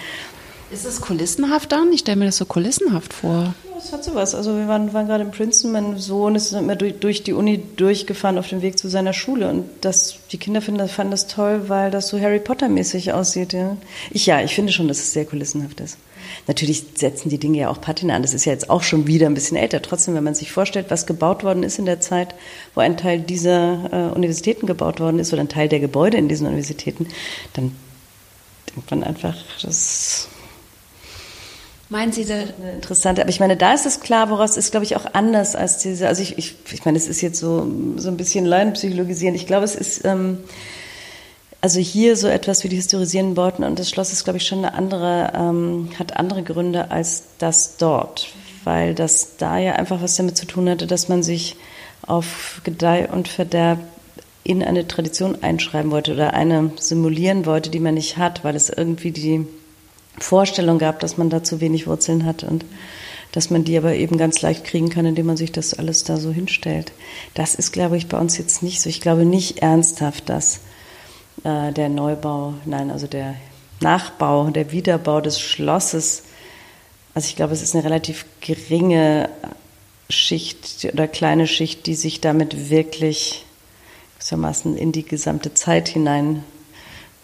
Ist 0.72 0.86
es 0.86 1.00
kulissenhaft 1.00 1.72
dann? 1.72 1.94
Ich 1.94 2.00
stelle 2.02 2.18
mir 2.18 2.26
das 2.26 2.38
so 2.38 2.46
kulissenhaft 2.46 3.14
vor. 3.14 3.54
Ja, 3.70 3.78
es 3.78 3.94
hat 3.94 4.04
sowas. 4.04 4.34
Also 4.34 4.58
wir 4.58 4.68
waren, 4.68 4.94
waren 4.94 5.06
gerade 5.06 5.24
in 5.24 5.32
Princeton, 5.32 5.72
mein 5.72 5.98
Sohn 5.98 6.36
ist 6.36 6.52
immer 6.54 6.76
durch, 6.76 7.00
durch, 7.00 7.24
die 7.24 7.34
Uni 7.34 7.64
durchgefahren 7.76 8.40
auf 8.40 8.48
dem 8.50 8.64
Weg 8.64 8.78
zu 8.80 8.90
seiner 8.90 9.14
Schule 9.14 9.48
und 9.50 9.70
das, 9.82 10.18
die 10.32 10.38
Kinder 10.38 10.62
finden, 10.62 10.88
fanden 10.88 11.12
das 11.12 11.28
toll, 11.28 11.70
weil 11.70 11.92
das 11.92 12.08
so 12.08 12.20
Harry 12.20 12.40
Potter-mäßig 12.40 13.14
aussieht. 13.14 13.54
Ja. 13.54 13.78
Ich 14.10 14.26
ja, 14.26 14.42
ich 14.42 14.56
finde 14.56 14.74
schon, 14.74 14.88
dass 14.88 14.98
es 14.98 15.14
sehr 15.14 15.26
kulissenhaft 15.26 15.80
ist. 15.82 15.98
Natürlich 16.48 16.86
setzen 16.96 17.30
die 17.30 17.40
Dinge 17.40 17.58
ja 17.58 17.70
auch 17.70 17.82
Patina 17.82 18.16
an. 18.16 18.22
Das 18.22 18.34
ist 18.34 18.46
ja 18.46 18.52
jetzt 18.52 18.70
auch 18.70 18.84
schon 18.84 19.08
wieder 19.08 19.26
ein 19.26 19.34
bisschen 19.34 19.58
älter. 19.58 19.82
Trotzdem, 19.82 20.14
wenn 20.16 20.24
man 20.24 20.36
sich 20.36 20.52
vorstellt, 20.52 20.88
was 20.90 21.08
gebaut 21.08 21.44
worden 21.44 21.64
ist 21.64 21.80
in 21.80 21.86
der 21.86 22.00
Zeit, 22.00 22.36
wo 22.76 22.82
ein 22.82 22.98
Teil 22.98 23.20
dieser 23.20 24.12
äh, 24.12 24.16
Universitäten 24.16 24.68
gebaut 24.68 25.00
worden 25.00 25.20
ist 25.20 25.34
oder 25.34 25.42
ein 25.42 25.50
Teil 25.50 25.70
der 25.70 25.80
Gebäude 25.80 26.18
in 26.18 26.28
diesen 26.30 26.46
Universitäten, 26.46 27.08
dann 27.54 27.76
denkt 28.76 28.92
man 28.92 29.04
einfach, 29.04 29.36
das 29.62 30.30
Meinen 31.88 32.12
Sie 32.12 32.26
da? 32.26 32.42
Interessant, 32.74 33.20
aber 33.20 33.30
ich 33.30 33.40
meine, 33.40 33.56
da 33.56 33.74
ist 33.74 33.86
es 33.86 34.00
klar, 34.00 34.32
woraus 34.32 34.58
ist, 34.58 34.72
glaube 34.72 34.86
ich, 34.86 34.96
auch 34.96 35.06
anders 35.14 35.56
als 35.56 35.78
diese, 35.78 36.08
also 36.08 36.24
ich, 36.24 36.36
ich, 36.38 36.56
ich 36.72 36.84
meine, 36.84 36.98
es 36.98 37.08
ist 37.08 37.22
jetzt 37.22 37.40
so, 37.40 37.72
so 37.98 38.10
ein 38.10 38.18
bisschen 38.18 38.46
Laienpsychologisieren. 38.46 39.36
Ich 39.36 39.46
glaube, 39.46 39.66
es 39.66 39.76
ist, 39.76 40.04
ähm, 40.04 40.40
also 41.66 41.80
hier 41.80 42.16
so 42.16 42.28
etwas 42.28 42.64
wie 42.64 42.70
die 42.70 42.76
historisierenden 42.76 43.34
Bauten 43.34 43.64
und 43.64 43.80
das 43.80 43.90
Schloss 43.90 44.14
ist, 44.14 44.24
glaube 44.24 44.38
ich, 44.38 44.46
schon 44.46 44.60
eine 44.60 44.76
andere, 44.76 45.34
ähm, 45.36 45.90
hat 45.98 46.16
andere 46.16 46.44
Gründe 46.44 46.92
als 46.92 47.24
das 47.40 47.78
dort, 47.78 48.28
weil 48.66 48.94
das 48.94 49.38
da 49.38 49.58
ja 49.58 49.72
einfach 49.72 50.00
was 50.00 50.16
damit 50.16 50.38
zu 50.38 50.46
tun 50.46 50.70
hatte, 50.70 50.86
dass 50.86 51.10
man 51.10 51.24
sich 51.24 51.56
auf 52.06 52.62
Gedeih 52.64 53.10
und 53.12 53.28
Verderb 53.28 53.80
in 54.44 54.62
eine 54.62 54.88
Tradition 54.88 55.42
einschreiben 55.42 55.90
wollte 55.90 56.14
oder 56.14 56.36
eine 56.36 56.70
simulieren 56.80 57.48
wollte, 57.48 57.72
die 57.72 57.80
man 57.80 57.96
nicht 57.96 58.18
hat, 58.18 58.44
weil 58.44 58.56
es 58.56 58.70
irgendwie 58.70 59.10
die 59.10 59.48
Vorstellung 60.20 60.78
gab, 60.78 61.00
dass 61.00 61.18
man 61.18 61.32
da 61.32 61.44
zu 61.44 61.62
wenig 61.62 61.88
Wurzeln 61.88 62.26
hat 62.26 62.44
und 62.44 62.64
dass 63.32 63.50
man 63.50 63.64
die 63.64 63.76
aber 63.76 63.96
eben 63.96 64.20
ganz 64.20 64.40
leicht 64.44 64.66
kriegen 64.66 64.90
kann, 64.90 65.08
indem 65.08 65.26
man 65.26 65.36
sich 65.36 65.52
das 65.52 65.74
alles 65.74 66.04
da 66.04 66.18
so 66.18 66.32
hinstellt. 66.32 66.92
Das 67.34 67.56
ist, 67.56 67.72
glaube 67.72 67.98
ich, 67.98 68.06
bei 68.06 68.20
uns 68.20 68.38
jetzt 68.38 68.62
nicht 68.62 68.84
so. 68.84 68.88
Ich 68.88 69.02
glaube 69.02 69.26
nicht 69.26 69.64
ernsthaft, 69.64 70.30
dass 70.30 70.60
äh, 71.46 71.72
der 71.72 71.90
Neubau, 71.90 72.56
nein, 72.66 72.92
also 72.92 73.08
der 73.08 73.36
Nachbau, 73.80 74.50
der 74.50 74.72
Wiederbau 74.72 75.22
des 75.22 75.40
Schlosses, 75.40 76.24
also 77.14 77.28
ich 77.30 77.38
glaube, 77.38 77.54
es 77.54 77.62
ist 77.62 77.76
eine 77.76 77.86
relativ 77.86 78.26
geringe 78.42 79.30
Schicht 80.10 80.86
oder 80.92 81.08
kleine 81.08 81.48
Schicht, 81.48 81.86
die 81.86 81.96
sich 81.96 82.20
damit 82.20 82.70
wirklich 82.70 83.46
gewissermaßen 84.16 84.76
in 84.76 84.92
die 84.92 85.06
gesamte 85.06 85.54
Zeit 85.54 85.88
hinein 85.88 86.44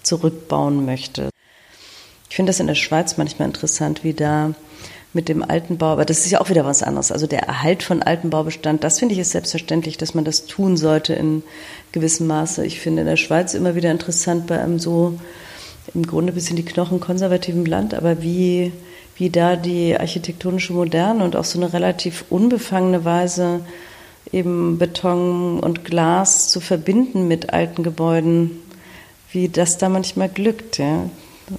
zurückbauen 0.04 0.86
möchte. 0.86 1.30
Ich 2.30 2.36
finde 2.36 2.52
das 2.52 2.60
in 2.60 2.68
der 2.68 2.76
Schweiz 2.76 3.18
manchmal 3.18 3.48
interessant, 3.48 4.04
wie 4.04 4.14
da 4.14 4.54
mit 5.14 5.28
dem 5.28 5.44
alten 5.44 5.78
Bau, 5.78 5.88
aber 5.88 6.06
das 6.06 6.20
ist 6.20 6.32
ja 6.32 6.40
auch 6.40 6.50
wieder 6.50 6.66
was 6.66 6.84
anderes. 6.84 7.12
Also 7.12 7.28
der 7.28 7.44
Erhalt 7.44 7.84
von 7.84 8.02
alten 8.02 8.30
Baubestand, 8.30 8.84
das 8.84 9.00
finde 9.00 9.14
ich 9.14 9.20
ist 9.20 9.32
selbstverständlich, 9.32 9.98
dass 9.98 10.14
man 10.14 10.24
das 10.24 10.46
tun 10.46 10.78
sollte 10.78 11.14
in 11.14 11.44
gewissem 11.92 12.28
Maße. 12.28 12.66
Ich 12.66 12.80
finde 12.80 13.02
in 13.02 13.08
der 13.08 13.18
Schweiz 13.18 13.54
immer 13.54 13.76
wieder 13.76 13.92
interessant 13.92 14.48
bei 14.48 14.60
einem 14.60 14.80
so 14.80 15.20
im 15.94 16.06
Grunde 16.06 16.32
bis 16.32 16.50
in 16.50 16.56
die 16.56 16.66
Knochen 16.66 17.02
konservativen 17.02 17.66
Land, 17.66 17.94
aber 17.94 18.22
wie, 18.22 18.72
wie 19.18 19.30
da 19.30 19.58
die 19.58 19.98
architektonische 19.98 20.74
Moderne 20.74 21.24
und 21.26 21.36
auch 21.36 21.44
so 21.44 21.60
eine 21.60 21.74
relativ 21.74 22.24
unbefangene 22.30 23.04
Weise 23.04 23.62
eben 24.32 24.78
Beton 24.78 25.60
und 25.60 25.84
Glas 25.84 26.50
zu 26.50 26.62
verbinden 26.62 27.28
mit 27.28 27.52
alten 27.52 27.84
Gebäuden, 27.84 28.52
wie 29.32 29.50
das 29.50 29.78
da 29.78 29.90
manchmal 29.90 30.30
glückt. 30.30 30.78
Ja. 30.78 31.10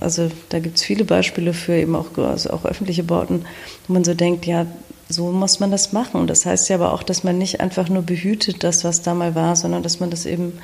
Also 0.01 0.31
da 0.49 0.59
gibt 0.59 0.79
es 0.79 0.83
viele 0.83 1.05
Beispiele 1.05 1.53
für 1.53 1.75
eben 1.75 1.95
auch, 1.97 2.17
also 2.17 2.51
auch 2.51 2.65
öffentliche 2.65 3.03
Bauten, 3.03 3.45
wo 3.87 3.93
man 3.93 4.05
so 4.05 4.15
denkt, 4.15 4.47
ja, 4.47 4.67
so 5.09 5.31
muss 5.31 5.61
man 5.61 5.71
das 5.71 5.93
machen. 5.93 6.27
Das 6.27 6.47
heißt 6.47 6.69
ja 6.71 6.77
aber 6.77 6.93
auch, 6.93 7.03
dass 7.03 7.25
man 7.25 7.39
nicht 7.39 7.61
einfach 7.61 7.89
nur 7.89 8.03
behütet 8.03 8.65
das, 8.65 8.85
was 8.85 9.03
da 9.03 9.15
mal 9.15 9.35
war, 9.35 9.57
sondern 9.57 9.83
dass 9.83 10.01
man 10.01 10.11
das 10.11 10.27
eben. 10.27 10.59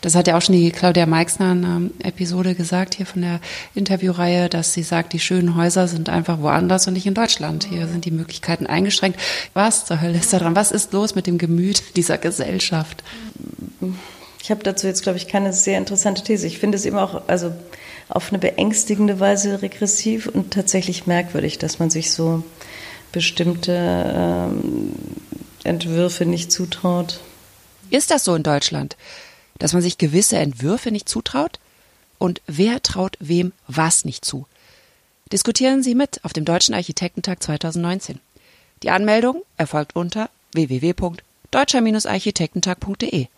Das 0.00 0.14
hat 0.14 0.28
ja 0.28 0.36
auch 0.36 0.42
schon 0.42 0.54
die 0.54 0.70
Claudia 0.70 1.06
Meixner 1.06 1.52
in 1.52 1.64
einer 1.64 1.90
Episode 2.02 2.54
gesagt 2.54 2.94
hier 2.94 3.06
von 3.06 3.22
der 3.22 3.40
Interviewreihe, 3.74 4.48
dass 4.48 4.72
sie 4.72 4.82
sagt, 4.82 5.12
die 5.12 5.18
schönen 5.18 5.56
Häuser 5.56 5.88
sind 5.88 6.08
einfach 6.08 6.40
woanders 6.40 6.86
und 6.86 6.94
nicht 6.94 7.06
in 7.06 7.14
Deutschland. 7.14 7.64
Hier 7.64 7.86
sind 7.86 8.04
die 8.04 8.10
Möglichkeiten 8.10 8.66
eingeschränkt. 8.66 9.18
Was 9.54 9.84
zur 9.84 10.00
Hölle 10.00 10.18
ist 10.18 10.32
da 10.32 10.38
dran? 10.38 10.56
Was 10.56 10.72
ist 10.72 10.92
los 10.92 11.14
mit 11.14 11.26
dem 11.26 11.38
Gemüt 11.38 11.96
dieser 11.96 12.18
Gesellschaft? 12.18 13.02
Ich 14.48 14.50
habe 14.50 14.62
dazu 14.62 14.86
jetzt, 14.86 15.02
glaube 15.02 15.18
ich, 15.18 15.28
keine 15.28 15.52
sehr 15.52 15.76
interessante 15.76 16.22
These. 16.22 16.46
Ich 16.46 16.58
finde 16.58 16.76
es 16.76 16.86
eben 16.86 16.96
auch, 16.96 17.28
also 17.28 17.52
auf 18.08 18.30
eine 18.30 18.38
beängstigende 18.38 19.20
Weise 19.20 19.60
regressiv 19.60 20.26
und 20.26 20.54
tatsächlich 20.54 21.06
merkwürdig, 21.06 21.58
dass 21.58 21.78
man 21.78 21.90
sich 21.90 22.12
so 22.12 22.42
bestimmte 23.12 23.74
ähm, 23.74 24.94
Entwürfe 25.64 26.24
nicht 26.24 26.50
zutraut. 26.50 27.20
Ist 27.90 28.10
das 28.10 28.24
so 28.24 28.34
in 28.34 28.42
Deutschland, 28.42 28.96
dass 29.58 29.74
man 29.74 29.82
sich 29.82 29.98
gewisse 29.98 30.38
Entwürfe 30.38 30.92
nicht 30.92 31.10
zutraut? 31.10 31.60
Und 32.16 32.40
wer 32.46 32.82
traut 32.82 33.18
wem 33.20 33.52
was 33.66 34.06
nicht 34.06 34.24
zu? 34.24 34.46
Diskutieren 35.30 35.82
Sie 35.82 35.94
mit 35.94 36.24
auf 36.24 36.32
dem 36.32 36.46
Deutschen 36.46 36.74
Architektentag 36.74 37.42
2019. 37.42 38.18
Die 38.82 38.88
Anmeldung 38.88 39.42
erfolgt 39.58 39.94
unter 39.94 40.30
www.deutscher-architektentag.de. 40.54 43.28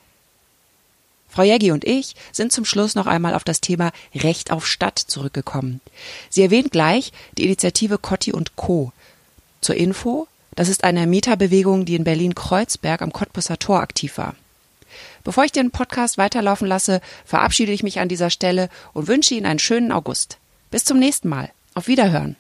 Frau 1.31 1.43
Jägi 1.43 1.71
und 1.71 1.85
ich 1.85 2.15
sind 2.33 2.53
zum 2.53 2.65
Schluss 2.65 2.95
noch 2.95 3.07
einmal 3.07 3.35
auf 3.35 3.45
das 3.45 3.61
Thema 3.61 3.93
Recht 4.15 4.51
auf 4.51 4.67
Stadt 4.67 4.99
zurückgekommen. 4.99 5.81
Sie 6.29 6.43
erwähnt 6.43 6.73
gleich 6.73 7.13
die 7.39 7.45
Initiative 7.45 7.99
Cotti 7.99 8.33
und 8.33 8.57
Co. 8.57 8.93
Zur 9.61 9.77
Info, 9.77 10.27
das 10.57 10.69
ist 10.69 10.85
eine 10.85 11.07
Mieterbewegung, 11.07 11.85
die 11.85 11.95
in 11.95 12.05
Berlin-Kreuzberg 12.05 13.03
am 13.03 13.13
Cottbusser 13.13 13.59
Tor 13.59 13.81
aktiv 13.81 14.19
war. 14.19 14.35
Bevor 15.23 15.45
ich 15.45 15.53
den 15.53 15.71
Podcast 15.71 16.19
weiterlaufen 16.19 16.67
lasse, 16.67 17.01
verabschiede 17.25 17.73
ich 17.73 17.83
mich 17.83 18.01
an 18.01 18.09
dieser 18.09 18.31
Stelle 18.31 18.69
und 18.93 19.07
wünsche 19.07 19.35
Ihnen 19.35 19.47
einen 19.47 19.59
schönen 19.59 19.93
August. 19.93 20.39
Bis 20.71 20.85
zum 20.85 20.99
nächsten 20.99 21.29
Mal. 21.29 21.51
Auf 21.75 21.87
Wiederhören. 21.87 22.37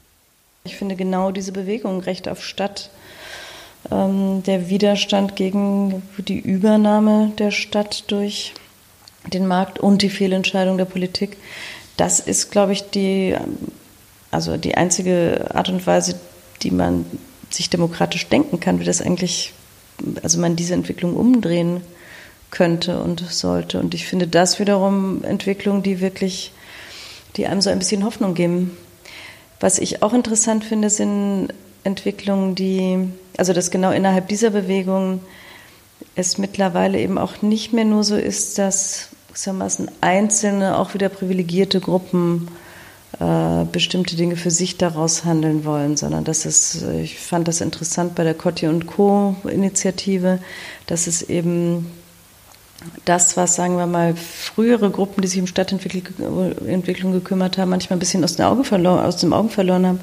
Ich 0.64 0.76
finde 0.76 0.96
genau 0.96 1.30
diese 1.30 1.52
Bewegung 1.52 2.00
Recht 2.00 2.28
auf 2.28 2.44
Stadt, 2.44 2.90
ähm, 3.90 4.42
der 4.42 4.68
Widerstand 4.68 5.36
gegen 5.36 6.02
die 6.18 6.38
Übernahme 6.38 7.32
der 7.38 7.50
Stadt 7.50 8.10
durch 8.10 8.54
den 9.26 9.46
Markt 9.46 9.78
und 9.78 10.02
die 10.02 10.10
Fehlentscheidung 10.10 10.78
der 10.78 10.84
Politik. 10.84 11.36
Das 11.96 12.20
ist, 12.20 12.50
glaube 12.50 12.72
ich, 12.72 12.90
die, 12.90 13.36
also 14.30 14.56
die 14.56 14.76
einzige 14.76 15.48
Art 15.54 15.68
und 15.68 15.86
Weise, 15.86 16.18
die 16.62 16.70
man 16.70 17.04
sich 17.50 17.68
demokratisch 17.68 18.28
denken 18.28 18.60
kann, 18.60 18.80
wie 18.80 18.84
das 18.84 19.02
eigentlich, 19.02 19.52
also 20.22 20.40
man 20.40 20.56
diese 20.56 20.74
Entwicklung 20.74 21.16
umdrehen 21.16 21.82
könnte 22.50 23.00
und 23.00 23.20
sollte. 23.20 23.78
Und 23.78 23.94
ich 23.94 24.06
finde 24.06 24.26
das 24.26 24.58
wiederum 24.58 25.24
Entwicklungen, 25.24 25.82
die 25.82 26.00
wirklich, 26.00 26.52
die 27.36 27.46
einem 27.46 27.60
so 27.60 27.70
ein 27.70 27.78
bisschen 27.78 28.04
Hoffnung 28.04 28.34
geben. 28.34 28.76
Was 29.60 29.78
ich 29.78 30.02
auch 30.02 30.12
interessant 30.12 30.64
finde, 30.64 30.90
sind 30.90 31.48
Entwicklungen, 31.84 32.54
die, 32.54 33.08
also 33.36 33.52
dass 33.52 33.70
genau 33.70 33.90
innerhalb 33.90 34.28
dieser 34.28 34.50
Bewegung 34.50 35.20
es 36.14 36.38
mittlerweile 36.38 36.98
eben 36.98 37.18
auch 37.18 37.42
nicht 37.42 37.72
mehr 37.72 37.84
nur 37.84 38.04
so 38.04 38.16
ist, 38.16 38.58
dass 38.58 39.09
gewissermaßen 39.30 39.90
einzelne, 40.00 40.78
auch 40.78 40.94
wieder 40.94 41.08
privilegierte 41.08 41.80
Gruppen 41.80 42.48
äh, 43.18 43.64
bestimmte 43.70 44.16
Dinge 44.16 44.36
für 44.36 44.50
sich 44.50 44.76
daraus 44.76 45.24
handeln 45.24 45.64
wollen, 45.64 45.96
sondern 45.96 46.24
dass 46.24 46.44
es, 46.44 46.82
ich 46.82 47.18
fand 47.18 47.48
das 47.48 47.60
interessant 47.60 48.14
bei 48.14 48.24
der 48.24 48.34
Cotti 48.34 48.66
und 48.66 48.86
Co. 48.86 49.36
Initiative, 49.44 50.38
dass 50.86 51.06
es 51.06 51.22
eben 51.22 51.86
das, 53.04 53.36
was, 53.36 53.56
sagen 53.56 53.76
wir 53.76 53.86
mal, 53.86 54.14
frühere 54.16 54.90
Gruppen, 54.90 55.22
die 55.22 55.28
sich 55.28 55.40
um 55.40 55.46
Stadtentwicklung 55.46 57.12
gekümmert 57.12 57.58
haben, 57.58 57.70
manchmal 57.70 57.96
ein 57.96 58.00
bisschen 58.00 58.24
aus 58.24 58.36
dem 58.36 58.46
Auge 58.46 58.64
verloren, 58.64 59.04
aus 59.04 59.18
dem 59.18 59.32
Augen 59.32 59.50
verloren 59.50 59.86
haben, 59.86 60.00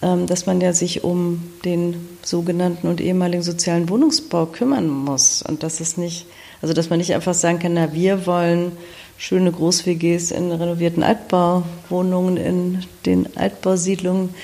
ähm, 0.00 0.26
dass 0.26 0.46
man 0.46 0.60
ja 0.60 0.72
sich 0.72 1.04
um 1.04 1.42
den 1.64 1.96
sogenannten 2.22 2.88
und 2.88 3.00
ehemaligen 3.00 3.42
sozialen 3.42 3.88
Wohnungsbau 3.88 4.46
kümmern 4.46 4.88
muss 4.88 5.42
und 5.42 5.62
dass 5.62 5.80
es 5.80 5.96
nicht, 5.96 6.26
also 6.60 6.74
dass 6.74 6.90
man 6.90 6.98
nicht 6.98 7.14
einfach 7.14 7.34
sagen 7.34 7.58
kann, 7.58 7.74
na 7.74 7.92
wir 7.92 8.26
wollen 8.26 8.72
schöne 9.16 9.50
Groß-WGs 9.50 10.30
in 10.30 10.52
renovierten 10.52 11.02
Altbauwohnungen 11.02 12.36
in 12.36 12.84
den 13.04 13.36
Altbausiedlungen 13.36 14.34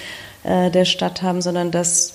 äh, 0.42 0.70
der 0.70 0.84
Stadt 0.84 1.22
haben, 1.22 1.42
sondern 1.42 1.70
dass 1.70 2.14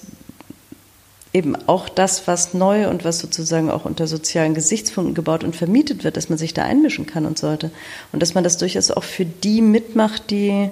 eben 1.32 1.56
auch 1.68 1.90
das, 1.90 2.28
was 2.28 2.54
neu 2.54 2.90
und 2.90 3.06
was 3.06 3.20
sozusagen 3.20 3.70
auch 3.70 3.86
unter 3.86 4.08
sozialen 4.08 4.54
Gesichtspunkten 4.54 5.14
gebaut 5.14 5.44
und 5.44 5.56
vermietet 5.56 6.04
wird, 6.04 6.18
dass 6.18 6.30
man 6.30 6.38
sich 6.38 6.54
da 6.54 6.64
einmischen 6.64 7.06
kann 7.06 7.26
und 7.26 7.38
sollte. 7.38 7.72
Und 8.12 8.22
dass 8.22 8.34
man 8.34 8.44
das 8.44 8.58
durchaus 8.58 8.90
auch 8.92 9.04
für 9.04 9.26
die 9.26 9.62
mitmacht, 9.62 10.32
die 10.32 10.70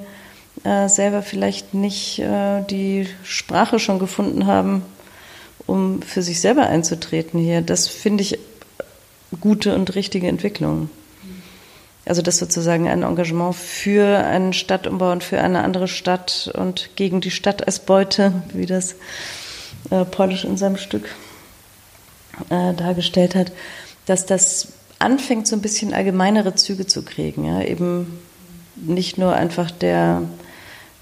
äh, 0.63 0.89
selber 0.89 1.21
vielleicht 1.21 1.73
nicht 1.73 2.19
äh, 2.19 2.63
die 2.63 3.07
Sprache 3.23 3.77
schon 3.77 3.99
gefunden 3.99 4.47
haben, 4.47 4.81
um 5.67 6.01
für 6.01 6.23
sich 6.23 6.41
selber 6.41 6.67
einzutreten 6.67 7.39
hier. 7.39 7.61
Das 7.61 7.87
finde 7.87 8.23
ich 8.23 8.39
gute 9.41 9.75
und 9.75 9.95
richtige 9.95 10.27
Entwicklung. 10.27 10.89
Also 12.05 12.21
das 12.21 12.37
sozusagen 12.37 12.87
ein 12.87 13.03
Engagement 13.03 13.55
für 13.55 14.19
einen 14.19 14.53
Stadtumbau 14.53 15.11
und 15.11 15.23
für 15.23 15.41
eine 15.41 15.63
andere 15.63 15.89
Stadt 15.89 16.49
und 16.53 16.91
gegen 16.95 17.19
die 17.19 17.31
Stadt 17.31 17.67
als 17.67 17.79
Beute, 17.79 18.31
wie 18.53 18.65
das 18.65 18.95
äh, 19.89 20.05
Polish 20.05 20.45
in 20.45 20.55
seinem 20.55 20.77
Stück 20.77 21.09
äh, 22.49 22.73
dargestellt 22.73 23.35
hat, 23.35 23.51
dass 24.05 24.25
das 24.25 24.69
anfängt, 24.99 25.47
so 25.47 25.55
ein 25.55 25.61
bisschen 25.61 25.93
allgemeinere 25.93 26.55
Züge 26.55 26.87
zu 26.87 27.03
kriegen. 27.03 27.43
Ja? 27.43 27.61
Eben 27.61 28.19
nicht 28.75 29.17
nur 29.17 29.33
einfach 29.33 29.69
der 29.69 30.21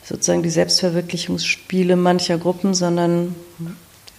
sozusagen 0.04 0.44
die 0.44 0.50
Selbstverwirklichungsspiele 0.50 1.96
mancher 1.96 2.38
Gruppen, 2.38 2.74
sondern 2.74 3.36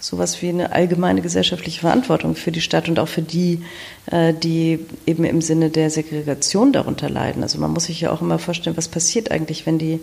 sowas 0.07 0.41
wie 0.41 0.49
eine 0.49 0.73
allgemeine 0.73 1.21
gesellschaftliche 1.21 1.81
Verantwortung 1.81 2.37
für 2.37 2.53
die 2.53 2.61
Stadt 2.61 2.89
und 2.89 2.99
auch 2.99 3.09
für 3.09 3.23
die, 3.23 3.63
äh, 4.11 4.33
die 4.33 4.79
eben 5.05 5.25
im 5.25 5.43
Sinne 5.43 5.69
der 5.69 5.91
Segregation 5.91 6.73
darunter 6.73 7.11
leiden. 7.11 7.43
Also 7.43 7.59
man 7.59 7.73
muss 7.73 7.87
sich 7.87 8.01
ja 8.01 8.13
auch 8.13 8.23
immer 8.23 8.39
vorstellen, 8.39 8.77
was 8.77 8.89
passiert 8.89 9.33
eigentlich, 9.33 9.67
wenn 9.67 9.79
die, 9.79 10.01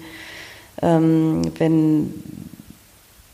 ähm, 0.82 1.42
wenn 1.58 2.14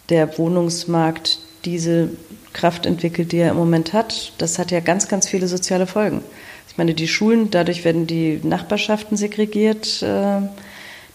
der 0.09 0.37
Wohnungsmarkt 0.37 1.39
diese 1.65 2.09
Kraft 2.53 2.85
entwickelt, 2.85 3.31
die 3.31 3.37
er 3.37 3.51
im 3.51 3.57
Moment 3.57 3.93
hat. 3.93 4.33
Das 4.37 4.59
hat 4.59 4.71
ja 4.71 4.79
ganz, 4.79 5.07
ganz 5.07 5.27
viele 5.27 5.47
soziale 5.47 5.87
Folgen. 5.87 6.21
Ich 6.69 6.77
meine, 6.77 6.93
die 6.93 7.07
Schulen, 7.07 7.49
dadurch 7.49 7.83
werden 7.83 8.05
die 8.05 8.39
Nachbarschaften 8.43 9.17
segregiert. 9.17 10.03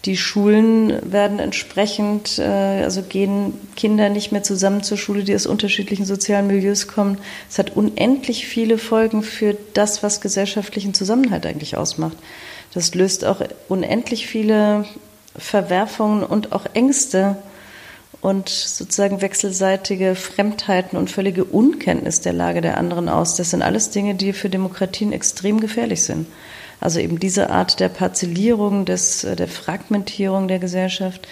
Die 0.05 0.17
Schulen 0.17 1.11
werden 1.11 1.39
entsprechend, 1.39 2.37
äh, 2.37 2.43
also 2.43 3.01
gehen 3.01 3.53
Kinder 3.75 4.09
nicht 4.09 4.31
mehr 4.31 4.43
zusammen 4.43 4.83
zur 4.83 4.97
Schule, 4.97 5.23
die 5.23 5.33
aus 5.33 5.47
unterschiedlichen 5.47 6.05
sozialen 6.05 6.45
Milieus 6.45 6.87
kommen. 6.87 7.17
Es 7.49 7.57
hat 7.57 7.75
unendlich 7.75 8.45
viele 8.45 8.77
Folgen 8.77 9.23
für 9.23 9.57
das, 9.73 10.03
was 10.03 10.21
gesellschaftlichen 10.21 10.93
Zusammenhalt 10.93 11.47
eigentlich 11.47 11.75
ausmacht. 11.75 12.17
Das 12.73 12.93
löst 12.93 13.25
auch 13.25 13.41
unendlich 13.67 14.27
viele 14.27 14.85
Verwerfungen 15.35 16.23
und 16.23 16.51
auch 16.51 16.65
Ängste 16.73 17.37
und 18.21 18.49
sozusagen 18.49 19.21
wechselseitige 19.21 20.15
Fremdheiten 20.15 20.97
und 20.97 21.09
völlige 21.09 21.45
Unkenntnis 21.45 22.21
der 22.21 22.33
Lage 22.33 22.61
der 22.61 22.77
anderen 22.77 23.09
aus. 23.09 23.35
Das 23.35 23.51
sind 23.51 23.63
alles 23.63 23.89
Dinge, 23.89 24.13
die 24.13 24.33
für 24.33 24.49
Demokratien 24.49 25.13
extrem 25.13 25.59
gefährlich 25.59 26.03
sind. 26.03 26.27
Also 26.85 26.99
eben 26.99 27.19
diese 27.19 27.49
Art 27.49 27.79
der 27.79 27.89
Parzellierung, 27.89 28.85
des, 28.85 29.23
äh, 29.23 29.35
der 29.35 29.47
Fragmentierung 29.47 30.47
der 30.47 30.59
Gesellschaft. 30.59 31.27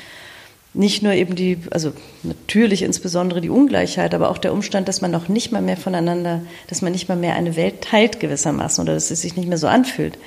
Nicht 0.74 1.04
nur 1.04 1.14
eben 1.14 1.36
die, 1.36 1.60
also 1.70 1.94
natürlich 2.24 2.82
insbesondere 2.82 3.40
die 3.40 3.52
Ungleichheit, 3.52 4.16
aber 4.16 4.32
auch 4.32 4.40
der 4.40 4.52
Umstand, 4.52 4.88
dass 4.88 5.02
man 5.02 5.12
noch 5.12 5.30
nicht 5.30 5.52
mal 5.52 5.62
mehr 5.62 5.78
voneinander, 5.78 6.42
dass 6.70 6.82
man 6.82 6.92
nicht 6.92 7.08
mal 7.08 7.16
mehr 7.16 7.36
eine 7.36 7.56
Welt 7.56 7.82
teilt 7.82 8.20
gewissermaßen 8.20 8.84
oder 8.84 8.96
dass 8.96 9.12
es 9.12 9.22
sich 9.22 9.36
nicht 9.36 9.48
mehr 9.48 9.60
so 9.60 9.68
anfühlt. 9.68 10.18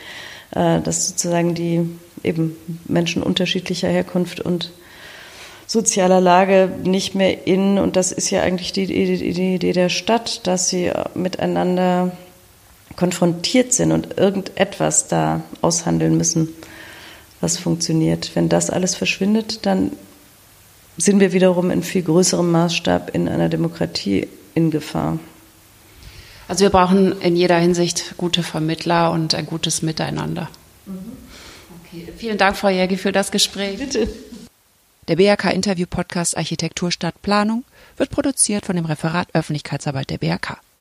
Äh, 0.55 0.81
dass 0.81 1.09
sozusagen 1.09 1.57
die 1.57 1.81
eben 2.22 2.57
Menschen 2.87 3.24
unterschiedlicher 3.24 3.89
Herkunft 3.89 4.39
und 4.39 4.70
sozialer 5.66 6.20
Lage 6.20 6.70
nicht 6.85 7.16
mehr 7.16 7.49
in, 7.49 7.81
und 7.81 7.97
das 7.97 8.12
ist 8.12 8.31
ja 8.31 8.43
eigentlich 8.43 8.72
die, 8.72 8.87
die, 8.87 9.33
die 9.33 9.55
Idee 9.57 9.72
der 9.72 9.89
Stadt, 9.89 10.47
dass 10.47 10.68
sie 10.68 10.93
miteinander 11.14 12.12
konfrontiert 12.97 13.72
sind 13.72 13.92
und 13.92 14.18
irgendetwas 14.18 15.09
da 15.09 15.42
aushandeln 15.61 16.16
müssen, 16.16 16.49
was 17.40 17.59
funktioniert. 17.59 18.32
Wenn 18.34 18.49
das 18.49 18.70
alles 18.70 18.94
verschwindet, 18.94 19.66
dann 19.66 19.92
sind 20.97 21.20
wir 21.20 21.32
wiederum 21.32 21.70
in 21.70 21.82
viel 21.82 22.03
größerem 22.03 22.51
Maßstab 22.51 23.14
in 23.14 23.28
einer 23.28 23.49
Demokratie 23.49 24.28
in 24.55 24.70
Gefahr. 24.70 25.18
Also 26.49 26.62
wir 26.62 26.70
brauchen 26.70 27.20
in 27.20 27.36
jeder 27.36 27.59
Hinsicht 27.59 28.14
gute 28.16 28.42
Vermittler 28.42 29.11
und 29.11 29.34
ein 29.34 29.47
gutes 29.47 29.82
Miteinander. 29.82 30.49
Mhm. 30.86 31.12
Okay. 31.84 32.12
Vielen 32.16 32.38
Dank, 32.38 32.57
Frau 32.57 32.68
Jägi, 32.68 32.97
für 32.97 33.12
das 33.12 33.30
Gespräch. 33.30 33.78
Bitte. 33.78 34.09
Der 35.09 35.16
BRK-Interview-Podcast 35.16 36.36
Architektur 36.36 36.90
Stadtplanung 36.90 37.64
wird 37.97 38.11
produziert 38.11 38.66
von 38.66 38.76
dem 38.76 38.86
Referat 38.86 39.28
Öffentlichkeitsarbeit 39.34 40.11
der 40.11 40.18
BRK. 40.18 40.59